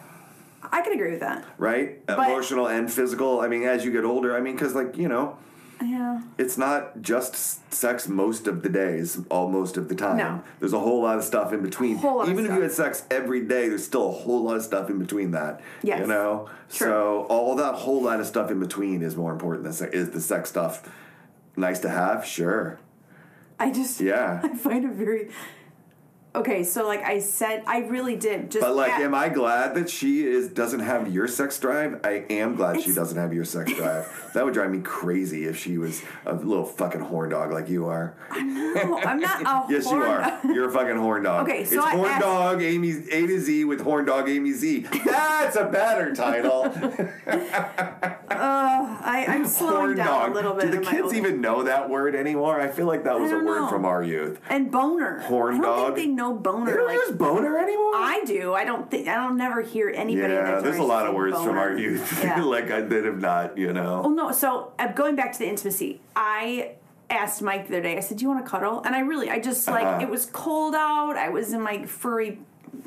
I 0.71 0.81
can 0.81 0.93
agree 0.93 1.11
with 1.11 1.19
that. 1.21 1.45
right? 1.57 1.99
Emotional 2.09 2.67
and 2.67 2.91
physical. 2.91 3.41
I 3.41 3.47
mean, 3.47 3.63
as 3.63 3.83
you 3.85 3.91
get 3.91 4.03
older, 4.05 4.35
I 4.35 4.39
mean, 4.41 4.55
because 4.55 4.73
like 4.75 4.97
you 4.97 5.07
know, 5.07 5.37
Yeah. 5.81 6.21
it's 6.37 6.57
not 6.57 7.01
just 7.01 7.73
sex 7.73 8.07
most 8.07 8.47
of 8.47 8.61
the 8.63 8.69
days, 8.69 9.19
all 9.29 9.49
most 9.49 9.75
of 9.77 9.89
the 9.89 9.95
time. 9.95 10.17
No. 10.17 10.41
There's 10.59 10.73
a 10.73 10.79
whole 10.79 11.01
lot 11.01 11.17
of 11.17 11.23
stuff 11.23 11.51
in 11.53 11.61
between. 11.61 11.97
Whole 11.97 12.17
lot 12.17 12.23
of 12.27 12.29
Even 12.29 12.45
if 12.45 12.51
you 12.53 12.61
had 12.61 12.71
sex 12.71 13.03
every 13.11 13.41
day, 13.41 13.67
there's 13.69 13.83
still 13.85 14.07
a 14.09 14.11
whole 14.11 14.43
lot 14.43 14.55
of 14.55 14.63
stuff 14.63 14.89
in 14.89 14.99
between 14.99 15.31
that. 15.31 15.61
Yes. 15.83 15.99
You 15.99 16.07
know? 16.07 16.49
True. 16.69 16.87
So 16.87 17.25
all 17.29 17.55
that 17.55 17.75
whole 17.75 18.01
lot 18.01 18.19
of 18.19 18.25
stuff 18.25 18.49
in 18.51 18.59
between 18.59 19.01
is 19.01 19.15
more 19.17 19.31
important 19.33 19.63
than 19.65 19.73
sex. 19.73 19.93
Is 19.93 20.11
the 20.11 20.21
sex 20.21 20.49
stuff 20.49 20.87
nice 21.57 21.79
to 21.79 21.89
have? 21.89 22.25
Sure. 22.25 22.79
I 23.59 23.71
just 23.71 23.99
Yeah. 24.01 24.39
I 24.43 24.55
find 24.55 24.85
it 24.85 24.91
very 24.93 25.29
okay. 26.39 26.63
So 26.63 26.85
like 26.87 27.03
I 27.03 27.19
said, 27.19 27.63
I 27.67 27.79
really 27.79 28.15
did 28.15 28.51
just. 28.51 28.61
But 28.65 28.75
like, 28.75 28.91
at- 28.91 29.01
am 29.01 29.13
I 29.15 29.29
glad 29.29 29.75
that 29.75 29.89
she 29.89 30.25
is 30.25 30.47
doesn't 30.49 30.79
have 30.81 31.11
your 31.13 31.27
sex 31.27 31.59
drive? 31.59 31.99
I 32.03 32.25
am 32.29 32.55
glad 32.55 32.81
she 32.81 32.93
doesn't 32.93 33.17
have 33.17 33.33
your 33.33 33.45
sex 33.45 33.71
drive. 33.73 34.29
that 34.33 34.43
would 34.45 34.53
drive 34.53 34.71
me 34.71 34.79
crazy 34.81 35.45
if 35.45 35.57
she 35.57 35.77
was 35.77 36.01
a 36.25 36.33
little 36.33 36.65
fucking 36.65 37.01
horn 37.01 37.29
dog 37.29 37.51
like 37.51 37.69
you 37.69 37.85
are. 37.87 38.15
No, 38.35 38.99
I'm 38.99 39.19
not 39.19 39.41
a 39.41 39.65
Yes, 39.71 39.85
you 39.89 39.97
are. 40.01 40.39
You're 40.45 40.69
a 40.69 40.71
fucking 40.71 40.97
horn 40.97 41.23
dog. 41.23 41.47
Okay, 41.49 41.63
so 41.65 41.77
it's 41.77 41.85
I 41.85 41.91
horn 41.95 42.09
asked- 42.09 42.21
dog 42.21 42.61
Amy 42.61 42.91
A 43.11 43.27
to 43.27 43.39
Z 43.39 43.65
with 43.65 43.81
horn 43.81 44.05
dog 44.05 44.29
Amy 44.29 44.51
Z. 44.51 44.87
That's 45.05 45.55
a 45.55 45.65
better 45.65 46.13
title. 46.13 46.63
I, 48.29 49.25
I'm 49.27 49.45
slowing 49.45 49.75
horn 49.75 49.95
down 49.97 50.07
dog. 50.07 50.31
a 50.31 50.33
little 50.33 50.53
bit. 50.53 50.71
Do 50.71 50.79
the 50.79 50.85
kids 50.85 51.13
even 51.13 51.41
know 51.41 51.63
that 51.63 51.89
word 51.89 52.15
anymore? 52.15 52.59
I 52.59 52.67
feel 52.67 52.85
like 52.87 53.03
that 53.03 53.19
was 53.19 53.31
a 53.31 53.35
word 53.37 53.61
know. 53.61 53.67
from 53.67 53.85
our 53.85 54.03
youth. 54.03 54.39
and 54.49 54.71
boner? 54.71 55.19
Horn 55.21 55.55
I 55.55 55.57
don't 55.57 55.63
dog? 55.65 55.95
think 55.95 56.07
they 56.07 56.11
know 56.13 56.24
They 56.33 56.41
boner. 56.41 56.73
don't 56.75 56.87
Like 56.87 56.95
use 56.95 57.11
boner 57.11 57.57
anymore. 57.57 57.91
I 57.95 58.23
do. 58.25 58.53
I 58.53 58.63
don't 58.65 58.89
think. 58.89 59.07
I 59.07 59.15
don't 59.15 59.37
never 59.37 59.61
hear 59.61 59.89
anybody. 59.93 60.33
yeah, 60.33 60.59
there's 60.61 60.77
a 60.77 60.83
lot 60.83 61.05
of 61.05 61.13
words 61.15 61.35
from 61.37 61.57
our 61.57 61.77
youth 61.77 62.19
Yeah. 62.23 62.41
like 62.43 62.71
I 62.71 62.81
that 62.81 63.05
have 63.05 63.19
not, 63.19 63.57
you 63.57 63.73
know. 63.73 64.01
Well, 64.01 64.09
no. 64.09 64.31
So 64.31 64.73
uh, 64.79 64.87
going 64.87 65.15
back 65.15 65.31
to 65.33 65.39
the 65.39 65.47
intimacy, 65.47 66.01
I 66.15 66.71
asked 67.09 67.41
Mike 67.41 67.67
the 67.67 67.75
other 67.75 67.83
day. 67.83 67.97
I 67.97 67.99
said, 67.99 68.17
"Do 68.17 68.23
you 68.23 68.29
want 68.29 68.43
to 68.45 68.49
cuddle?" 68.49 68.81
And 68.83 68.95
I 68.95 68.99
really, 68.99 69.29
I 69.29 69.39
just 69.39 69.67
like 69.67 69.85
Uh-huh. 69.85 70.01
it 70.01 70.09
was 70.09 70.25
cold 70.25 70.73
out. 70.75 71.15
I 71.17 71.29
was 71.29 71.53
in 71.53 71.61
my 71.61 71.85
furry, 71.85 72.39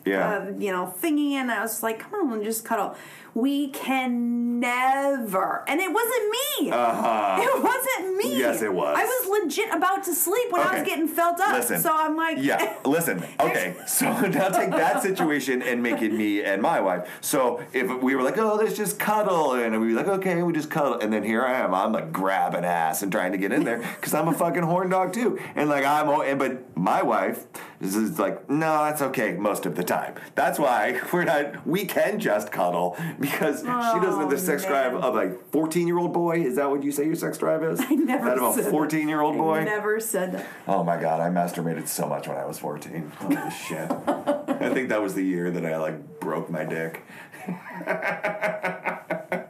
Yeah. 0.05 0.39
uh, 0.39 0.53
you 0.59 0.73
know, 0.73 0.93
thingy, 1.01 1.33
and 1.33 1.51
I 1.53 1.61
was 1.63 1.83
like, 1.83 2.01
"Come 2.01 2.33
on, 2.33 2.43
just 2.43 2.65
cuddle." 2.65 2.97
We 3.39 3.69
can 3.69 4.59
never, 4.59 5.63
and 5.69 5.81
it 5.81 5.93
wasn't 5.93 6.31
me. 6.31 6.71
Uh-huh. 6.73 7.39
It 7.41 7.63
wasn't 7.63 8.17
me. 8.17 8.37
Yes, 8.37 8.63
it 8.63 8.73
was. 8.73 8.97
I 8.99 9.05
was 9.05 9.43
legit 9.43 9.73
about 9.73 10.03
to 10.05 10.15
sleep 10.15 10.51
when 10.51 10.61
I 10.61 10.79
was 10.81 10.89
getting 10.89 11.07
felt 11.07 11.39
up. 11.41 11.53
Listen. 11.53 11.81
So 11.81 11.91
I'm 11.93 12.17
like, 12.17 12.39
Yeah, 12.41 12.77
listen. 12.85 13.25
Okay, 13.39 13.77
so 13.87 14.07
now 14.27 14.49
take 14.49 14.71
that 14.71 15.03
situation 15.03 15.63
and 15.63 15.81
make 15.81 16.03
it 16.03 16.13
me 16.13 16.43
and 16.43 16.61
my 16.61 16.81
wife. 16.81 17.09
So 17.21 17.63
if 17.73 18.03
we 18.03 18.17
were 18.17 18.23
like, 18.23 18.39
oh, 18.39 18.57
let's 18.57 18.77
just 18.77 18.99
cuddle, 18.99 19.53
and 19.53 19.81
we'd 19.81 19.89
be 19.89 19.95
like, 19.95 20.09
okay, 20.09 20.43
we 20.43 20.53
just 20.53 20.71
cuddle, 20.71 20.99
and 20.99 21.13
then 21.13 21.23
here 21.23 21.45
I 21.45 21.61
am, 21.61 21.73
I'm 21.73 21.93
like 21.93 22.13
grabbing 22.13 22.65
ass 22.65 23.03
and 23.03 23.13
trying 23.13 23.31
to 23.33 23.39
get 23.39 23.53
in 23.53 23.63
there 23.63 23.79
because 23.79 24.15
I'm 24.15 24.27
a 24.27 24.35
fucking 24.35 24.65
horn 24.65 24.89
dog 24.89 25.13
too, 25.13 25.39
and 25.55 25.69
like 25.69 25.85
I'm, 25.85 26.09
and 26.09 26.41
but 26.41 26.77
my 26.77 27.03
wife 27.03 27.47
is 27.81 28.19
like, 28.19 28.51
no, 28.51 28.85
that's 28.85 29.03
okay 29.03 29.33
most 29.35 29.67
of 29.67 29.77
the 29.77 29.85
time. 29.85 30.15
That's 30.35 30.59
why 30.59 31.01
we're 31.13 31.25
not. 31.25 31.67
We 31.67 31.85
can 31.85 32.19
just 32.19 32.51
cuddle 32.51 32.97
because 33.31 33.61
she 33.61 33.67
doesn't 33.67 34.21
have 34.21 34.31
the 34.31 34.37
Oh, 34.37 34.39
sex 34.39 34.63
man. 34.65 34.93
drive 34.93 34.95
of 35.05 35.17
a 35.17 35.37
14 35.53 35.87
year 35.87 35.99
old 35.99 36.13
boy. 36.13 36.41
Is 36.43 36.57
that 36.57 36.71
what 36.71 36.83
you 36.83 36.91
say 36.93 37.05
your 37.07 37.15
sex 37.15 37.39
drive 37.39 37.63
is? 37.63 37.81
I 37.89 37.95
never 37.95 38.25
that 38.31 38.39
of 38.39 38.59
a 38.59 38.63
14 38.71 39.09
year 39.09 39.21
old 39.21 39.37
boy. 39.37 39.59
I 39.59 39.65
never 39.65 40.01
said 40.01 40.33
that. 40.33 40.47
Oh 40.67 40.83
my 40.85 41.01
god, 41.01 41.21
I 41.21 41.29
masturbated 41.31 41.87
so 41.89 42.07
much 42.09 42.27
when 42.29 42.37
I 42.37 42.45
was 42.45 42.59
14. 42.59 43.13
Holy 43.19 43.37
shit. 43.51 43.91
I 43.91 44.71
think 44.73 44.89
that 44.91 45.01
was 45.03 45.15
the 45.15 45.23
year 45.25 45.51
that 45.51 45.65
I 45.67 45.77
like 45.79 46.21
broke 46.21 46.51
my 46.51 46.65
dick. 46.65 47.03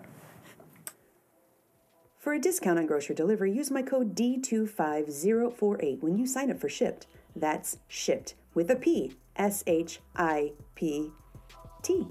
For 2.18 2.32
a 2.34 2.38
discount 2.40 2.78
on 2.78 2.86
grocery 2.86 3.14
delivery, 3.14 3.52
use 3.52 3.70
my 3.70 3.80
code 3.82 4.14
D25048 4.14 6.02
when 6.02 6.18
you 6.18 6.26
sign 6.26 6.50
up 6.50 6.60
for 6.60 6.68
Shipt. 6.68 7.06
That's 7.34 7.78
Shipt 7.88 8.34
with 8.54 8.70
a 8.70 8.76
P. 8.76 9.14
S 9.36 9.62
H 9.66 10.00
I 10.16 10.52
P 10.74 11.10
T. 11.82 12.06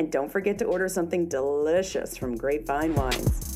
And 0.00 0.10
don't 0.10 0.32
forget 0.32 0.58
to 0.60 0.64
order 0.64 0.88
something 0.88 1.26
delicious 1.26 2.16
from 2.16 2.34
Grapevine 2.34 2.94
Wines. 2.94 3.49